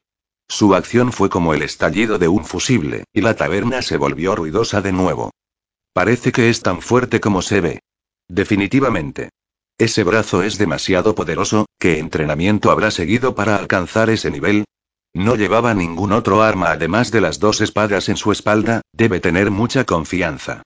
Su 0.51 0.75
acción 0.75 1.11
fue 1.11 1.31
como 1.31 1.55
el 1.55 1.63
estallido 1.63 2.19
de 2.19 2.29
un 2.29 2.45
fusible, 2.45 3.05
y 3.15 3.23
la 3.23 3.35
taberna 3.35 3.81
se 3.81 3.97
volvió 3.97 4.37
ruidosa 4.37 4.83
de 4.83 4.93
nuevo. 4.93 5.31
Parece 5.95 6.31
que 6.31 6.51
es 6.51 6.61
tan 6.61 6.83
fuerte 6.83 7.21
como 7.21 7.41
se 7.41 7.63
ve. 7.63 7.81
Definitivamente. 8.29 9.31
Ese 9.79 10.05
brazo 10.05 10.43
es 10.43 10.59
demasiado 10.59 11.15
poderoso, 11.15 11.65
¿qué 11.79 12.01
entrenamiento 12.01 12.71
habrá 12.71 12.91
seguido 12.91 13.35
para 13.35 13.57
alcanzar 13.57 14.11
ese 14.11 14.31
nivel? 14.31 14.67
No 15.19 15.35
llevaba 15.35 15.75
ningún 15.75 16.13
otro 16.13 16.45
arma 16.45 16.71
además 16.71 17.11
de 17.11 17.21
las 17.21 17.41
dos 17.41 17.61
espadas 17.61 18.09
en 18.09 18.17
su 18.17 18.31
espalda, 18.31 18.83
debe 18.93 19.19
tener 19.19 19.51
mucha 19.51 19.83
confianza. 19.83 20.63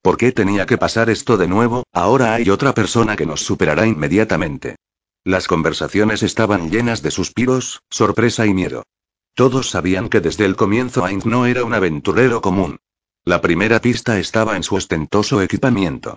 ¿Por 0.00 0.16
qué 0.16 0.30
tenía 0.30 0.64
que 0.64 0.78
pasar 0.78 1.10
esto 1.10 1.36
de 1.36 1.48
nuevo? 1.48 1.82
Ahora 1.92 2.34
hay 2.34 2.48
otra 2.48 2.72
persona 2.72 3.16
que 3.16 3.26
nos 3.26 3.40
superará 3.40 3.84
inmediatamente. 3.84 4.76
Las 5.24 5.48
conversaciones 5.48 6.22
estaban 6.22 6.70
llenas 6.70 7.02
de 7.02 7.10
suspiros, 7.10 7.82
sorpresa 7.90 8.46
y 8.46 8.54
miedo. 8.54 8.84
Todos 9.34 9.70
sabían 9.70 10.08
que 10.08 10.20
desde 10.20 10.44
el 10.44 10.54
comienzo 10.54 11.04
Ainz 11.04 11.26
no 11.26 11.44
era 11.44 11.64
un 11.64 11.74
aventurero 11.74 12.40
común. 12.40 12.78
La 13.24 13.40
primera 13.40 13.80
pista 13.80 14.20
estaba 14.20 14.54
en 14.54 14.62
su 14.62 14.76
ostentoso 14.76 15.42
equipamiento. 15.42 16.14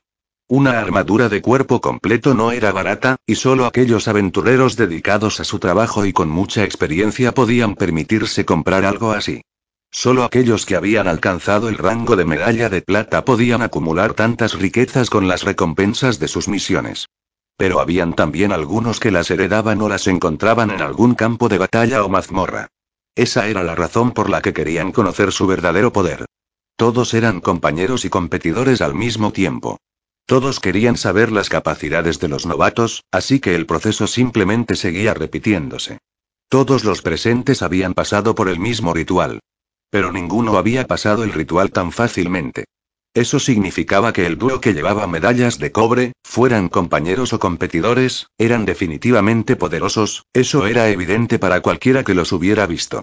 Una 0.52 0.80
armadura 0.80 1.30
de 1.30 1.44
cuerpo 1.44 1.80
completo 1.80 2.34
no 2.34 2.52
era 2.52 2.72
barata, 2.72 3.18
y 3.28 3.36
solo 3.36 3.68
aquellos 3.68 4.08
aventureros 4.08 4.76
dedicados 4.76 5.40
a 5.40 5.44
su 5.44 5.60
trabajo 5.60 6.08
y 6.08 6.12
con 6.12 6.28
mucha 6.28 6.64
experiencia 6.64 7.36
podían 7.36 7.76
permitirse 7.76 8.46
comprar 8.46 8.84
algo 8.84 9.12
así. 9.12 9.44
Solo 9.92 10.24
aquellos 10.24 10.66
que 10.66 10.76
habían 10.76 11.08
alcanzado 11.08 11.70
el 11.70 11.78
rango 11.78 12.16
de 12.16 12.26
medalla 12.26 12.68
de 12.68 12.82
plata 12.82 13.24
podían 13.26 13.62
acumular 13.62 14.16
tantas 14.16 14.58
riquezas 14.58 15.12
con 15.12 15.28
las 15.28 15.44
recompensas 15.44 16.18
de 16.18 16.28
sus 16.28 16.48
misiones. 16.48 17.06
Pero 17.56 17.80
habían 17.80 18.16
también 18.16 18.52
algunos 18.52 19.00
que 19.00 19.12
las 19.12 19.30
heredaban 19.30 19.80
o 19.84 19.88
las 19.88 20.08
encontraban 20.08 20.72
en 20.72 20.82
algún 20.82 21.14
campo 21.14 21.48
de 21.48 21.60
batalla 21.60 22.04
o 22.04 22.10
mazmorra. 22.10 22.70
Esa 23.14 23.48
era 23.48 23.62
la 23.62 23.76
razón 23.76 24.14
por 24.14 24.32
la 24.32 24.42
que 24.42 24.54
querían 24.54 24.94
conocer 24.94 25.32
su 25.32 25.46
verdadero 25.46 25.94
poder. 25.94 26.26
Todos 26.76 27.14
eran 27.14 27.40
compañeros 27.40 28.04
y 28.04 28.10
competidores 28.10 28.82
al 28.82 28.96
mismo 28.96 29.32
tiempo. 29.32 29.78
Todos 30.30 30.60
querían 30.60 30.96
saber 30.96 31.32
las 31.32 31.50
capacidades 31.50 32.20
de 32.20 32.28
los 32.28 32.46
novatos, 32.46 33.04
así 33.12 33.40
que 33.40 33.56
el 33.56 33.66
proceso 33.66 34.06
simplemente 34.06 34.76
seguía 34.76 35.16
repitiéndose. 35.16 35.98
Todos 36.50 36.84
los 36.84 37.02
presentes 37.02 37.64
habían 37.64 37.96
pasado 37.96 38.36
por 38.36 38.48
el 38.48 38.60
mismo 38.60 38.94
ritual. 38.94 39.40
Pero 39.90 40.12
ninguno 40.12 40.60
había 40.60 40.86
pasado 40.86 41.24
el 41.24 41.34
ritual 41.34 41.72
tan 41.72 41.92
fácilmente. 41.92 42.66
Eso 43.16 43.40
significaba 43.40 44.14
que 44.14 44.28
el 44.28 44.38
dúo 44.38 44.62
que 44.62 44.76
llevaba 44.76 45.08
medallas 45.08 45.58
de 45.58 45.72
cobre, 45.72 46.14
fueran 46.24 46.70
compañeros 46.70 47.34
o 47.34 47.40
competidores, 47.40 48.28
eran 48.38 48.66
definitivamente 48.66 49.56
poderosos, 49.56 50.28
eso 50.32 50.68
era 50.68 50.90
evidente 50.90 51.40
para 51.40 51.62
cualquiera 51.62 52.04
que 52.04 52.14
los 52.14 52.32
hubiera 52.34 52.68
visto. 52.68 53.02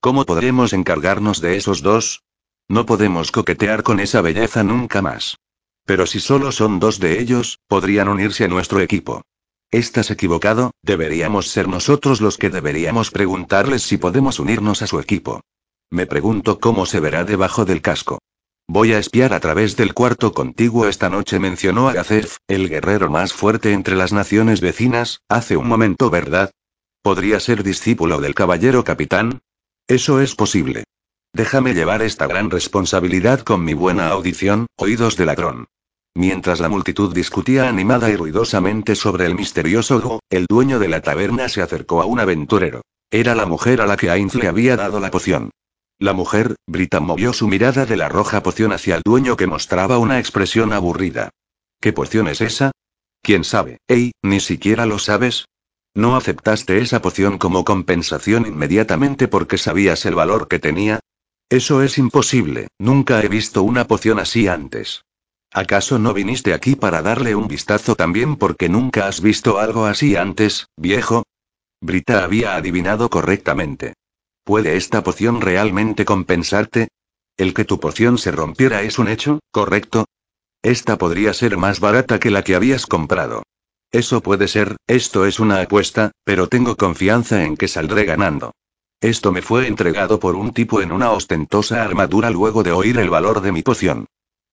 ¿Cómo 0.00 0.26
podremos 0.26 0.74
encargarnos 0.74 1.40
de 1.40 1.56
esos 1.56 1.80
dos? 1.80 2.22
No 2.68 2.84
podemos 2.84 3.32
coquetear 3.32 3.82
con 3.82 3.98
esa 3.98 4.20
belleza 4.20 4.62
nunca 4.62 5.00
más. 5.00 5.38
Pero 5.86 6.06
si 6.06 6.20
solo 6.20 6.52
son 6.52 6.80
dos 6.80 7.00
de 7.00 7.20
ellos, 7.20 7.60
podrían 7.68 8.08
unirse 8.08 8.44
a 8.44 8.48
nuestro 8.48 8.80
equipo. 8.80 9.22
Estás 9.70 10.10
equivocado, 10.10 10.72
deberíamos 10.82 11.48
ser 11.48 11.68
nosotros 11.68 12.20
los 12.20 12.38
que 12.38 12.50
deberíamos 12.50 13.10
preguntarles 13.10 13.82
si 13.82 13.96
podemos 13.96 14.38
unirnos 14.38 14.82
a 14.82 14.86
su 14.86 15.00
equipo. 15.00 15.40
Me 15.90 16.06
pregunto 16.06 16.58
cómo 16.58 16.86
se 16.86 17.00
verá 17.00 17.24
debajo 17.24 17.64
del 17.64 17.82
casco. 17.82 18.18
Voy 18.68 18.92
a 18.92 18.98
espiar 18.98 19.32
a 19.32 19.38
través 19.38 19.76
del 19.76 19.94
cuarto 19.94 20.32
contiguo 20.32 20.88
esta 20.88 21.08
noche, 21.08 21.38
mencionó 21.38 21.88
a 21.88 21.92
Gazef, 21.92 22.38
el 22.48 22.68
guerrero 22.68 23.08
más 23.08 23.32
fuerte 23.32 23.72
entre 23.72 23.94
las 23.94 24.12
naciones 24.12 24.60
vecinas, 24.60 25.20
hace 25.28 25.56
un 25.56 25.68
momento, 25.68 26.10
¿verdad? 26.10 26.50
¿Podría 27.00 27.38
ser 27.38 27.62
discípulo 27.62 28.20
del 28.20 28.34
caballero 28.34 28.82
capitán? 28.82 29.40
Eso 29.86 30.20
es 30.20 30.34
posible. 30.34 30.82
Déjame 31.32 31.74
llevar 31.74 32.02
esta 32.02 32.26
gran 32.26 32.50
responsabilidad 32.50 33.40
con 33.40 33.64
mi 33.64 33.74
buena 33.74 34.08
audición, 34.08 34.66
oídos 34.76 35.16
de 35.16 35.26
ladrón. 35.26 35.68
Mientras 36.16 36.60
la 36.60 36.70
multitud 36.70 37.14
discutía 37.14 37.68
animada 37.68 38.08
y 38.08 38.16
ruidosamente 38.16 38.94
sobre 38.94 39.26
el 39.26 39.34
misterioso 39.34 40.00
Go, 40.00 40.20
el 40.30 40.46
dueño 40.48 40.78
de 40.78 40.88
la 40.88 41.02
taberna 41.02 41.50
se 41.50 41.60
acercó 41.60 42.00
a 42.00 42.06
un 42.06 42.20
aventurero. 42.20 42.80
Era 43.10 43.34
la 43.34 43.44
mujer 43.44 43.82
a 43.82 43.86
la 43.86 43.98
que 43.98 44.08
Ainz 44.08 44.34
le 44.34 44.48
había 44.48 44.78
dado 44.78 44.98
la 44.98 45.10
poción. 45.10 45.50
La 45.98 46.14
mujer, 46.14 46.56
Brita 46.66 47.00
movió 47.00 47.34
su 47.34 47.48
mirada 47.48 47.84
de 47.84 47.98
la 47.98 48.08
roja 48.08 48.42
poción 48.42 48.72
hacia 48.72 48.96
el 48.96 49.02
dueño 49.04 49.36
que 49.36 49.46
mostraba 49.46 49.98
una 49.98 50.18
expresión 50.18 50.72
aburrida. 50.72 51.28
¿Qué 51.82 51.92
poción 51.92 52.28
es 52.28 52.40
esa? 52.40 52.70
¿Quién 53.20 53.44
sabe? 53.44 53.76
Ey, 53.86 54.12
ni 54.22 54.40
siquiera 54.40 54.86
lo 54.86 54.98
sabes. 54.98 55.44
¿No 55.94 56.16
aceptaste 56.16 56.78
esa 56.78 57.02
poción 57.02 57.36
como 57.36 57.62
compensación 57.62 58.46
inmediatamente 58.46 59.28
porque 59.28 59.58
sabías 59.58 60.06
el 60.06 60.14
valor 60.14 60.48
que 60.48 60.60
tenía? 60.60 61.00
Eso 61.50 61.82
es 61.82 61.98
imposible, 61.98 62.68
nunca 62.78 63.20
he 63.20 63.28
visto 63.28 63.62
una 63.62 63.86
poción 63.86 64.18
así 64.18 64.48
antes. 64.48 65.02
¿Acaso 65.56 65.98
no 65.98 66.12
viniste 66.12 66.52
aquí 66.52 66.76
para 66.76 67.00
darle 67.00 67.34
un 67.34 67.48
vistazo 67.48 67.94
también 67.94 68.36
porque 68.36 68.68
nunca 68.68 69.06
has 69.06 69.22
visto 69.22 69.58
algo 69.58 69.86
así 69.86 70.14
antes, 70.14 70.68
viejo? 70.76 71.22
Brita 71.80 72.24
había 72.24 72.56
adivinado 72.56 73.08
correctamente. 73.08 73.94
¿Puede 74.44 74.76
esta 74.76 75.02
poción 75.02 75.40
realmente 75.40 76.04
compensarte? 76.04 76.88
El 77.38 77.54
que 77.54 77.64
tu 77.64 77.80
poción 77.80 78.18
se 78.18 78.32
rompiera 78.32 78.82
es 78.82 78.98
un 78.98 79.08
hecho, 79.08 79.40
¿correcto? 79.50 80.04
Esta 80.60 80.98
podría 80.98 81.32
ser 81.32 81.56
más 81.56 81.80
barata 81.80 82.20
que 82.20 82.30
la 82.30 82.44
que 82.44 82.54
habías 82.54 82.84
comprado. 82.84 83.42
Eso 83.90 84.20
puede 84.20 84.48
ser, 84.48 84.76
esto 84.86 85.24
es 85.24 85.40
una 85.40 85.62
apuesta, 85.62 86.12
pero 86.22 86.48
tengo 86.48 86.76
confianza 86.76 87.44
en 87.44 87.56
que 87.56 87.68
saldré 87.68 88.04
ganando. 88.04 88.52
Esto 89.00 89.32
me 89.32 89.40
fue 89.40 89.68
entregado 89.68 90.20
por 90.20 90.36
un 90.36 90.52
tipo 90.52 90.82
en 90.82 90.92
una 90.92 91.12
ostentosa 91.12 91.82
armadura 91.82 92.28
luego 92.28 92.62
de 92.62 92.72
oír 92.72 92.98
el 92.98 93.08
valor 93.08 93.40
de 93.40 93.52
mi 93.52 93.62
poción. 93.62 94.04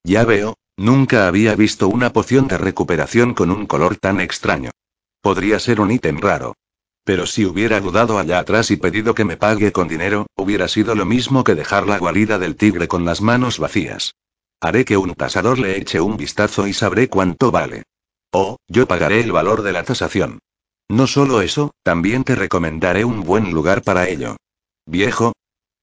Ya 0.02 0.24
veo, 0.24 0.54
nunca 0.76 1.26
había 1.26 1.54
visto 1.54 1.88
una 1.88 2.12
poción 2.12 2.48
de 2.48 2.58
recuperación 2.58 3.34
con 3.34 3.50
un 3.50 3.66
color 3.66 3.96
tan 3.96 4.20
extraño. 4.20 4.70
Podría 5.20 5.58
ser 5.58 5.80
un 5.80 5.90
ítem 5.90 6.18
raro. 6.18 6.54
Pero 7.04 7.26
si 7.26 7.44
hubiera 7.44 7.80
dudado 7.80 8.18
allá 8.18 8.38
atrás 8.38 8.70
y 8.70 8.76
pedido 8.76 9.14
que 9.14 9.24
me 9.24 9.36
pague 9.36 9.72
con 9.72 9.88
dinero, 9.88 10.26
hubiera 10.36 10.68
sido 10.68 10.94
lo 10.94 11.04
mismo 11.04 11.44
que 11.44 11.54
dejar 11.54 11.86
la 11.86 11.98
guarida 11.98 12.38
del 12.38 12.56
tigre 12.56 12.88
con 12.88 13.04
las 13.04 13.20
manos 13.20 13.58
vacías. 13.58 14.14
Haré 14.60 14.84
que 14.84 14.96
un 14.96 15.14
tasador 15.14 15.58
le 15.58 15.76
eche 15.76 16.00
un 16.00 16.16
vistazo 16.16 16.66
y 16.66 16.72
sabré 16.72 17.08
cuánto 17.08 17.50
vale. 17.50 17.82
Oh, 18.32 18.56
yo 18.68 18.88
pagaré 18.88 19.20
el 19.20 19.32
valor 19.32 19.62
de 19.62 19.72
la 19.72 19.84
tasación. 19.84 20.38
No 20.88 21.06
solo 21.06 21.42
eso, 21.42 21.72
también 21.82 22.24
te 22.24 22.34
recomendaré 22.34 23.04
un 23.04 23.22
buen 23.22 23.52
lugar 23.52 23.82
para 23.82 24.08
ello. 24.08 24.36
Viejo. 24.86 25.32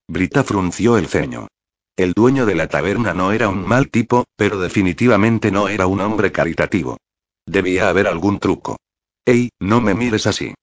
Brita 0.08 0.44
frunció 0.44 0.98
el 0.98 1.08
ceño. 1.08 1.48
El 1.96 2.14
dueño 2.14 2.46
de 2.46 2.56
la 2.56 2.68
taberna 2.68 3.14
no 3.14 3.32
era 3.32 3.50
un 3.50 3.68
mal 3.68 3.89
tipo, 3.89 4.26
pero 4.36 4.60
definitivamente 4.60 5.52
no 5.52 5.68
era 5.68 5.88
un 5.88 6.02
hombre 6.02 6.32
caritativo. 6.32 6.98
Debía 7.46 7.89
haber 7.89 8.08
algún 8.08 8.39
truco. 8.39 8.78
Ey, 9.26 9.50
no 9.60 9.82
me 9.82 9.94
mires 9.94 10.26
así. 10.26 10.54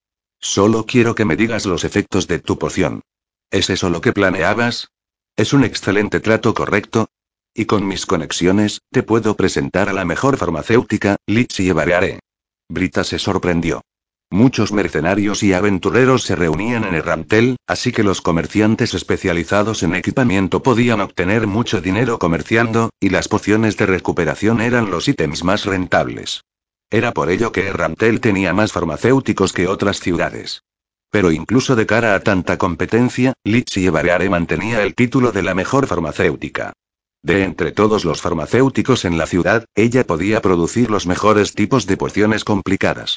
Solo 0.41 0.87
quiero 0.87 1.15
que 1.15 1.25
me 1.25 1.37
digas 1.37 1.67
los 1.67 1.85
efectos 1.85 2.29
de 2.29 2.39
tu 2.39 2.59
poción. 2.59 3.03
¿Es 3.51 3.71
eso 3.71 3.91
lo 3.91 4.01
que 4.01 4.13
planeabas? 4.13 4.89
Es 5.37 5.53
un 5.53 5.65
excelente 5.65 6.21
trato 6.21 6.55
correcto. 6.55 7.09
Y 7.55 7.67
con 7.67 7.87
mis 7.87 8.07
conexiones, 8.07 8.81
te 8.91 9.03
puedo 9.03 9.37
presentar 9.37 9.89
a 9.89 9.93
la 9.93 10.05
mejor 10.05 10.37
farmacéutica, 10.37 11.17
Litsi 11.27 11.71
Bareare. 11.73 12.21
Brita 12.69 13.05
se 13.05 13.19
sorprendió. 13.19 13.83
Muchos 14.31 14.73
mercenarios 14.73 15.43
y 15.43 15.55
aventureros 15.55 16.23
se 16.23 16.37
reunían 16.37 16.85
en 16.85 16.95
Errantel, 16.95 17.57
así 17.67 17.93
que 17.93 18.03
los 18.03 18.21
comerciantes 18.21 18.93
especializados 18.93 19.83
en 19.83 19.95
equipamiento 19.95 20.63
podían 20.63 21.01
obtener 21.01 21.47
mucho 21.47 21.81
dinero 21.81 22.19
comerciando, 22.19 22.91
y 23.01 23.09
las 23.09 23.27
pociones 23.27 23.79
de 23.79 23.87
recuperación 23.87 24.61
eran 24.61 24.91
los 24.91 25.09
ítems 25.09 25.45
más 25.45 25.65
rentables. 25.65 26.43
Era 26.91 27.13
por 27.13 27.31
ello 27.31 27.53
que 27.53 27.73
Rantel 27.73 28.21
tenía 28.21 28.53
más 28.53 28.73
farmacéuticos 28.73 29.55
que 29.55 29.67
otras 29.67 30.01
ciudades. 30.01 30.63
Pero 31.11 31.33
incluso 31.33 31.75
de 31.75 31.87
cara 31.87 32.15
a 32.15 32.21
tanta 32.21 32.59
competencia, 32.59 33.33
Litsi 33.45 33.89
Bareare 33.89 34.29
mantenía 34.29 34.83
el 34.83 34.95
título 34.95 35.33
de 35.33 35.43
la 35.43 35.55
mejor 35.55 35.87
farmacéutica. 35.87 36.75
De 37.23 37.45
entre 37.45 37.73
todos 37.73 38.05
los 38.05 38.21
farmacéuticos 38.21 39.07
en 39.07 39.17
la 39.17 39.27
ciudad, 39.27 39.65
ella 39.75 40.07
podía 40.07 40.43
producir 40.43 40.91
los 40.91 41.07
mejores 41.07 41.55
tipos 41.55 41.87
de 41.87 41.97
pociones 41.97 42.45
complicadas. 42.45 43.17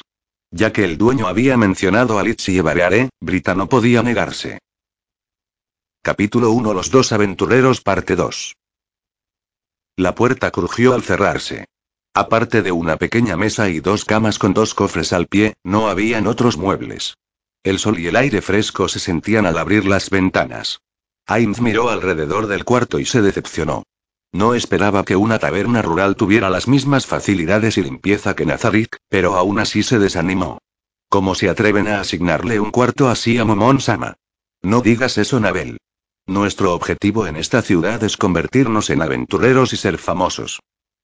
Ya 0.54 0.70
que 0.70 0.84
el 0.84 0.98
dueño 0.98 1.28
había 1.28 1.56
mencionado 1.56 2.18
a 2.18 2.22
Litsi 2.22 2.60
Bareare, 2.60 3.08
Brita 3.20 3.54
no 3.54 3.70
podía 3.70 4.02
negarse. 4.02 4.58
Capítulo 6.02 6.50
1 6.50 6.74
Los 6.74 6.90
dos 6.90 7.12
aventureros 7.12 7.80
parte 7.80 8.16
2 8.16 8.54
La 9.96 10.14
puerta 10.14 10.50
crujió 10.50 10.92
al 10.92 11.02
cerrarse. 11.02 11.64
Aparte 12.12 12.60
de 12.60 12.70
una 12.70 12.98
pequeña 12.98 13.38
mesa 13.38 13.70
y 13.70 13.80
dos 13.80 14.04
camas 14.04 14.38
con 14.38 14.52
dos 14.52 14.74
cofres 14.74 15.14
al 15.14 15.26
pie, 15.26 15.54
no 15.64 15.88
habían 15.88 16.26
otros 16.26 16.58
muebles. 16.58 17.16
El 17.62 17.78
sol 17.78 17.98
y 17.98 18.08
el 18.08 18.16
aire 18.16 18.42
fresco 18.42 18.88
se 18.88 18.98
sentían 18.98 19.46
al 19.46 19.56
abrir 19.56 19.86
las 19.86 20.10
ventanas. 20.10 20.80
Ainz 21.24 21.62
miró 21.62 21.88
alrededor 21.88 22.46
del 22.46 22.66
cuarto 22.66 22.98
y 22.98 23.06
se 23.06 23.22
decepcionó. 23.22 23.84
No 24.32 24.54
esperaba 24.54 25.04
que 25.04 25.14
una 25.14 25.38
taberna 25.38 25.82
rural 25.82 26.16
tuviera 26.16 26.48
las 26.48 26.66
mismas 26.66 27.06
facilidades 27.06 27.76
y 27.76 27.82
limpieza 27.82 28.34
que 28.34 28.46
Nazarik, 28.46 28.96
pero 29.10 29.36
aún 29.36 29.58
así 29.58 29.82
se 29.82 29.98
desanimó. 29.98 30.58
¿Cómo 31.10 31.34
se 31.34 31.50
atreven 31.50 31.86
a 31.86 32.00
asignarle 32.00 32.58
un 32.58 32.70
cuarto 32.70 33.10
así 33.10 33.36
a 33.36 33.44
Momon 33.44 33.80
Sama? 33.80 34.14
No 34.62 34.80
digas 34.80 35.18
eso, 35.18 35.38
Nabel. 35.38 35.76
Nuestro 36.26 36.72
objetivo 36.72 37.26
en 37.26 37.36
esta 37.36 37.60
ciudad 37.60 38.02
es 38.02 38.16
convertirnos 38.16 38.88
en 38.88 39.02
aventureros 39.02 39.74
y 39.74 39.76
ser 39.76 39.98
famosos. 39.98 40.60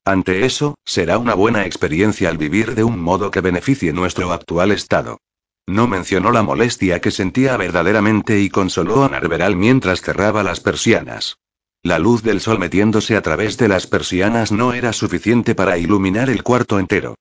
Ante 0.07 0.47
eso, 0.47 0.77
será 0.87 1.19
una 1.19 1.35
buena 1.35 1.67
experiencia 1.67 2.31
al 2.31 2.39
vivir 2.39 2.75
de 2.75 2.85
un 2.85 2.99
modo 2.99 3.31
que 3.31 3.43
beneficie 3.43 3.93
nuestro 3.93 4.33
actual 4.33 4.73
estado. 4.73 5.19
No 5.67 5.87
mencionó 5.87 6.31
la 6.31 6.43
molestia 6.43 7.03
que 7.03 7.11
sentía 7.11 7.59
verdaderamente 7.59 8.41
y 8.41 8.49
consoló 8.49 9.05
a 9.05 9.11
Narveral 9.11 9.55
mientras 9.55 10.01
cerraba 10.01 10.43
las 10.43 10.61
persianas. 10.61 11.37
La 11.83 11.99
luz 11.99 12.23
del 12.23 12.41
sol 12.41 12.59
metiéndose 12.59 13.17
a 13.17 13.23
través 13.23 13.57
de 13.57 13.69
las 13.69 13.87
persianas 13.87 14.51
no 14.51 14.73
era 14.73 14.93
suficiente 14.93 15.55
para 15.55 15.79
iluminar 15.79 16.29
el 16.29 16.43
cuarto 16.43 16.79
entero. 16.79 17.15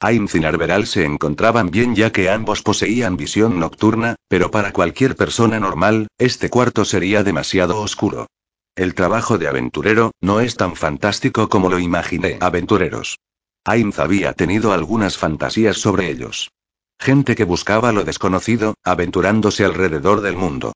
Ainz 0.00 0.34
y 0.34 0.40
Narveral 0.40 0.86
se 0.86 1.04
encontraban 1.04 1.70
bien 1.70 1.94
ya 1.94 2.12
que 2.12 2.30
ambos 2.30 2.62
poseían 2.62 3.16
visión 3.16 3.58
nocturna, 3.58 4.16
pero 4.28 4.50
para 4.50 4.72
cualquier 4.72 5.16
persona 5.16 5.58
normal, 5.58 6.08
este 6.18 6.48
cuarto 6.50 6.84
sería 6.84 7.24
demasiado 7.24 7.80
oscuro. 7.80 8.26
El 8.76 8.94
trabajo 8.94 9.38
de 9.38 9.48
aventurero, 9.48 10.12
no 10.20 10.40
es 10.40 10.56
tan 10.56 10.76
fantástico 10.76 11.48
como 11.48 11.68
lo 11.68 11.78
imaginé. 11.78 12.38
Aventureros. 12.40 13.18
Ainz 13.64 13.98
había 13.98 14.32
tenido 14.32 14.72
algunas 14.72 15.16
fantasías 15.16 15.78
sobre 15.78 16.10
ellos. 16.10 16.50
Gente 16.98 17.34
que 17.34 17.44
buscaba 17.44 17.92
lo 17.92 18.04
desconocido, 18.04 18.74
aventurándose 18.84 19.64
alrededor 19.64 20.20
del 20.20 20.36
mundo. 20.36 20.72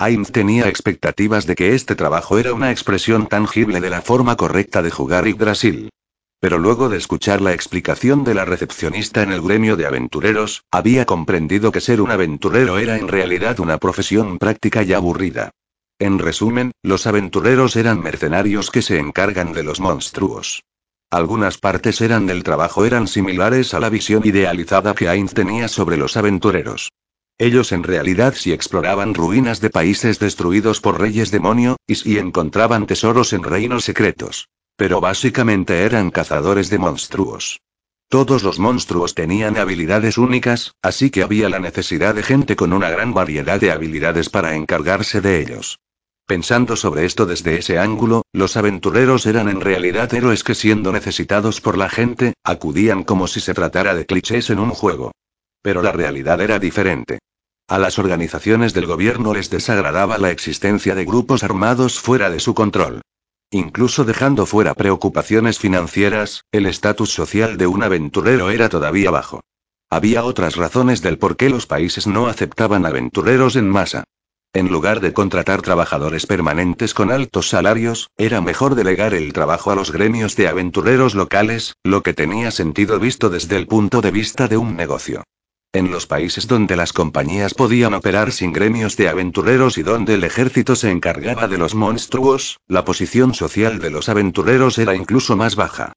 Ainz 0.00 0.32
tenía 0.32 0.66
expectativas 0.66 1.44
de 1.44 1.54
que 1.54 1.74
este 1.74 1.94
trabajo 1.94 2.38
era 2.38 2.54
una 2.54 2.70
expresión 2.70 3.26
tangible 3.26 3.82
de 3.82 3.90
la 3.90 4.00
forma 4.00 4.34
correcta 4.34 4.80
de 4.80 4.90
jugar 4.90 5.28
Yggdrasil. 5.28 5.90
Pero 6.40 6.58
luego 6.58 6.88
de 6.88 6.96
escuchar 6.96 7.42
la 7.42 7.52
explicación 7.52 8.24
de 8.24 8.32
la 8.32 8.46
recepcionista 8.46 9.22
en 9.22 9.30
el 9.30 9.42
gremio 9.42 9.76
de 9.76 9.84
aventureros, 9.84 10.64
había 10.70 11.04
comprendido 11.04 11.70
que 11.70 11.82
ser 11.82 12.00
un 12.00 12.10
aventurero 12.10 12.78
era 12.78 12.96
en 12.96 13.08
realidad 13.08 13.60
una 13.60 13.76
profesión 13.76 14.38
práctica 14.38 14.82
y 14.84 14.94
aburrida. 14.94 15.50
En 15.98 16.18
resumen, 16.18 16.72
los 16.82 17.06
aventureros 17.06 17.76
eran 17.76 18.02
mercenarios 18.02 18.70
que 18.70 18.80
se 18.80 18.98
encargan 18.98 19.52
de 19.52 19.64
los 19.64 19.80
monstruos. 19.80 20.62
Algunas 21.10 21.58
partes 21.58 22.00
eran 22.00 22.26
del 22.26 22.42
trabajo 22.42 22.86
eran 22.86 23.06
similares 23.06 23.74
a 23.74 23.80
la 23.80 23.90
visión 23.90 24.22
idealizada 24.24 24.94
que 24.94 25.10
Ainz 25.10 25.34
tenía 25.34 25.68
sobre 25.68 25.98
los 25.98 26.16
aventureros. 26.16 26.88
Ellos 27.40 27.72
en 27.72 27.84
realidad 27.84 28.34
sí 28.36 28.52
exploraban 28.52 29.14
ruinas 29.14 29.62
de 29.62 29.70
países 29.70 30.18
destruidos 30.18 30.82
por 30.82 31.00
reyes 31.00 31.30
demonio, 31.30 31.78
y 31.86 31.94
sí 31.94 32.18
encontraban 32.18 32.86
tesoros 32.86 33.32
en 33.32 33.44
reinos 33.44 33.84
secretos. 33.84 34.50
Pero 34.76 35.00
básicamente 35.00 35.84
eran 35.84 36.10
cazadores 36.10 36.68
de 36.68 36.76
monstruos. 36.76 37.62
Todos 38.10 38.42
los 38.42 38.58
monstruos 38.58 39.14
tenían 39.14 39.56
habilidades 39.56 40.18
únicas, 40.18 40.74
así 40.82 41.08
que 41.08 41.22
había 41.22 41.48
la 41.48 41.60
necesidad 41.60 42.14
de 42.14 42.22
gente 42.22 42.56
con 42.56 42.74
una 42.74 42.90
gran 42.90 43.14
variedad 43.14 43.58
de 43.58 43.72
habilidades 43.72 44.28
para 44.28 44.54
encargarse 44.54 45.22
de 45.22 45.40
ellos. 45.40 45.78
Pensando 46.26 46.76
sobre 46.76 47.06
esto 47.06 47.24
desde 47.24 47.58
ese 47.58 47.78
ángulo, 47.78 48.20
los 48.34 48.58
aventureros 48.58 49.24
eran 49.24 49.48
en 49.48 49.62
realidad 49.62 50.12
héroes 50.12 50.44
que 50.44 50.54
siendo 50.54 50.92
necesitados 50.92 51.62
por 51.62 51.78
la 51.78 51.88
gente, 51.88 52.34
acudían 52.44 53.02
como 53.02 53.26
si 53.26 53.40
se 53.40 53.54
tratara 53.54 53.94
de 53.94 54.04
clichés 54.04 54.50
en 54.50 54.58
un 54.58 54.72
juego. 54.72 55.12
Pero 55.62 55.80
la 55.80 55.92
realidad 55.92 56.42
era 56.42 56.58
diferente. 56.58 57.18
A 57.70 57.78
las 57.78 58.00
organizaciones 58.00 58.74
del 58.74 58.86
gobierno 58.86 59.32
les 59.32 59.48
desagradaba 59.48 60.18
la 60.18 60.32
existencia 60.32 60.96
de 60.96 61.04
grupos 61.04 61.44
armados 61.44 62.00
fuera 62.00 62.28
de 62.28 62.40
su 62.40 62.52
control. 62.52 63.00
Incluso 63.52 64.04
dejando 64.04 64.44
fuera 64.44 64.74
preocupaciones 64.74 65.60
financieras, 65.60 66.42
el 66.50 66.66
estatus 66.66 67.10
social 67.10 67.58
de 67.58 67.68
un 67.68 67.84
aventurero 67.84 68.50
era 68.50 68.68
todavía 68.68 69.12
bajo. 69.12 69.42
Había 69.88 70.24
otras 70.24 70.56
razones 70.56 71.00
del 71.00 71.18
por 71.18 71.36
qué 71.36 71.48
los 71.48 71.68
países 71.68 72.08
no 72.08 72.26
aceptaban 72.26 72.86
aventureros 72.86 73.54
en 73.54 73.70
masa. 73.70 74.02
En 74.52 74.66
lugar 74.66 74.98
de 74.98 75.12
contratar 75.12 75.62
trabajadores 75.62 76.26
permanentes 76.26 76.92
con 76.92 77.12
altos 77.12 77.50
salarios, 77.50 78.10
era 78.16 78.40
mejor 78.40 78.74
delegar 78.74 79.14
el 79.14 79.32
trabajo 79.32 79.70
a 79.70 79.76
los 79.76 79.92
gremios 79.92 80.34
de 80.34 80.48
aventureros 80.48 81.14
locales, 81.14 81.74
lo 81.84 82.02
que 82.02 82.14
tenía 82.14 82.50
sentido 82.50 82.98
visto 82.98 83.30
desde 83.30 83.56
el 83.56 83.68
punto 83.68 84.00
de 84.00 84.10
vista 84.10 84.48
de 84.48 84.56
un 84.56 84.74
negocio. 84.74 85.22
En 85.72 85.92
los 85.92 86.08
países 86.08 86.48
donde 86.48 86.74
las 86.74 86.92
compañías 86.92 87.54
podían 87.54 87.94
operar 87.94 88.32
sin 88.32 88.52
gremios 88.52 88.96
de 88.96 89.08
aventureros 89.08 89.78
y 89.78 89.84
donde 89.84 90.14
el 90.14 90.24
ejército 90.24 90.74
se 90.74 90.90
encargaba 90.90 91.46
de 91.46 91.58
los 91.58 91.76
monstruos, 91.76 92.58
la 92.66 92.84
posición 92.84 93.34
social 93.34 93.78
de 93.78 93.90
los 93.90 94.08
aventureros 94.08 94.78
era 94.78 94.96
incluso 94.96 95.36
más 95.36 95.54
baja. 95.54 95.92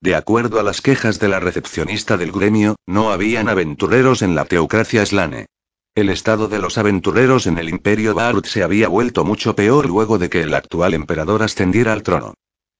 De 0.00 0.14
acuerdo 0.14 0.58
a 0.58 0.62
las 0.62 0.80
quejas 0.80 1.18
de 1.18 1.28
la 1.28 1.40
recepcionista 1.40 2.16
del 2.16 2.32
gremio, 2.32 2.76
no 2.86 3.10
habían 3.10 3.50
aventureros 3.50 4.22
en 4.22 4.34
la 4.34 4.46
teocracia 4.46 5.04
slane. 5.04 5.44
El 5.94 6.08
estado 6.08 6.48
de 6.48 6.60
los 6.60 6.78
aventureros 6.78 7.46
en 7.46 7.58
el 7.58 7.68
imperio 7.68 8.14
Barut 8.14 8.46
se 8.46 8.62
había 8.62 8.88
vuelto 8.88 9.24
mucho 9.26 9.54
peor 9.54 9.86
luego 9.86 10.16
de 10.16 10.30
que 10.30 10.40
el 10.40 10.54
actual 10.54 10.94
emperador 10.94 11.42
ascendiera 11.42 11.92
al 11.92 12.02
trono. 12.02 12.32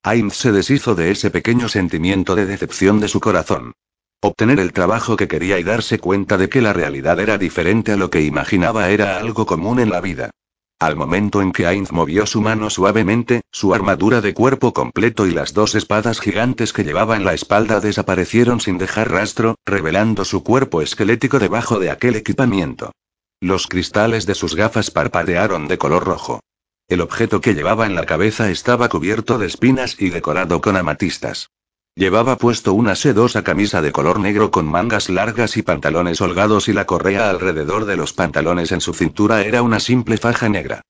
Ainz 0.02 0.36
se 0.36 0.52
deshizo 0.52 0.94
de 0.94 1.10
ese 1.10 1.30
pequeño 1.30 1.68
sentimiento 1.68 2.34
de 2.34 2.46
decepción 2.46 3.00
de 3.00 3.08
su 3.08 3.20
corazón. 3.20 3.74
Obtener 4.20 4.58
el 4.58 4.72
trabajo 4.72 5.16
que 5.16 5.28
quería 5.28 5.60
y 5.60 5.62
darse 5.62 6.00
cuenta 6.00 6.36
de 6.36 6.48
que 6.48 6.60
la 6.60 6.72
realidad 6.72 7.20
era 7.20 7.38
diferente 7.38 7.92
a 7.92 7.96
lo 7.96 8.10
que 8.10 8.22
imaginaba 8.22 8.90
era 8.90 9.18
algo 9.18 9.46
común 9.46 9.78
en 9.78 9.90
la 9.90 10.00
vida. 10.00 10.30
Al 10.80 10.96
momento 10.96 11.40
en 11.40 11.52
que 11.52 11.66
Ainz 11.66 11.92
movió 11.92 12.26
su 12.26 12.40
mano 12.40 12.68
suavemente, 12.68 13.42
su 13.52 13.74
armadura 13.74 14.20
de 14.20 14.34
cuerpo 14.34 14.72
completo 14.72 15.26
y 15.26 15.30
las 15.30 15.54
dos 15.54 15.76
espadas 15.76 16.20
gigantes 16.20 16.72
que 16.72 16.82
llevaba 16.82 17.16
en 17.16 17.24
la 17.24 17.32
espalda 17.32 17.78
desaparecieron 17.78 18.60
sin 18.60 18.76
dejar 18.76 19.10
rastro, 19.10 19.54
revelando 19.64 20.24
su 20.24 20.42
cuerpo 20.42 20.82
esquelético 20.82 21.38
debajo 21.38 21.78
de 21.78 21.90
aquel 21.90 22.16
equipamiento. 22.16 22.90
Los 23.40 23.68
cristales 23.68 24.26
de 24.26 24.34
sus 24.34 24.56
gafas 24.56 24.90
parpadearon 24.90 25.68
de 25.68 25.78
color 25.78 26.04
rojo. 26.04 26.40
El 26.88 27.02
objeto 27.02 27.40
que 27.40 27.54
llevaba 27.54 27.86
en 27.86 27.94
la 27.94 28.04
cabeza 28.04 28.50
estaba 28.50 28.88
cubierto 28.88 29.38
de 29.38 29.46
espinas 29.46 29.94
y 30.00 30.10
decorado 30.10 30.60
con 30.60 30.76
amatistas. 30.76 31.50
Llevaba 31.98 32.38
puesto 32.38 32.74
una 32.74 32.94
sedosa 32.94 33.42
camisa 33.42 33.82
de 33.82 33.90
color 33.90 34.20
negro 34.20 34.52
con 34.52 34.66
mangas 34.66 35.08
largas 35.08 35.56
y 35.56 35.62
pantalones 35.62 36.20
holgados 36.20 36.68
y 36.68 36.72
la 36.72 36.86
correa 36.86 37.28
alrededor 37.28 37.86
de 37.86 37.96
los 37.96 38.12
pantalones 38.12 38.70
en 38.70 38.80
su 38.80 38.94
cintura 38.94 39.42
era 39.42 39.62
una 39.62 39.80
simple 39.80 40.16
faja 40.16 40.48
negra. 40.48 40.82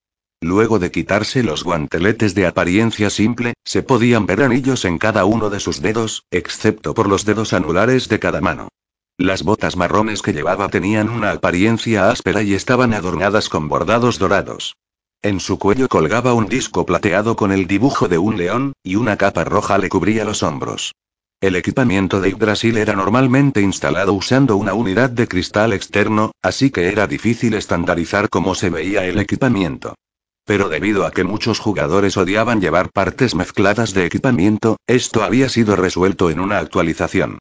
Luego 0.43 0.79
de 0.79 0.91
quitarse 0.91 1.43
los 1.43 1.65
guanteletes 1.65 2.35
de 2.35 2.47
apariencia 2.47 3.09
simple, 3.09 3.55
se 3.65 3.83
podían 3.83 4.27
ver 4.27 4.43
anillos 4.43 4.85
en 4.85 4.99
cada 4.99 5.25
uno 5.25 5.49
de 5.49 5.61
sus 5.61 5.81
dedos, 5.81 6.25
excepto 6.31 6.93
por 6.93 7.09
los 7.09 7.25
dedos 7.25 7.55
anulares 7.55 8.11
de 8.11 8.19
cada 8.19 8.43
mano. 8.43 8.69
Las 9.17 9.45
botas 9.45 9.79
marrones 9.79 10.21
que 10.21 10.35
llevaba 10.35 10.69
tenían 10.69 11.09
una 11.09 11.31
apariencia 11.31 12.11
áspera 12.11 12.43
y 12.43 12.53
estaban 12.53 12.93
adornadas 12.93 13.49
con 13.49 13.71
bordados 13.71 14.19
dorados. 14.19 14.75
En 15.21 15.41
su 15.41 15.59
cuello 15.59 15.89
colgaba 15.89 16.33
un 16.33 16.47
disco 16.47 16.87
plateado 16.87 17.35
con 17.35 17.51
el 17.51 17.67
dibujo 17.67 18.07
de 18.07 18.19
un 18.19 18.37
león, 18.37 18.75
y 18.85 18.95
una 18.95 19.17
capa 19.17 19.43
roja 19.43 19.77
le 19.77 19.89
cubría 19.89 20.25
los 20.25 20.45
hombros. 20.45 20.95
El 21.41 21.57
equipamiento 21.57 22.21
de 22.21 22.31
Yggdrasil 22.31 22.77
era 22.79 22.95
normalmente 22.95 23.61
instalado 23.61 24.13
usando 24.13 24.57
una 24.57 24.75
unidad 24.75 25.11
de 25.11 25.27
cristal 25.27 25.73
externo, 25.73 26.31
así 26.41 26.71
que 26.71 26.87
era 26.87 27.09
difícil 27.09 27.55
estandarizar 27.55 28.29
cómo 28.29 28.55
se 28.55 28.71
veía 28.71 29.07
el 29.07 29.19
equipamiento. 29.19 29.97
Pero 30.45 30.69
debido 30.69 31.05
a 31.05 31.11
que 31.11 31.25
muchos 31.25 31.59
jugadores 31.59 32.17
odiaban 32.17 32.61
llevar 32.61 32.91
partes 32.93 33.35
mezcladas 33.35 33.95
de 33.95 34.07
equipamiento, 34.07 34.77
esto 34.87 35.25
había 35.25 35.49
sido 35.49 35.75
resuelto 35.75 36.31
en 36.31 36.39
una 36.39 36.59
actualización. 36.59 37.39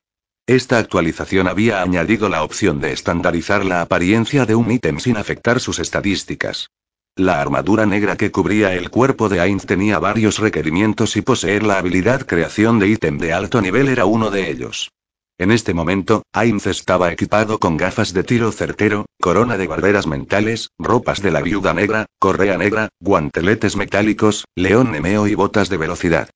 Esta 0.47 0.79
actualización 0.79 1.47
había 1.47 1.83
añadido 1.83 2.27
la 2.27 2.43
opción 2.43 2.81
de 2.81 2.91
estandarizar 2.91 3.63
la 3.65 3.81
apariencia 3.81 4.47
de 4.47 4.55
un 4.55 4.71
ítem 4.71 4.99
sin 4.99 5.15
afectar 5.17 5.59
sus 5.59 5.77
estadísticas. 5.77 6.69
La 7.17 7.41
armadura 7.41 7.87
negra 7.87 8.15
que 8.15 8.29
cubría 8.29 8.75
el 8.75 8.91
cuerpo 8.91 9.27
de 9.27 9.39
Ainz 9.39 9.65
tenía 9.65 9.97
varios 9.97 10.37
requerimientos 10.37 11.17
y 11.17 11.23
poseer 11.23 11.63
la 11.63 11.79
habilidad 11.79 12.27
creación 12.27 12.77
de 12.77 12.89
ítem 12.89 13.17
de 13.17 13.33
alto 13.33 13.59
nivel 13.59 13.87
era 13.87 14.05
uno 14.05 14.29
de 14.29 14.51
ellos. 14.51 14.91
En 15.39 15.49
este 15.49 15.73
momento, 15.73 16.21
Ainz 16.31 16.67
estaba 16.67 17.11
equipado 17.11 17.57
con 17.57 17.75
gafas 17.75 18.13
de 18.13 18.23
tiro 18.23 18.51
certero, 18.51 19.07
corona 19.19 19.57
de 19.57 19.65
barreras 19.65 20.05
mentales, 20.05 20.69
ropas 20.77 21.23
de 21.23 21.31
la 21.31 21.41
viuda 21.41 21.73
negra, 21.73 22.05
correa 22.19 22.55
negra, 22.55 22.89
guanteletes 22.99 23.75
metálicos, 23.77 24.45
león 24.55 24.91
nemeo 24.91 25.25
y 25.25 25.33
botas 25.33 25.69
de 25.69 25.77
velocidad. 25.77 26.29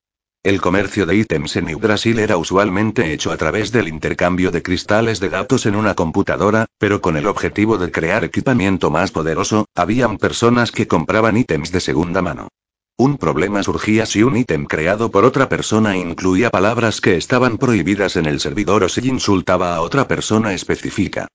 El 0.43 0.59
comercio 0.59 1.05
de 1.05 1.17
ítems 1.17 1.55
en 1.55 1.67
Brasil 1.77 2.17
era 2.17 2.35
usualmente 2.35 3.13
hecho 3.13 3.31
a 3.31 3.37
través 3.37 3.71
del 3.71 3.87
intercambio 3.87 4.49
de 4.49 4.63
cristales 4.63 5.19
de 5.19 5.29
datos 5.29 5.67
en 5.67 5.75
una 5.75 5.93
computadora, 5.93 6.65
pero 6.79 6.99
con 6.99 7.15
el 7.15 7.27
objetivo 7.27 7.77
de 7.77 7.91
crear 7.91 8.23
equipamiento 8.23 8.89
más 8.89 9.11
poderoso, 9.11 9.67
habían 9.75 10.17
personas 10.17 10.71
que 10.71 10.87
compraban 10.87 11.37
ítems 11.37 11.71
de 11.71 11.79
segunda 11.79 12.23
mano. 12.23 12.47
Un 12.97 13.19
problema 13.19 13.61
surgía 13.61 14.07
si 14.07 14.23
un 14.23 14.35
ítem 14.35 14.65
creado 14.65 15.11
por 15.11 15.25
otra 15.25 15.47
persona 15.47 15.95
incluía 15.95 16.49
palabras 16.49 17.01
que 17.01 17.17
estaban 17.17 17.59
prohibidas 17.59 18.15
en 18.15 18.25
el 18.25 18.39
servidor 18.39 18.83
o 18.83 18.89
si 18.89 19.07
insultaba 19.07 19.75
a 19.75 19.81
otra 19.81 20.07
persona 20.07 20.53
específica. 20.53 21.27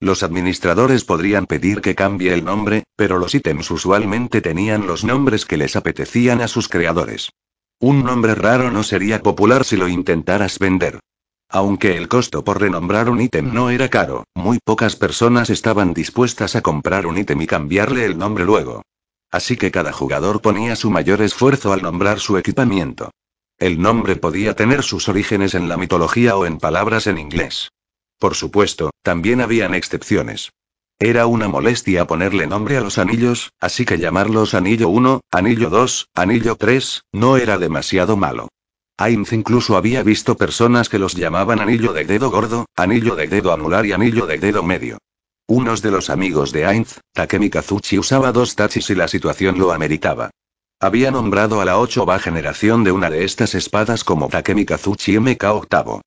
Los 0.00 0.22
administradores 0.22 1.04
podrían 1.04 1.44
pedir 1.44 1.82
que 1.82 1.94
cambie 1.94 2.32
el 2.32 2.46
nombre, 2.46 2.84
pero 2.96 3.18
los 3.18 3.34
ítems 3.34 3.70
usualmente 3.70 4.40
tenían 4.40 4.86
los 4.86 5.04
nombres 5.04 5.44
que 5.44 5.58
les 5.58 5.76
apetecían 5.76 6.40
a 6.40 6.48
sus 6.48 6.68
creadores. 6.68 7.28
Un 7.80 8.04
nombre 8.04 8.34
raro 8.34 8.70
no 8.70 8.82
sería 8.82 9.22
popular 9.22 9.64
si 9.64 9.76
lo 9.76 9.88
intentaras 9.88 10.58
vender. 10.58 11.00
Aunque 11.48 11.96
el 11.96 12.08
costo 12.08 12.42
por 12.42 12.60
renombrar 12.60 13.08
un 13.08 13.20
ítem 13.20 13.52
no 13.52 13.70
era 13.70 13.88
caro, 13.88 14.24
muy 14.34 14.58
pocas 14.64 14.96
personas 14.96 15.50
estaban 15.50 15.94
dispuestas 15.94 16.56
a 16.56 16.62
comprar 16.62 17.06
un 17.06 17.18
ítem 17.18 17.40
y 17.42 17.46
cambiarle 17.46 18.06
el 18.06 18.18
nombre 18.18 18.44
luego. 18.44 18.82
Así 19.30 19.56
que 19.56 19.70
cada 19.70 19.92
jugador 19.92 20.40
ponía 20.40 20.76
su 20.76 20.90
mayor 20.90 21.20
esfuerzo 21.20 21.72
al 21.72 21.82
nombrar 21.82 22.20
su 22.20 22.38
equipamiento. 22.38 23.10
El 23.58 23.80
nombre 23.80 24.16
podía 24.16 24.54
tener 24.54 24.82
sus 24.82 25.08
orígenes 25.08 25.54
en 25.54 25.68
la 25.68 25.76
mitología 25.76 26.36
o 26.36 26.46
en 26.46 26.58
palabras 26.58 27.06
en 27.06 27.18
inglés. 27.18 27.68
Por 28.18 28.34
supuesto, 28.34 28.90
también 29.02 29.40
habían 29.40 29.74
excepciones. 29.74 30.50
Era 31.00 31.26
una 31.26 31.48
molestia 31.48 32.06
ponerle 32.06 32.46
nombre 32.46 32.76
a 32.76 32.80
los 32.80 32.98
anillos, 32.98 33.52
así 33.60 33.84
que 33.84 33.98
llamarlos 33.98 34.54
Anillo 34.54 34.88
1, 34.88 35.22
Anillo 35.30 35.68
2, 35.68 36.08
Anillo 36.14 36.56
3, 36.56 37.02
no 37.12 37.36
era 37.36 37.58
demasiado 37.58 38.16
malo. 38.16 38.48
Ainz 38.96 39.32
incluso 39.32 39.76
había 39.76 40.04
visto 40.04 40.36
personas 40.36 40.88
que 40.88 41.00
los 41.00 41.14
llamaban 41.14 41.58
anillo 41.58 41.92
de 41.92 42.04
dedo 42.04 42.30
gordo, 42.30 42.66
anillo 42.76 43.16
de 43.16 43.26
dedo 43.26 43.52
anular 43.52 43.84
y 43.86 43.92
anillo 43.92 44.26
de 44.26 44.38
dedo 44.38 44.62
medio. 44.62 44.98
Unos 45.48 45.82
de 45.82 45.90
los 45.90 46.10
amigos 46.10 46.52
de 46.52 46.64
Ainz, 46.64 47.00
Takemi 47.12 47.50
Kazuchi 47.50 47.98
usaba 47.98 48.30
dos 48.30 48.54
tachis 48.54 48.88
y 48.90 48.94
la 48.94 49.08
situación 49.08 49.58
lo 49.58 49.72
ameritaba. 49.72 50.30
Había 50.80 51.10
nombrado 51.10 51.60
a 51.60 51.64
la 51.64 51.78
8 51.78 52.06
generación 52.18 52.84
de 52.84 52.92
una 52.92 53.10
de 53.10 53.24
estas 53.24 53.56
espadas 53.56 54.04
como 54.04 54.28
Takemi 54.28 54.64
Kazuchi 54.64 55.14
MK8. 55.14 56.00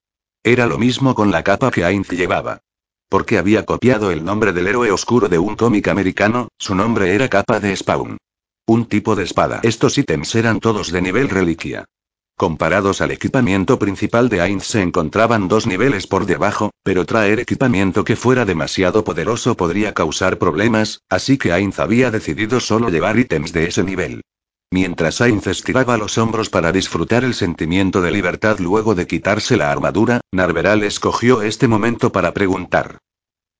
Era 0.43 0.65
lo 0.65 0.77
mismo 0.77 1.13
con 1.13 1.29
la 1.29 1.43
capa 1.43 1.71
que 1.71 1.83
Ainz 1.83 2.09
llevaba. 2.09 2.61
Porque 3.09 3.37
había 3.37 3.65
copiado 3.65 4.11
el 4.11 4.25
nombre 4.25 4.51
del 4.51 4.67
héroe 4.67 4.91
oscuro 4.91 5.29
de 5.29 5.39
un 5.39 5.55
cómic 5.55 5.87
americano, 5.87 6.49
su 6.57 6.75
nombre 6.75 7.15
era 7.15 7.29
capa 7.29 7.59
de 7.59 7.75
Spawn. 7.75 8.17
Un 8.65 8.85
tipo 8.85 9.15
de 9.15 9.23
espada. 9.23 9.61
Estos 9.63 9.97
ítems 9.97 10.35
eran 10.35 10.59
todos 10.59 10.91
de 10.91 11.01
nivel 11.01 11.29
reliquia. 11.29 11.85
Comparados 12.35 13.01
al 13.01 13.11
equipamiento 13.11 13.79
principal 13.79 14.29
de 14.29 14.41
Ainz 14.41 14.65
se 14.65 14.81
encontraban 14.81 15.47
dos 15.47 15.65
niveles 15.65 16.05
por 16.05 16.25
debajo, 16.25 16.71
pero 16.83 17.05
traer 17.05 17.39
equipamiento 17.39 18.03
que 18.03 18.15
fuera 18.15 18.45
demasiado 18.45 19.03
poderoso 19.03 19.55
podría 19.55 19.93
causar 19.93 20.37
problemas, 20.37 21.01
así 21.09 21.37
que 21.37 21.51
Ainz 21.53 21.79
había 21.79 22.11
decidido 22.11 22.59
solo 22.59 22.89
llevar 22.89 23.17
ítems 23.17 23.53
de 23.53 23.67
ese 23.67 23.83
nivel. 23.83 24.21
Mientras 24.71 25.21
Ainz 25.21 25.47
estiraba 25.47 25.97
los 25.97 26.17
hombros 26.17 26.49
para 26.49 26.73
disfrutar 26.73 27.23
el 27.23 27.33
sentimiento 27.33 28.01
de 28.01 28.11
libertad 28.11 28.59
luego 28.59 28.95
de 28.95 29.07
quitarse 29.07 29.55
la 29.55 29.71
armadura, 29.71 30.21
Narveral 30.31 30.83
escogió 30.83 31.41
este 31.41 31.67
momento 31.69 32.11
para 32.11 32.33
preguntar. 32.33 32.99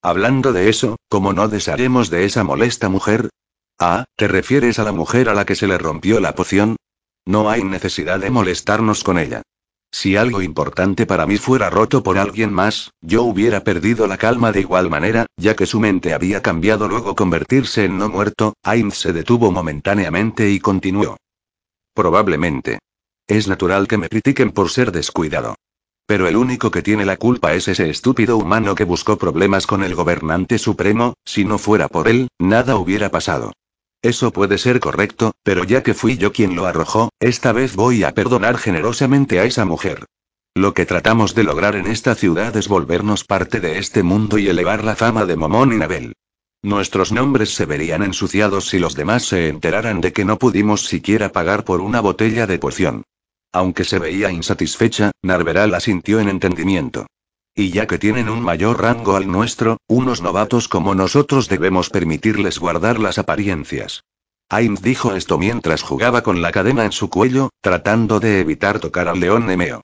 Hablando 0.02 0.52
de 0.52 0.68
eso, 0.68 0.96
¿cómo 1.08 1.32
no 1.32 1.48
desharemos 1.48 2.10
de 2.10 2.26
esa 2.26 2.44
molesta 2.44 2.88
mujer? 2.88 3.30
Ah, 3.78 4.04
¿te 4.16 4.28
refieres 4.28 4.78
a 4.78 4.84
la 4.84 4.92
mujer 4.92 5.28
a 5.28 5.34
la 5.34 5.46
que 5.46 5.54
se 5.54 5.66
le 5.66 5.78
rompió 5.78 6.20
la 6.20 6.34
poción? 6.34 6.76
No 7.24 7.48
hay 7.48 7.64
necesidad 7.64 8.20
de 8.20 8.30
molestarnos 8.30 9.02
con 9.02 9.18
ella. 9.18 9.42
Si 9.90 10.16
algo 10.16 10.42
importante 10.42 11.06
para 11.06 11.26
mí 11.26 11.38
fuera 11.38 11.70
roto 11.70 12.02
por 12.02 12.18
alguien 12.18 12.52
más, 12.52 12.92
yo 13.00 13.22
hubiera 13.22 13.64
perdido 13.64 14.06
la 14.06 14.18
calma 14.18 14.52
de 14.52 14.60
igual 14.60 14.90
manera, 14.90 15.26
ya 15.36 15.56
que 15.56 15.66
su 15.66 15.80
mente 15.80 16.12
había 16.12 16.42
cambiado 16.42 16.88
luego 16.88 17.14
convertirse 17.14 17.84
en 17.84 17.98
no 17.98 18.08
muerto, 18.08 18.54
Ainz 18.62 18.94
se 18.94 19.12
detuvo 19.12 19.50
momentáneamente 19.50 20.50
y 20.50 20.60
continuó. 20.60 21.16
Probablemente. 21.94 22.78
Es 23.26 23.48
natural 23.48 23.88
que 23.88 23.98
me 23.98 24.08
critiquen 24.08 24.52
por 24.52 24.70
ser 24.70 24.92
descuidado. 24.92 25.54
Pero 26.06 26.26
el 26.28 26.36
único 26.36 26.70
que 26.70 26.82
tiene 26.82 27.04
la 27.04 27.16
culpa 27.16 27.52
es 27.54 27.68
ese 27.68 27.90
estúpido 27.90 28.38
humano 28.38 28.74
que 28.74 28.84
buscó 28.84 29.18
problemas 29.18 29.66
con 29.66 29.82
el 29.82 29.94
gobernante 29.94 30.58
supremo, 30.58 31.14
si 31.24 31.44
no 31.44 31.58
fuera 31.58 31.88
por 31.88 32.08
él, 32.08 32.28
nada 32.38 32.76
hubiera 32.76 33.10
pasado. 33.10 33.52
Eso 34.02 34.32
puede 34.32 34.58
ser 34.58 34.78
correcto, 34.78 35.32
pero 35.42 35.64
ya 35.64 35.82
que 35.82 35.94
fui 35.94 36.16
yo 36.16 36.32
quien 36.32 36.54
lo 36.54 36.66
arrojó, 36.66 37.10
esta 37.18 37.52
vez 37.52 37.74
voy 37.74 38.04
a 38.04 38.14
perdonar 38.14 38.56
generosamente 38.56 39.40
a 39.40 39.44
esa 39.44 39.64
mujer. 39.64 40.04
Lo 40.54 40.74
que 40.74 40.86
tratamos 40.86 41.34
de 41.34 41.44
lograr 41.44 41.74
en 41.76 41.86
esta 41.86 42.14
ciudad 42.14 42.56
es 42.56 42.68
volvernos 42.68 43.24
parte 43.24 43.60
de 43.60 43.78
este 43.78 44.02
mundo 44.02 44.38
y 44.38 44.48
elevar 44.48 44.84
la 44.84 44.96
fama 44.96 45.24
de 45.24 45.36
Momón 45.36 45.72
y 45.72 45.76
Nabel. 45.76 46.14
Nuestros 46.62 47.12
nombres 47.12 47.54
se 47.54 47.66
verían 47.66 48.02
ensuciados 48.02 48.68
si 48.68 48.78
los 48.78 48.94
demás 48.94 49.24
se 49.24 49.48
enteraran 49.48 50.00
de 50.00 50.12
que 50.12 50.24
no 50.24 50.38
pudimos 50.38 50.86
siquiera 50.86 51.30
pagar 51.30 51.64
por 51.64 51.80
una 51.80 52.00
botella 52.00 52.46
de 52.46 52.58
poción. 52.58 53.04
Aunque 53.52 53.84
se 53.84 53.98
veía 53.98 54.30
insatisfecha, 54.30 55.12
Narveral 55.22 55.74
asintió 55.74 56.20
en 56.20 56.28
entendimiento. 56.28 57.06
Y 57.58 57.72
ya 57.72 57.88
que 57.88 57.98
tienen 57.98 58.28
un 58.28 58.40
mayor 58.40 58.80
rango 58.80 59.16
al 59.16 59.26
nuestro, 59.26 59.78
unos 59.88 60.22
novatos 60.22 60.68
como 60.68 60.94
nosotros 60.94 61.48
debemos 61.48 61.90
permitirles 61.90 62.60
guardar 62.60 63.00
las 63.00 63.18
apariencias. 63.18 64.04
Ainz 64.48 64.80
dijo 64.80 65.16
esto 65.16 65.38
mientras 65.38 65.82
jugaba 65.82 66.22
con 66.22 66.40
la 66.40 66.52
cadena 66.52 66.84
en 66.84 66.92
su 66.92 67.10
cuello, 67.10 67.50
tratando 67.60 68.20
de 68.20 68.38
evitar 68.38 68.78
tocar 68.78 69.08
al 69.08 69.18
león 69.18 69.46
Nemeo. 69.46 69.80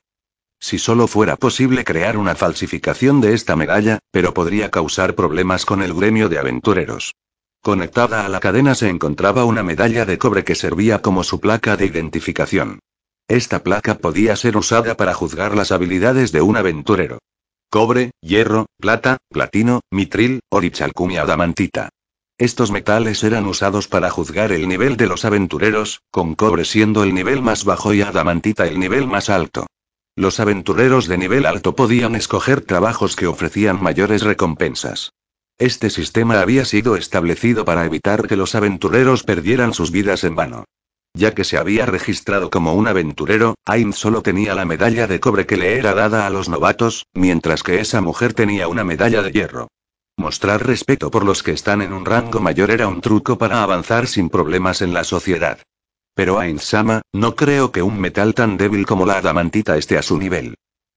Si 0.57 0.79
solo 0.79 1.05
fuera 1.07 1.35
posible 1.35 1.83
crear 1.83 2.15
una 2.15 2.33
falsificación 2.35 3.19
de 3.19 3.33
esta 3.33 3.57
medalla, 3.57 3.99
pero 4.09 4.33
podría 4.33 4.71
causar 4.71 5.13
problemas 5.13 5.65
con 5.65 5.83
el 5.83 5.93
gremio 5.93 6.29
de 6.29 6.39
aventureros. 6.39 7.13
Conectada 7.61 8.25
a 8.25 8.29
la 8.29 8.39
cadena 8.39 8.73
se 8.73 8.87
encontraba 8.87 9.43
una 9.43 9.63
medalla 9.63 10.05
de 10.05 10.17
cobre 10.17 10.45
que 10.45 10.55
servía 10.55 11.01
como 11.01 11.25
su 11.25 11.41
placa 11.41 11.75
de 11.75 11.87
identificación. 11.87 12.79
Esta 13.27 13.63
placa 13.63 13.97
podía 13.97 14.37
ser 14.37 14.55
usada 14.55 14.95
para 14.95 15.13
juzgar 15.13 15.57
las 15.57 15.73
habilidades 15.73 16.31
de 16.31 16.39
un 16.39 16.55
aventurero 16.55 17.19
cobre, 17.69 18.11
hierro, 18.21 18.67
plata, 18.79 19.17
platino, 19.29 19.81
mitril, 19.91 20.41
orichalcum 20.49 21.11
y 21.11 21.17
adamantita. 21.17 21.89
Estos 22.37 22.69
metales 22.69 23.23
eran 23.23 23.45
usados 23.45 23.87
para 23.87 24.09
juzgar 24.09 24.51
el 24.51 24.67
nivel 24.67 24.97
de 24.97 25.07
los 25.07 25.23
aventureros, 25.23 26.01
con 26.11 26.35
cobre 26.35 26.65
siendo 26.65 27.03
el 27.03 27.13
nivel 27.13 27.41
más 27.41 27.63
bajo 27.63 27.93
y 27.93 28.01
adamantita 28.01 28.67
el 28.67 28.79
nivel 28.79 29.07
más 29.07 29.29
alto. 29.29 29.67
Los 30.17 30.39
aventureros 30.39 31.07
de 31.07 31.17
nivel 31.17 31.45
alto 31.45 31.75
podían 31.75 32.15
escoger 32.15 32.61
trabajos 32.61 33.15
que 33.15 33.27
ofrecían 33.27 33.81
mayores 33.81 34.21
recompensas. 34.21 35.11
Este 35.57 35.89
sistema 35.89 36.41
había 36.41 36.65
sido 36.65 36.97
establecido 36.97 37.63
para 37.63 37.85
evitar 37.85 38.27
que 38.27 38.35
los 38.35 38.55
aventureros 38.55 39.23
perdieran 39.23 39.73
sus 39.73 39.91
vidas 39.91 40.25
en 40.25 40.35
vano. 40.35 40.65
Ya 41.15 41.33
que 41.33 41.45
se 41.45 41.57
había 41.57 41.85
registrado 41.85 42.49
como 42.49 42.73
un 42.73 42.89
aventurero, 42.89 43.55
Ainz 43.65 43.95
solo 43.95 44.21
tenía 44.21 44.53
la 44.53 44.65
medalla 44.65 45.07
de 45.07 45.21
cobre 45.21 45.45
que 45.45 45.55
le 45.55 45.77
era 45.77 45.93
dada 45.93 46.27
a 46.27 46.29
los 46.29 46.49
novatos, 46.49 47.05
mientras 47.13 47.63
que 47.63 47.79
esa 47.79 48.01
mujer 48.01 48.33
tenía 48.33 48.67
una 48.67 48.83
medalla 48.83 49.21
de 49.21 49.31
hierro. 49.31 49.69
Mostrar 50.17 50.67
respeto 50.67 51.09
por 51.09 51.23
los 51.23 51.41
que 51.41 51.51
están 51.51 51.81
en 51.81 51.93
un 51.93 52.05
rango 52.05 52.41
mayor 52.41 52.69
era 52.69 52.89
un 52.89 52.99
truco 52.99 53.37
para 53.37 53.63
avanzar 53.63 54.07
sin 54.07 54.29
problemas 54.29 54.81
en 54.81 54.93
la 54.93 55.05
sociedad. 55.05 55.59
Pero 56.15 56.37
Ainz-sama, 56.37 57.01
no 57.13 57.35
creo 57.35 57.71
que 57.71 57.81
un 57.81 57.97
metal 57.97 58.33
tan 58.33 58.57
débil 58.57 58.85
como 58.85 59.05
la 59.05 59.17
adamantita 59.17 59.77
esté 59.77 59.97
a 59.97 60.01
su 60.01 60.17
nivel. 60.17 60.55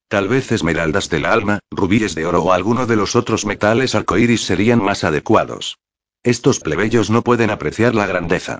Tal 0.08 0.26
vez 0.26 0.50
esmeraldas 0.50 1.10
del 1.10 1.26
alma, 1.26 1.60
rubíes 1.70 2.16
de 2.16 2.26
oro 2.26 2.42
o 2.42 2.52
alguno 2.52 2.86
de 2.86 2.96
los 2.96 3.14
otros 3.14 3.46
metales 3.46 3.94
arcoíris 3.94 4.42
serían 4.44 4.82
más 4.82 5.04
adecuados. 5.04 5.78
Estos 6.24 6.58
plebeyos 6.58 7.08
no 7.08 7.22
pueden 7.22 7.50
apreciar 7.50 7.94
la 7.94 8.06
grandeza. 8.06 8.58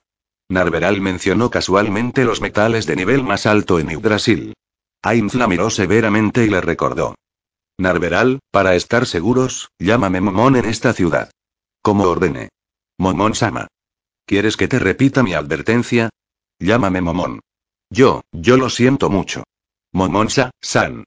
Narveral 0.51 1.01
mencionó 1.03 1.51
casualmente 1.51 2.25
los 2.25 2.41
metales 2.41 2.87
de 2.87 2.97
nivel 2.97 3.23
más 3.23 3.45
alto 3.45 3.79
en 3.79 3.89
Yggdrasil. 3.89 4.55
Ainz 5.03 5.35
la 5.35 5.47
miró 5.47 5.69
severamente 5.69 6.45
y 6.45 6.49
le 6.49 6.61
recordó. 6.61 7.15
Narveral, 7.77 8.41
para 8.51 8.75
estar 8.75 9.07
seguros, 9.07 9.69
llámame 9.79 10.21
Momón 10.21 10.57
en 10.57 10.65
esta 10.65 10.93
ciudad. 10.95 11.31
Como 11.83 12.05
ordene. 12.05 12.49
Momón 12.99 13.35
Sama. 13.35 13.69
¿Quieres 14.25 14.57
que 14.57 14.69
te 14.69 14.79
repita 14.79 15.23
mi 15.23 15.35
advertencia? 15.35 16.11
Llámame 16.59 17.01
Momón. 17.03 17.41
Yo, 17.91 18.23
yo 18.33 18.57
lo 18.57 18.71
siento 18.71 19.11
mucho. 19.11 19.45
Momonsa, 19.93 20.51
San. 20.61 21.05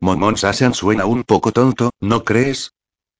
Momonsa 0.00 0.52
San 0.52 0.74
suena 0.74 1.06
un 1.06 1.22
poco 1.22 1.52
tonto, 1.52 1.90
¿no 2.00 2.24
crees? 2.24 2.72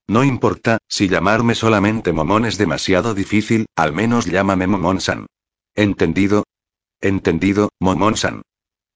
No 0.07 0.23
importa, 0.23 0.79
si 0.89 1.09
llamarme 1.09 1.55
solamente 1.55 2.13
Momón 2.13 2.45
es 2.45 2.59
demasiado 2.59 3.15
difícil, 3.15 3.67
al 3.75 3.93
menos 3.93 4.27
llámame 4.27 4.67
Momón 4.67 5.01
San. 5.01 5.27
¿Entendido? 5.75 6.45
Entendido, 7.01 7.71
Momon-san. 7.81 8.43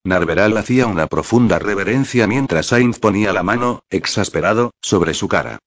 Narveral 0.04 0.56
hacía 0.56 0.86
una 0.86 1.08
profunda 1.08 1.58
reverencia 1.58 2.26
mientras 2.28 2.66
Sainz 2.66 3.00
ponía 3.00 3.32
la 3.32 3.42
mano, 3.42 3.82
exasperado, 3.90 4.70
sobre 4.80 5.12
su 5.14 5.26
cara. 5.26 5.58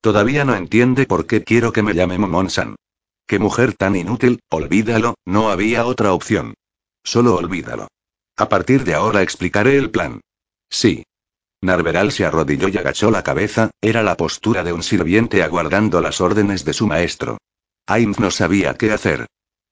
Todavía 0.00 0.44
no 0.44 0.54
entiende 0.54 1.06
por 1.06 1.26
qué 1.26 1.42
quiero 1.42 1.72
que 1.72 1.82
me 1.82 1.92
llame 1.92 2.18
Momon-san. 2.18 2.76
Qué 3.26 3.38
mujer 3.38 3.74
tan 3.74 3.96
inútil, 3.96 4.40
olvídalo, 4.48 5.14
no 5.24 5.50
había 5.50 5.84
otra 5.86 6.12
opción. 6.12 6.54
Solo 7.02 7.34
olvídalo. 7.34 7.88
A 8.36 8.48
partir 8.48 8.84
de 8.84 8.94
ahora 8.94 9.22
explicaré 9.22 9.76
el 9.76 9.90
plan. 9.90 10.20
Sí. 10.70 11.04
Narveral 11.60 12.12
se 12.12 12.24
arrodilló 12.24 12.68
y 12.68 12.78
agachó 12.78 13.10
la 13.10 13.22
cabeza, 13.22 13.70
era 13.80 14.02
la 14.02 14.16
postura 14.16 14.62
de 14.64 14.72
un 14.72 14.82
sirviente 14.82 15.42
aguardando 15.42 16.00
las 16.00 16.20
órdenes 16.20 16.64
de 16.64 16.72
su 16.72 16.86
maestro. 16.86 17.38
Ainz 17.86 18.18
no 18.18 18.30
sabía 18.30 18.74
qué 18.74 18.92
hacer. 18.92 19.26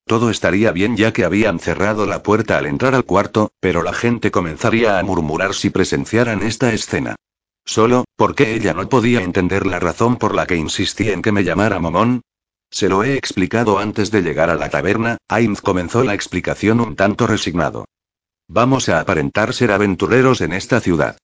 Todo 0.09 0.31
estaría 0.31 0.73
bien 0.73 0.97
ya 0.97 1.13
que 1.13 1.27
habían 1.27 1.59
cerrado 1.59 2.07
la 2.07 2.23
puerta 2.23 2.57
al 2.57 2.65
entrar 2.65 2.95
al 2.95 3.05
cuarto, 3.05 3.53
pero 3.61 3.83
la 3.83 3.93
gente 3.93 4.31
comenzaría 4.31 4.99
a 4.99 5.03
murmurar 5.03 5.53
si 5.53 5.69
presenciaran 5.69 6.43
esta 6.43 6.73
escena. 6.73 7.17
Solo, 7.67 8.07
¿por 8.17 8.35
qué 8.35 8.55
ella 8.55 8.73
no 8.73 8.89
podía 8.89 9.21
entender 9.21 9.67
la 9.67 9.79
razón 9.79 10.17
por 10.17 10.35
la 10.35 10.47
que 10.47 10.57
insistí 10.57 11.11
en 11.11 11.21
que 11.21 11.31
me 11.31 11.45
llamara 11.45 11.79
Momón? 11.79 12.23
Se 12.71 12.89
lo 12.89 13.05
he 13.05 13.17
explicado 13.17 13.79
antes 13.79 14.11
de 14.11 14.23
llegar 14.23 14.49
a 14.49 14.55
la 14.55 14.71
taberna, 14.71 15.19
Ainz 15.29 15.61
comenzó 15.61 16.03
la 16.03 16.15
explicación 16.15 16.81
un 16.81 16.97
tanto 16.97 17.27
resignado. 17.27 17.85
Vamos 18.49 18.89
a 18.89 19.01
aparentar 19.01 19.53
ser 19.53 19.73
aventureros 19.73 20.41
en 20.41 20.55
esta 20.55 20.81
ciudad. 20.81 21.19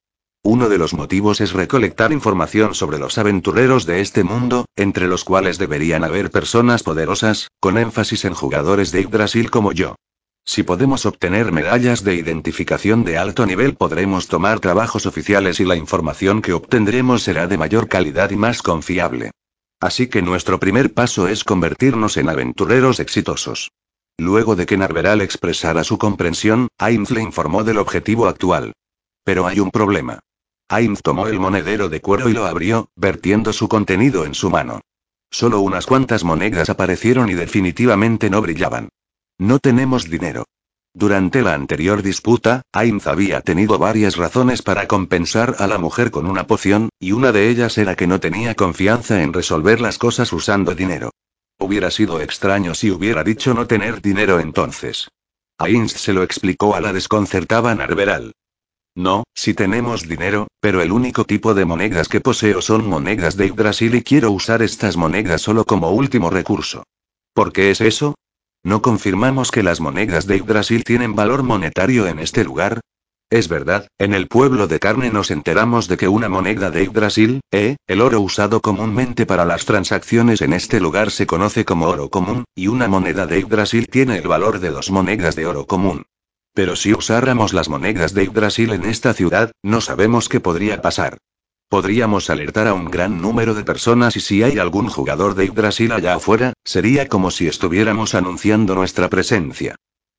Uno 0.47 0.69
de 0.69 0.77
los 0.77 0.93
motivos 0.93 1.41
es 1.41 1.55
recolectar 1.55 2.13
información 2.13 2.75
sobre 2.75 2.99
los 2.99 3.17
aventureros 3.17 3.87
de 3.87 4.03
este 4.03 4.25
mundo, 4.25 4.67
entre 4.77 5.09
los 5.09 5.25
cuales 5.25 5.57
deberían 5.57 6.05
haber 6.05 6.31
personas 6.31 6.83
poderosas, 6.83 7.49
con 7.61 7.79
énfasis 7.79 8.27
en 8.27 8.35
jugadores 8.35 8.93
de 8.93 9.05
Yggdrasil 9.05 9.51
como 9.51 9.73
yo. 9.73 9.97
Si 10.45 10.63
podemos 10.63 11.07
obtener 11.07 11.51
medallas 11.51 12.05
de 12.05 12.17
identificación 12.17 13.05
de 13.05 13.17
alto 13.17 13.47
nivel 13.47 13.75
podremos 13.75 14.29
tomar 14.29 14.61
trabajos 14.61 15.07
oficiales 15.07 15.61
y 15.61 15.65
la 15.65 15.77
información 15.77 16.43
que 16.43 16.53
obtendremos 16.53 17.23
será 17.23 17.47
de 17.47 17.57
mayor 17.57 17.89
calidad 17.89 18.31
y 18.31 18.37
más 18.37 18.61
confiable. 18.61 19.31
Así 19.81 20.09
que 20.09 20.21
nuestro 20.21 20.61
primer 20.61 20.93
paso 20.93 21.27
es 21.27 21.43
convertirnos 21.43 22.19
en 22.19 22.29
aventureros 22.29 23.01
exitosos. 23.01 23.71
Luego 24.19 24.57
de 24.57 24.67
que 24.67 24.77
Narveral 24.77 25.23
expresara 25.23 25.85
su 25.85 25.97
comprensión, 25.97 26.69
Ainz 26.77 27.11
le 27.11 27.23
informó 27.23 27.65
del 27.65 27.79
objetivo 27.79 28.29
actual. 28.29 28.75
Pero 29.25 29.47
hay 29.47 29.59
un 29.59 29.71
problema. 29.71 30.21
Ainz 30.69 31.03
tomó 31.03 31.27
el 31.27 31.39
monedero 31.39 31.89
de 31.89 32.01
cuero 32.01 32.29
y 32.29 32.33
lo 32.33 32.47
abrió, 32.47 32.89
vertiendo 32.97 33.53
su 33.53 33.69
contenido 33.69 34.25
en 34.25 34.35
su 34.35 34.51
mano. 34.51 34.81
Solo 35.31 35.61
unas 35.61 35.87
cuantas 35.87 36.25
monedas 36.25 36.71
aparecieron 36.71 37.29
y 37.29 37.35
definitivamente 37.35 38.31
no 38.31 38.41
brillaban. 38.41 38.89
No 39.39 39.59
tenemos 39.59 40.09
dinero. 40.09 40.45
Durante 40.97 41.43
la 41.43 41.55
anterior 41.55 42.03
disputa, 42.03 42.63
Ainz 42.73 43.09
había 43.09 43.41
tenido 43.41 43.79
varias 43.79 44.17
razones 44.17 44.63
para 44.63 44.87
compensar 44.87 45.57
a 45.59 45.67
la 45.67 45.77
mujer 45.77 46.13
con 46.13 46.27
una 46.27 46.47
poción, 46.47 46.89
y 47.01 47.11
una 47.11 47.33
de 47.33 47.51
ellas 47.51 47.77
era 47.79 47.97
que 47.97 48.07
no 48.07 48.21
tenía 48.21 48.55
confianza 48.55 49.21
en 49.21 49.33
resolver 49.33 49.81
las 49.81 49.99
cosas 49.99 50.33
usando 50.33 50.75
dinero. 50.77 51.11
Hubiera 51.59 51.91
sido 51.91 52.21
extraño 52.21 52.75
si 52.75 52.93
hubiera 52.93 53.25
dicho 53.25 53.55
no 53.55 53.67
tener 53.67 54.01
dinero 54.03 54.39
entonces. 54.39 55.09
Ainz 55.59 55.93
se 55.93 56.13
lo 56.13 56.23
explicó 56.23 56.77
a 56.77 56.81
la 56.81 56.93
desconcertada 56.93 57.75
Narveral. 57.75 58.33
No, 58.97 59.25
si 59.35 59.55
tenemos 59.55 60.07
dinero, 60.07 60.47
pero 60.61 60.81
el 60.81 60.93
único 60.93 61.25
tipo 61.25 61.53
de 61.55 61.65
monedas 61.65 62.09
que 62.09 62.21
poseo 62.21 62.63
son 62.63 62.89
monedas 62.89 63.37
de 63.37 63.49
Yggdrasil 63.49 63.97
y 63.97 64.03
quiero 64.03 64.31
usar 64.31 64.63
estas 64.63 64.97
monedas 64.97 65.43
solo 65.43 65.65
como 65.65 65.91
último 65.91 66.31
recurso. 66.31 66.85
¿Por 67.33 67.53
qué 67.53 67.73
es 67.73 67.81
eso? 67.81 68.15
¿No 68.63 68.83
confirmamos 68.83 69.51
que 69.51 69.65
las 69.65 69.81
monedas 69.81 70.27
de 70.27 70.39
Yggdrasil 70.39 70.85
tienen 70.85 71.17
valor 71.17 71.43
monetario 71.43 72.07
en 72.07 72.21
este 72.21 72.45
lugar? 72.45 72.81
Es 73.31 73.49
verdad, 73.49 73.89
en 73.99 74.15
el 74.15 74.29
pueblo 74.29 74.69
de 74.69 74.79
carne 74.79 75.11
nos 75.11 75.33
enteramos 75.33 75.89
de 75.89 75.97
que 75.97 76.07
una 76.07 76.29
moneda 76.29 76.71
de 76.71 76.85
Yggdrasil, 76.87 77.41
eh, 77.51 77.75
el 77.89 78.01
oro 78.01 78.21
usado 78.21 78.61
comúnmente 78.61 79.27
para 79.27 79.45
las 79.45 79.65
transacciones 79.65 80.41
en 80.41 80.53
este 80.53 80.79
lugar 80.79 81.11
se 81.11 81.27
conoce 81.27 81.65
como 81.65 81.89
oro 81.89 82.11
común, 82.11 82.45
y 82.55 82.69
una 82.69 82.87
moneda 82.87 83.27
de 83.27 83.41
Yggdrasil 83.41 83.89
tiene 83.89 84.19
el 84.19 84.29
valor 84.29 84.61
de 84.61 84.71
dos 84.71 84.93
monedas 84.93 85.35
de 85.35 85.47
oro 85.47 85.67
común. 85.67 86.05
Pero 86.55 86.77
si 86.77 86.95
usáramos 86.95 87.53
las 87.53 87.69
monedas 87.69 88.15
de 88.15 88.27
Yggdrasil 88.27 88.73
en 88.73 88.85
esta 88.85 89.13
ciudad, 89.13 89.51
no 89.63 89.81
sabemos 89.81 90.29
qué 90.29 90.39
podría 90.39 90.81
pasar. 90.81 91.19
Podríamos 91.69 92.31
alertar 92.31 92.69
a 92.69 92.75
un 92.75 92.85
gran 92.85 93.21
número 93.21 93.55
de 93.55 93.65
personas 93.65 94.17
y 94.17 94.21
si 94.21 94.45
hay 94.45 94.59
algún 94.59 94.89
jugador 94.89 95.35
de 95.35 95.47
Yggdrasil 95.49 95.91
allá 95.91 96.15
afuera, 96.15 96.53
sería 96.63 97.09
como 97.09 97.33
si 97.33 97.49
estuviéramos 97.49 98.15
anunciando 98.15 98.77
nuestra 98.77 99.11
presencia. 99.11 99.75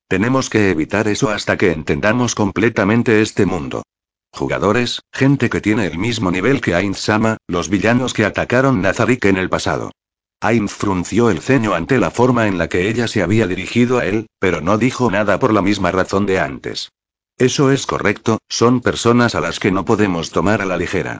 Tenemos 0.08 0.50
que 0.50 0.70
evitar 0.70 1.08
eso 1.08 1.30
hasta 1.30 1.56
que 1.56 1.72
entendamos 1.72 2.34
completamente 2.34 3.22
este 3.22 3.46
mundo. 3.46 3.82
Jugadores, 4.30 5.00
gente 5.12 5.48
que 5.48 5.62
tiene 5.62 5.86
el 5.86 5.96
mismo 5.96 6.30
nivel 6.30 6.60
que 6.60 6.74
Ainz 6.74 6.98
Sama, 6.98 7.38
los 7.48 7.70
villanos 7.70 8.12
que 8.12 8.26
atacaron 8.26 8.82
Nazarik 8.82 9.24
en 9.24 9.38
el 9.38 9.48
pasado. 9.48 9.92
Ainz 10.40 10.72
frunció 10.72 11.30
el 11.30 11.40
ceño 11.40 11.74
ante 11.74 11.98
la 11.98 12.10
forma 12.10 12.46
en 12.46 12.58
la 12.58 12.68
que 12.68 12.88
ella 12.88 13.08
se 13.08 13.22
había 13.22 13.46
dirigido 13.46 13.98
a 13.98 14.06
él, 14.06 14.26
pero 14.38 14.60
no 14.60 14.76
dijo 14.78 15.10
nada 15.10 15.38
por 15.38 15.52
la 15.52 15.62
misma 15.62 15.90
razón 15.90 16.26
de 16.26 16.38
antes. 16.38 16.90
Eso 17.38 17.70
es 17.70 17.86
correcto, 17.86 18.38
son 18.48 18.80
personas 18.80 19.34
a 19.34 19.40
las 19.40 19.60
que 19.60 19.70
no 19.70 19.84
podemos 19.84 20.30
tomar 20.30 20.62
a 20.62 20.66
la 20.66 20.76
ligera. 20.76 21.18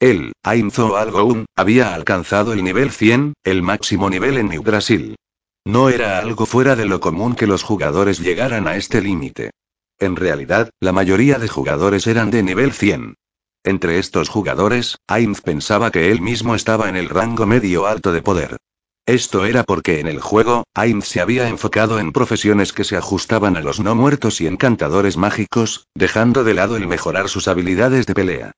Él, 0.00 0.32
Ainzo 0.42 0.96
Algoun, 0.96 1.46
había 1.56 1.94
alcanzado 1.94 2.52
el 2.52 2.62
nivel 2.62 2.90
100, 2.90 3.34
el 3.42 3.62
máximo 3.62 4.08
nivel 4.08 4.38
en 4.38 4.48
New 4.48 4.62
Brasil. 4.62 5.16
No 5.64 5.88
era 5.88 6.18
algo 6.18 6.46
fuera 6.46 6.76
de 6.76 6.86
lo 6.86 7.00
común 7.00 7.34
que 7.34 7.46
los 7.46 7.62
jugadores 7.62 8.20
llegaran 8.20 8.68
a 8.68 8.76
este 8.76 9.02
límite. 9.02 9.50
En 9.98 10.14
realidad, 10.14 10.70
la 10.80 10.92
mayoría 10.92 11.38
de 11.38 11.48
jugadores 11.48 12.06
eran 12.06 12.30
de 12.30 12.42
nivel 12.42 12.72
100. 12.72 13.16
Entre 13.64 13.98
estos 13.98 14.28
jugadores, 14.28 14.96
Ainz 15.06 15.40
pensaba 15.40 15.90
que 15.90 16.10
él 16.10 16.20
mismo 16.20 16.54
estaba 16.54 16.88
en 16.88 16.96
el 16.96 17.08
rango 17.08 17.46
medio 17.46 17.86
alto 17.86 18.12
de 18.12 18.22
poder. 18.22 18.56
Esto 19.04 19.46
era 19.46 19.64
porque 19.64 20.00
en 20.00 20.06
el 20.06 20.20
juego, 20.20 20.64
Ainz 20.74 21.06
se 21.06 21.20
había 21.20 21.48
enfocado 21.48 21.98
en 21.98 22.12
profesiones 22.12 22.72
que 22.72 22.84
se 22.84 22.96
ajustaban 22.96 23.56
a 23.56 23.60
los 23.60 23.80
no 23.80 23.94
muertos 23.94 24.40
y 24.40 24.46
encantadores 24.46 25.16
mágicos, 25.16 25.86
dejando 25.94 26.44
de 26.44 26.54
lado 26.54 26.76
el 26.76 26.86
mejorar 26.86 27.28
sus 27.28 27.48
habilidades 27.48 28.06
de 28.06 28.14
pelea. 28.14 28.52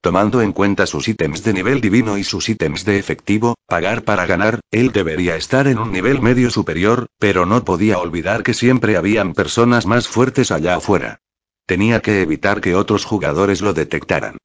Tomando 0.00 0.40
en 0.40 0.52
cuenta 0.52 0.86
sus 0.86 1.08
ítems 1.08 1.42
de 1.42 1.52
nivel 1.52 1.80
divino 1.80 2.16
y 2.16 2.22
sus 2.22 2.48
ítems 2.48 2.84
de 2.84 2.98
efectivo, 2.98 3.56
pagar 3.66 4.04
para 4.04 4.26
ganar, 4.26 4.60
él 4.70 4.92
debería 4.92 5.34
estar 5.34 5.66
en 5.66 5.78
un 5.78 5.90
nivel 5.90 6.22
medio 6.22 6.50
superior, 6.50 7.08
pero 7.18 7.44
no 7.44 7.64
podía 7.64 7.98
olvidar 7.98 8.44
que 8.44 8.54
siempre 8.54 8.96
habían 8.96 9.34
personas 9.34 9.86
más 9.86 10.06
fuertes 10.06 10.52
allá 10.52 10.76
afuera. 10.76 11.18
Tenía 11.66 12.00
que 12.00 12.22
evitar 12.22 12.60
que 12.60 12.76
otros 12.76 13.04
jugadores 13.04 13.60
lo 13.60 13.74
detectaran. 13.74 14.36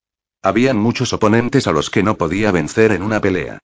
Habían 0.44 0.78
muchos 0.78 1.14
oponentes 1.14 1.68
a 1.68 1.72
los 1.72 1.92
que 1.92 2.02
no 2.02 2.18
podía 2.18 2.52
vencer 2.52 2.92
en 2.92 3.04
una 3.04 3.22
pelea. 3.22 3.60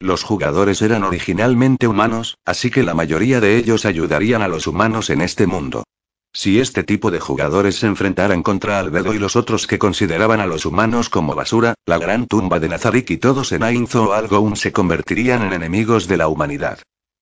Los 0.00 0.22
jugadores 0.22 0.80
eran 0.80 1.04
originalmente 1.04 1.86
humanos, 1.86 2.38
así 2.46 2.70
que 2.70 2.82
la 2.82 2.94
mayoría 2.94 3.38
de 3.40 3.58
ellos 3.58 3.84
ayudarían 3.84 4.40
a 4.40 4.48
los 4.48 4.66
humanos 4.66 5.10
en 5.10 5.20
este 5.20 5.46
mundo. 5.46 5.84
Si 6.32 6.58
este 6.58 6.82
tipo 6.82 7.10
de 7.10 7.20
jugadores 7.20 7.76
se 7.76 7.86
enfrentaran 7.86 8.42
contra 8.42 8.78
Albedo 8.78 9.12
y 9.12 9.18
los 9.18 9.36
otros 9.36 9.66
que 9.66 9.78
consideraban 9.78 10.40
a 10.40 10.46
los 10.46 10.64
humanos 10.64 11.10
como 11.10 11.34
basura, 11.34 11.74
la 11.84 11.98
gran 11.98 12.26
tumba 12.26 12.58
de 12.58 12.70
Nazarik 12.70 13.10
y 13.10 13.18
todos 13.18 13.52
en 13.52 13.62
Ainzo 13.62 14.04
o 14.04 14.12
Algoun 14.14 14.56
se 14.56 14.72
convertirían 14.72 15.42
en 15.42 15.52
enemigos 15.52 16.08
de 16.08 16.16
la 16.16 16.28
humanidad. 16.28 16.78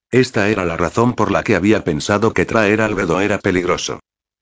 Esta 0.09 0.47
era 0.47 0.63
la 0.63 0.77
razón 0.77 1.13
por 1.13 1.31
la 1.31 1.43
que 1.43 1.57
había 1.57 1.83
pensado 1.83 2.33
que 2.33 2.45
traer 2.45 2.79
Albedo 2.79 3.19
era 3.19 3.39
peligroso. 3.39 3.99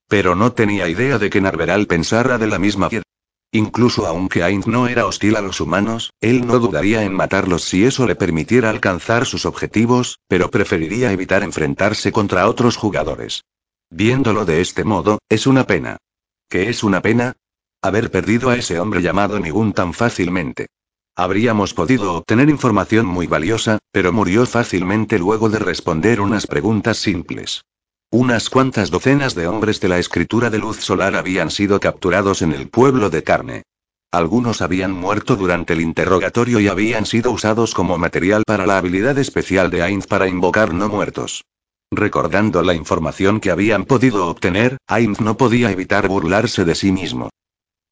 Pero 0.08 0.36
no 0.36 0.52
tenía 0.54 0.88
idea 0.88 1.18
de 1.18 1.32
que 1.32 1.42
Narveral 1.42 1.88
pensara 1.88 2.38
de 2.38 2.48
la 2.48 2.60
misma 2.60 2.86
manera. 2.86 3.04
Incluso 3.52 4.06
aunque 4.06 4.44
Ainz 4.44 4.68
no 4.68 4.88
era 4.88 5.08
hostil 5.08 5.36
a 5.36 5.42
los 5.42 5.60
humanos, 5.60 6.14
él 6.22 6.46
no 6.46 6.60
dudaría 6.60 7.04
en 7.04 7.14
matarlos 7.14 7.64
si 7.64 7.84
eso 7.84 8.06
le 8.06 8.16
permitiera 8.16 8.70
alcanzar 8.70 9.26
sus 9.26 9.46
objetivos, 9.46 10.20
pero 10.28 10.52
preferiría 10.52 11.12
evitar 11.12 11.42
enfrentarse 11.42 12.12
contra 12.12 12.48
otros 12.48 12.78
jugadores. 12.78 13.44
Viéndolo 13.90 14.46
de 14.46 14.62
este 14.62 14.84
modo, 14.84 15.18
es 15.30 15.48
una 15.48 15.66
pena. 15.66 15.98
¿Qué 16.48 16.70
es 16.70 16.84
una 16.84 17.02
pena? 17.02 17.38
Haber 17.82 18.12
perdido 18.12 18.52
a 18.52 18.56
ese 18.56 18.80
hombre 18.80 19.02
llamado 19.02 19.40
Nigun 19.40 19.74
tan 19.74 19.94
fácilmente. 19.94 20.68
Habríamos 21.16 21.74
podido 21.74 22.14
obtener 22.14 22.50
información 22.50 23.08
muy 23.08 23.26
valiosa, 23.26 23.80
pero 23.92 24.14
murió 24.14 24.46
fácilmente 24.46 25.18
luego 25.18 25.50
de 25.50 25.60
responder 25.60 26.22
unas 26.22 26.46
preguntas 26.46 26.98
simples. 26.98 27.64
Unas 28.12 28.50
cuantas 28.50 28.90
docenas 28.90 29.36
de 29.36 29.46
hombres 29.46 29.80
de 29.80 29.88
la 29.88 30.00
escritura 30.00 30.50
de 30.50 30.58
luz 30.58 30.78
solar 30.78 31.16
habían 31.16 31.52
sido 31.52 31.80
capturados 31.80 32.42
en 32.42 32.54
el 32.54 32.68
pueblo 32.68 33.12
de 33.12 33.22
carne. 33.22 33.64
Algunos 34.12 34.64
habían 34.64 34.92
muerto 34.92 35.36
durante 35.36 35.74
el 35.74 35.82
interrogatorio 35.82 36.60
y 36.60 36.68
habían 36.68 37.06
sido 37.06 37.30
usados 37.30 37.76
como 37.76 38.00
material 38.00 38.42
para 38.48 38.66
la 38.66 38.80
habilidad 38.80 39.20
especial 39.20 39.70
de 39.70 39.84
Ainz 39.84 40.08
para 40.08 40.28
invocar 40.28 40.74
no 40.74 40.90
muertos. 40.90 41.46
Recordando 41.92 42.64
la 42.64 42.74
información 42.74 43.40
que 43.40 43.52
habían 43.52 43.86
podido 43.86 44.28
obtener, 44.28 44.78
Ainz 44.88 45.22
no 45.22 45.38
podía 45.38 45.70
evitar 45.70 46.08
burlarse 46.08 46.66
de 46.66 46.74
sí 46.74 46.92
mismo. 46.92 47.30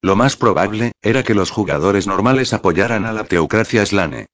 Lo 0.02 0.16
más 0.16 0.36
probable, 0.36 0.92
era 1.00 1.22
que 1.22 1.34
los 1.34 1.50
jugadores 1.50 2.08
normales 2.08 2.52
apoyaran 2.52 3.04
a 3.04 3.12
la 3.12 3.22
teocracia 3.22 3.86
slane. 3.86 4.26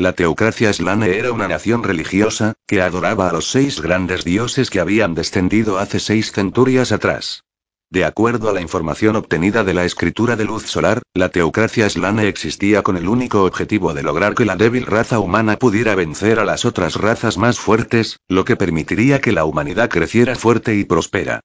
La 0.00 0.14
teocracia 0.14 0.72
slane 0.72 1.18
era 1.18 1.30
una 1.30 1.46
nación 1.46 1.82
religiosa, 1.82 2.54
que 2.66 2.80
adoraba 2.80 3.28
a 3.28 3.32
los 3.34 3.50
seis 3.50 3.82
grandes 3.82 4.24
dioses 4.24 4.70
que 4.70 4.80
habían 4.80 5.14
descendido 5.14 5.78
hace 5.78 6.00
seis 6.00 6.32
centurias 6.32 6.90
atrás. 6.90 7.44
De 7.90 8.06
acuerdo 8.06 8.48
a 8.48 8.54
la 8.54 8.62
información 8.62 9.16
obtenida 9.16 9.62
de 9.62 9.74
la 9.74 9.84
escritura 9.84 10.36
de 10.36 10.46
luz 10.46 10.64
solar, 10.64 11.02
la 11.12 11.28
teocracia 11.28 11.90
slane 11.90 12.28
existía 12.28 12.80
con 12.82 12.96
el 12.96 13.08
único 13.08 13.44
objetivo 13.44 13.92
de 13.92 14.02
lograr 14.02 14.34
que 14.34 14.46
la 14.46 14.56
débil 14.56 14.86
raza 14.86 15.18
humana 15.18 15.58
pudiera 15.58 15.94
vencer 15.94 16.38
a 16.38 16.46
las 16.46 16.64
otras 16.64 16.94
razas 16.94 17.36
más 17.36 17.60
fuertes, 17.60 18.16
lo 18.26 18.46
que 18.46 18.56
permitiría 18.56 19.20
que 19.20 19.32
la 19.32 19.44
humanidad 19.44 19.90
creciera 19.90 20.34
fuerte 20.34 20.76
y 20.76 20.84
próspera. 20.84 21.40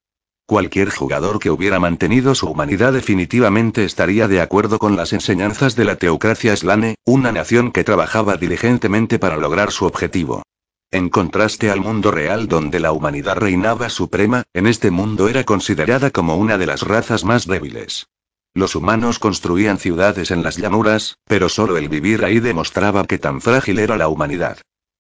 Cualquier 0.48 0.92
jugador 0.92 1.40
que 1.40 1.50
hubiera 1.50 1.80
mantenido 1.80 2.36
su 2.36 2.48
humanidad 2.48 2.94
definitivamente 2.94 3.84
estaría 3.84 4.28
de 4.28 4.42
acuerdo 4.42 4.78
con 4.78 4.96
las 4.96 5.12
enseñanzas 5.12 5.76
de 5.76 5.86
la 5.86 5.96
teocracia 5.96 6.56
slane, 6.56 6.98
una 7.04 7.32
nación 7.32 7.72
que 7.72 7.84
trabajaba 7.84 8.38
diligentemente 8.38 9.18
para 9.18 9.38
lograr 9.38 9.72
su 9.72 9.86
objetivo. 9.86 10.44
En 10.92 11.10
contraste 11.10 11.72
al 11.72 11.82
mundo 11.82 12.12
real 12.12 12.48
donde 12.48 12.80
la 12.80 12.92
humanidad 12.92 13.38
reinaba 13.38 13.90
suprema, 13.90 14.44
en 14.54 14.68
este 14.68 14.92
mundo 14.92 15.30
era 15.30 15.44
considerada 15.46 16.12
como 16.12 16.38
una 16.38 16.60
de 16.60 16.68
las 16.68 16.84
razas 16.84 17.24
más 17.24 17.48
débiles. 17.48 18.06
Los 18.54 18.76
humanos 18.76 19.18
construían 19.18 19.80
ciudades 19.80 20.30
en 20.30 20.44
las 20.44 20.58
llanuras, 20.58 21.18
pero 21.26 21.50
solo 21.50 21.76
el 21.78 21.90
vivir 21.90 22.24
ahí 22.24 22.40
demostraba 22.40 23.04
que 23.06 23.18
tan 23.18 23.42
frágil 23.42 23.80
era 23.80 23.98
la 23.98 24.10
humanidad. 24.10 24.60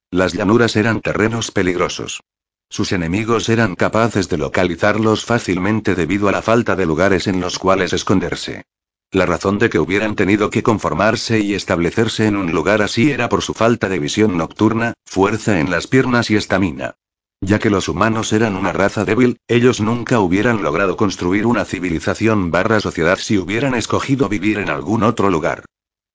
Las 0.09 0.33
llanuras 0.33 0.75
eran 0.75 1.01
terrenos 1.01 1.51
peligrosos. 1.51 2.21
Sus 2.69 2.91
enemigos 2.91 3.49
eran 3.49 3.75
capaces 3.75 4.27
de 4.27 4.37
localizarlos 4.37 5.25
fácilmente 5.25 5.95
debido 5.95 6.27
a 6.27 6.31
la 6.31 6.41
falta 6.41 6.75
de 6.75 6.85
lugares 6.85 7.27
en 7.27 7.39
los 7.39 7.59
cuales 7.59 7.93
esconderse. 7.93 8.63
La 9.11 9.25
razón 9.25 9.59
de 9.59 9.69
que 9.69 9.79
hubieran 9.79 10.15
tenido 10.15 10.49
que 10.49 10.63
conformarse 10.63 11.39
y 11.39 11.53
establecerse 11.53 12.27
en 12.27 12.35
un 12.35 12.51
lugar 12.51 12.81
así 12.81 13.11
era 13.11 13.29
por 13.29 13.43
su 13.43 13.53
falta 13.53 13.87
de 13.87 13.99
visión 13.99 14.37
nocturna, 14.37 14.93
fuerza 15.05 15.59
en 15.59 15.71
las 15.71 15.87
piernas 15.87 16.29
y 16.31 16.35
estamina. 16.35 16.95
Ya 17.41 17.59
que 17.59 17.69
los 17.69 17.87
humanos 17.87 18.33
eran 18.33 18.55
una 18.55 18.73
raza 18.73 19.05
débil, 19.05 19.37
ellos 19.47 19.79
nunca 19.79 20.19
hubieran 20.19 20.63
logrado 20.63 20.97
construir 20.97 21.45
una 21.45 21.63
civilización 21.63 22.49
barra 22.49 22.79
sociedad 22.79 23.17
si 23.17 23.37
hubieran 23.37 23.75
escogido 23.75 24.27
vivir 24.27 24.57
en 24.57 24.69
algún 24.69 25.03
otro 25.03 25.29
lugar. 25.29 25.63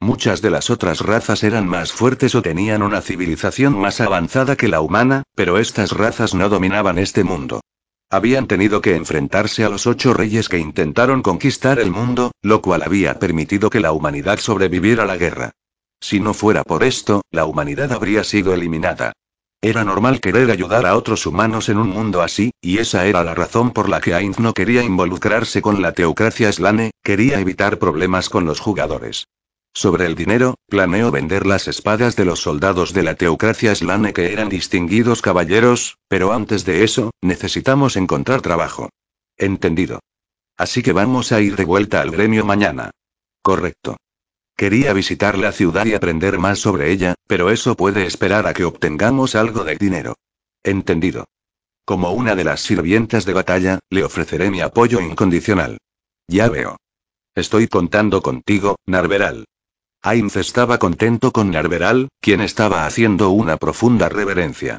Muchas 0.03 0.41
de 0.41 0.49
las 0.49 0.71
otras 0.71 1.03
razas 1.03 1.45
eran 1.45 1.69
más 1.69 1.93
fuertes 1.93 2.35
o 2.35 2.41
tenían 2.41 2.83
una 2.83 3.03
civilización 3.03 3.79
más 3.79 4.01
avanzada 4.01 4.57
que 4.57 4.67
la 4.67 4.81
humana, 4.81 5.25
pero 5.35 5.59
estas 5.59 5.93
razas 5.93 6.35
no 6.35 6.49
dominaban 6.49 6.99
este 6.99 7.23
mundo. 7.23 7.61
Habían 8.09 8.47
tenido 8.47 8.81
que 8.81 8.97
enfrentarse 8.97 9.63
a 9.63 9.69
los 9.69 9.87
ocho 9.87 10.15
reyes 10.15 10.49
que 10.49 10.59
intentaron 10.59 11.21
conquistar 11.23 11.79
el 11.79 11.91
mundo, 11.91 12.33
lo 12.41 12.63
cual 12.63 12.83
había 12.83 13.19
permitido 13.19 13.69
que 13.69 13.81
la 13.81 13.93
humanidad 13.93 14.39
sobreviviera 14.39 15.03
a 15.03 15.07
la 15.07 15.19
guerra. 15.19 15.53
Si 16.01 16.19
no 16.19 16.33
fuera 16.33 16.65
por 16.65 16.83
esto, 16.83 17.21
la 17.31 17.45
humanidad 17.45 17.93
habría 17.93 18.25
sido 18.25 18.55
eliminada. 18.55 19.13
Era 19.61 19.85
normal 19.85 20.21
querer 20.23 20.51
ayudar 20.51 20.87
a 20.87 20.97
otros 20.97 21.27
humanos 21.27 21.69
en 21.69 21.77
un 21.77 21.91
mundo 21.91 22.23
así, 22.23 22.53
y 22.63 22.79
esa 22.79 23.05
era 23.05 23.23
la 23.23 23.35
razón 23.35 23.71
por 23.73 23.91
la 23.91 24.01
que 24.01 24.15
Ainz 24.15 24.39
no 24.39 24.55
quería 24.55 24.83
involucrarse 24.83 25.61
con 25.61 25.83
la 25.83 25.93
teocracia 25.93 26.51
Slane, 26.51 26.93
quería 27.03 27.39
evitar 27.39 27.79
problemas 27.79 28.31
con 28.31 28.47
los 28.47 28.61
jugadores. 28.61 29.27
Sobre 29.73 30.07
el 30.07 30.14
dinero, 30.14 30.57
planeó 30.68 31.11
vender 31.11 31.47
las 31.47 31.68
espadas 31.68 32.16
de 32.16 32.25
los 32.25 32.41
soldados 32.41 32.93
de 32.93 33.03
la 33.03 33.14
teocracia 33.14 33.75
Slane 33.75 34.12
que 34.12 34.33
eran 34.33 34.49
distinguidos 34.49 35.23
caballeros, 35.23 35.99
pero 36.09 36.33
antes 36.33 36.64
de 36.64 36.85
eso, 36.85 37.12
necesitamos 37.23 37.97
encontrar 37.97 38.43
trabajo. 38.43 38.91
Entendido. 39.37 40.01
Así 40.57 40.83
que 40.83 40.93
vamos 40.93 41.33
a 41.33 41.41
ir 41.41 41.57
de 41.57 41.64
vuelta 41.64 42.01
al 42.01 42.11
gremio 42.11 42.45
mañana. 42.45 42.91
Correcto. 43.43 43.97
Quería 44.57 44.93
visitar 44.93 45.39
la 45.39 45.53
ciudad 45.53 45.87
y 45.87 45.95
aprender 45.95 46.39
más 46.39 46.59
sobre 46.59 46.91
ella, 46.91 47.14
pero 47.27 47.49
eso 47.49 47.77
puede 47.77 48.05
esperar 48.05 48.47
a 48.47 48.53
que 48.53 48.64
obtengamos 48.64 49.35
algo 49.35 49.64
de 49.64 49.77
dinero. 49.77 50.16
Entendido. 50.62 51.25
Como 51.87 52.12
una 52.12 52.35
de 52.35 52.45
las 52.45 52.61
sirvientas 52.61 53.25
de 53.25 53.33
batalla, 53.33 53.79
le 53.89 54.05
ofreceré 54.05 54.51
mi 54.51 54.61
apoyo 54.61 55.01
incondicional. 55.01 55.79
Ya 56.29 56.49
veo. 56.49 56.77
Estoy 57.35 57.68
contando 57.68 58.21
contigo, 58.21 58.77
Narveral. 58.85 59.47
Ainz 60.03 60.37
estaba 60.37 60.79
contento 60.79 61.31
con 61.31 61.51
Narveral, 61.51 62.09
quien 62.23 62.41
estaba 62.41 62.87
haciendo 62.87 63.31
una 63.31 63.59
profunda 63.59 64.09
reverencia. 64.09 64.79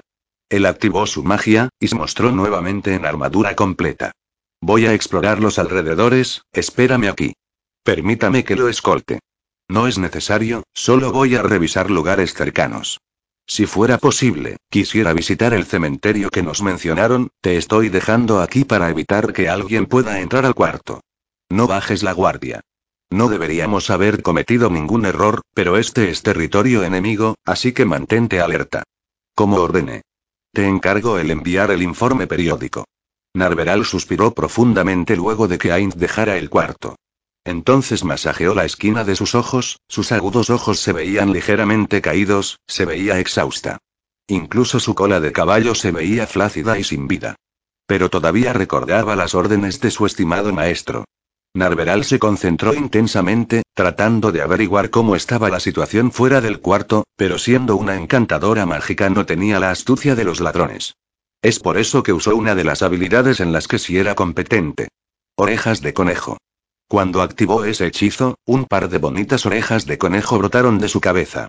Él 0.50 0.66
activó 0.66 1.06
su 1.06 1.24
magia, 1.24 1.70
y 1.80 1.90
se 1.90 1.96
mostró 1.96 2.32
nuevamente 2.32 2.96
en 2.96 3.06
armadura 3.06 3.56
completa. 3.56 4.14
Voy 4.62 4.88
a 4.88 4.94
explorar 4.94 5.40
los 5.40 5.60
alrededores, 5.60 6.42
espérame 6.52 7.08
aquí. 7.08 7.34
Permítame 7.84 8.44
que 8.44 8.56
lo 8.56 8.68
escolte. 8.68 9.20
No 9.70 9.88
es 9.88 10.00
necesario, 10.00 10.64
solo 10.74 11.12
voy 11.12 11.36
a 11.36 11.44
revisar 11.44 11.92
lugares 11.92 12.34
cercanos. 12.34 13.00
Si 13.46 13.68
fuera 13.68 14.00
posible, 14.00 14.58
quisiera 14.70 15.14
visitar 15.14 15.54
el 15.54 15.66
cementerio 15.66 16.32
que 16.32 16.42
nos 16.42 16.64
mencionaron, 16.64 17.30
te 17.42 17.58
estoy 17.58 17.90
dejando 17.90 18.42
aquí 18.42 18.66
para 18.66 18.90
evitar 18.90 19.34
que 19.34 19.50
alguien 19.50 19.86
pueda 19.86 20.20
entrar 20.20 20.46
al 20.46 20.56
cuarto. 20.56 21.02
No 21.50 21.68
bajes 21.68 22.02
la 22.02 22.14
guardia. 22.14 22.62
No 23.12 23.28
deberíamos 23.28 23.90
haber 23.90 24.24
cometido 24.24 24.70
ningún 24.70 25.06
error, 25.06 25.42
pero 25.54 25.78
este 25.78 26.10
es 26.10 26.24
territorio 26.24 26.84
enemigo, 26.84 27.36
así 27.44 27.74
que 27.74 27.84
mantente 27.84 28.40
alerta. 28.40 28.84
Como 29.36 29.58
ordene. 29.58 30.04
Te 30.54 30.66
encargo 30.66 31.20
el 31.20 31.30
enviar 31.30 31.72
el 31.72 31.82
informe 31.82 32.26
periódico. 32.26 32.86
Narveral 33.34 33.84
suspiró 33.86 34.34
profundamente 34.34 35.18
luego 35.18 35.50
de 35.50 35.58
que 35.58 35.74
Ainz 35.74 35.96
dejara 35.96 36.38
el 36.38 36.50
cuarto. 36.50 36.96
Entonces 37.44 38.06
masajeó 38.06 38.56
la 38.56 38.64
esquina 38.66 39.04
de 39.04 39.18
sus 39.18 39.36
ojos, 39.36 39.80
sus 39.90 40.14
agudos 40.14 40.50
ojos 40.50 40.80
se 40.80 40.94
veían 40.94 41.34
ligeramente 41.34 42.02
caídos, 42.02 42.60
se 42.66 42.86
veía 42.86 43.20
exhausta. 43.20 43.80
Incluso 44.28 44.80
su 44.80 44.96
cola 44.96 45.20
de 45.20 45.34
caballo 45.34 45.76
se 45.76 45.92
veía 45.92 46.28
flácida 46.28 46.80
y 46.80 46.86
sin 46.86 47.10
vida. 47.10 47.36
Pero 47.88 48.10
todavía 48.10 48.54
recordaba 48.54 49.18
las 49.18 49.36
órdenes 49.36 49.82
de 49.82 49.92
su 49.92 50.06
estimado 50.06 50.54
maestro. 50.54 51.04
Narveral 51.54 52.06
se 52.06 52.18
concentró 52.18 52.74
intensamente, 52.74 53.64
tratando 53.74 54.32
de 54.32 54.42
averiguar 54.42 54.90
cómo 54.90 55.18
estaba 55.18 55.50
la 55.50 55.60
situación 55.60 56.12
fuera 56.12 56.40
del 56.40 56.62
cuarto, 56.62 57.04
pero 57.18 57.38
siendo 57.38 57.76
una 57.76 57.98
encantadora 57.98 58.66
mágica 58.66 59.10
no 59.10 59.26
tenía 59.26 59.60
la 59.60 59.70
astucia 59.70 60.16
de 60.16 60.24
los 60.24 60.40
ladrones. 60.40 60.96
Es 61.42 61.60
por 61.60 61.78
eso 61.78 62.04
que 62.04 62.14
usó 62.14 62.36
una 62.36 62.56
de 62.56 62.64
las 62.64 62.84
habilidades 62.84 63.42
en 63.42 63.52
las 63.52 63.68
que 63.68 63.80
sí 63.80 63.98
era 63.98 64.16
competente. 64.16 64.88
Orejas 65.36 65.82
de 65.82 65.94
conejo. 65.94 66.38
Cuando 66.88 67.22
activó 67.22 67.66
ese 67.66 67.88
hechizo, 67.88 68.36
un 68.46 68.66
par 68.66 68.90
de 68.90 68.98
bonitas 69.00 69.46
orejas 69.46 69.86
de 69.86 69.98
conejo 69.98 70.38
brotaron 70.38 70.78
de 70.78 70.88
su 70.88 71.02
cabeza. 71.02 71.48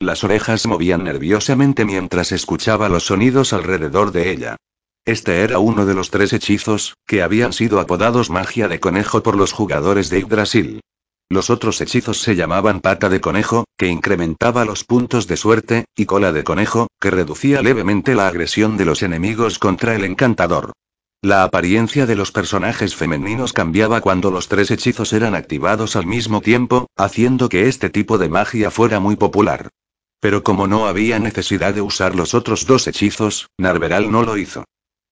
Las 0.00 0.24
orejas 0.24 0.66
movían 0.66 1.04
nerviosamente 1.04 1.84
mientras 1.84 2.32
escuchaba 2.32 2.88
los 2.88 3.06
sonidos 3.06 3.52
alrededor 3.52 4.10
de 4.10 4.30
ella. 4.30 4.56
Este 5.06 5.42
era 5.42 5.58
uno 5.58 5.84
de 5.84 5.92
los 5.92 6.10
tres 6.10 6.32
hechizos, 6.32 6.96
que 7.06 7.22
habían 7.22 7.52
sido 7.52 7.78
apodados 7.78 8.30
magia 8.30 8.68
de 8.68 8.80
conejo 8.80 9.22
por 9.22 9.36
los 9.36 9.52
jugadores 9.52 10.08
de 10.08 10.20
Yggdrasil. 10.20 10.80
Los 11.28 11.50
otros 11.50 11.78
hechizos 11.82 12.22
se 12.22 12.36
llamaban 12.36 12.80
pata 12.80 13.10
de 13.10 13.20
conejo, 13.20 13.64
que 13.76 13.88
incrementaba 13.88 14.64
los 14.64 14.84
puntos 14.84 15.26
de 15.26 15.36
suerte, 15.36 15.84
y 15.94 16.06
cola 16.06 16.32
de 16.32 16.42
conejo, 16.42 16.86
que 17.00 17.10
reducía 17.10 17.60
levemente 17.60 18.14
la 18.14 18.28
agresión 18.28 18.78
de 18.78 18.86
los 18.86 19.02
enemigos 19.02 19.58
contra 19.58 19.94
el 19.94 20.04
encantador. 20.04 20.72
La 21.20 21.42
apariencia 21.44 22.06
de 22.06 22.16
los 22.16 22.32
personajes 22.32 22.94
femeninos 22.94 23.52
cambiaba 23.52 24.00
cuando 24.00 24.30
los 24.30 24.48
tres 24.48 24.70
hechizos 24.70 25.12
eran 25.12 25.34
activados 25.34 25.96
al 25.96 26.06
mismo 26.06 26.40
tiempo, 26.40 26.86
haciendo 26.96 27.50
que 27.50 27.68
este 27.68 27.90
tipo 27.90 28.16
de 28.16 28.30
magia 28.30 28.70
fuera 28.70 29.00
muy 29.00 29.16
popular. 29.16 29.68
Pero 30.20 30.42
como 30.42 30.66
no 30.66 30.86
había 30.86 31.18
necesidad 31.18 31.74
de 31.74 31.82
usar 31.82 32.14
los 32.14 32.32
otros 32.32 32.64
dos 32.64 32.86
hechizos, 32.86 33.50
Narveral 33.58 34.10
no 34.10 34.22
lo 34.22 34.38
hizo. 34.38 34.64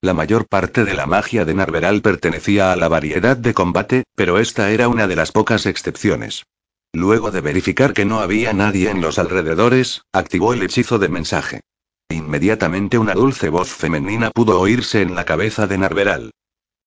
La 0.05 0.15
mayor 0.15 0.49
parte 0.49 0.85
de 0.85 0.95
la 0.95 1.07
magia 1.07 1.45
de 1.45 1.55
Narveral 1.55 2.03
pertenecía 2.03 2.73
a 2.73 2.77
la 2.77 2.89
variedad 2.89 3.37
de 3.37 3.55
combate, 3.55 4.03
pero 4.17 4.41
esta 4.41 4.73
era 4.73 4.89
una 4.89 5.07
de 5.07 5.15
las 5.15 5.31
pocas 5.31 5.65
excepciones. 5.65 6.45
Luego 6.93 7.31
de 7.31 7.41
verificar 7.41 7.93
que 7.93 8.05
no 8.05 8.19
había 8.19 8.53
nadie 8.53 8.91
en 8.91 9.01
los 9.01 9.21
alrededores, 9.21 10.03
activó 10.13 10.55
el 10.55 10.63
hechizo 10.65 10.99
de 10.99 11.09
mensaje. 11.09 11.61
Inmediatamente 12.09 12.99
una 12.99 13.15
dulce 13.15 13.49
voz 13.49 13.69
femenina 13.69 14.33
pudo 14.33 14.59
oírse 14.59 15.03
en 15.03 15.15
la 15.15 15.25
cabeza 15.25 15.69
de 15.69 15.79
Narveral. 15.79 16.33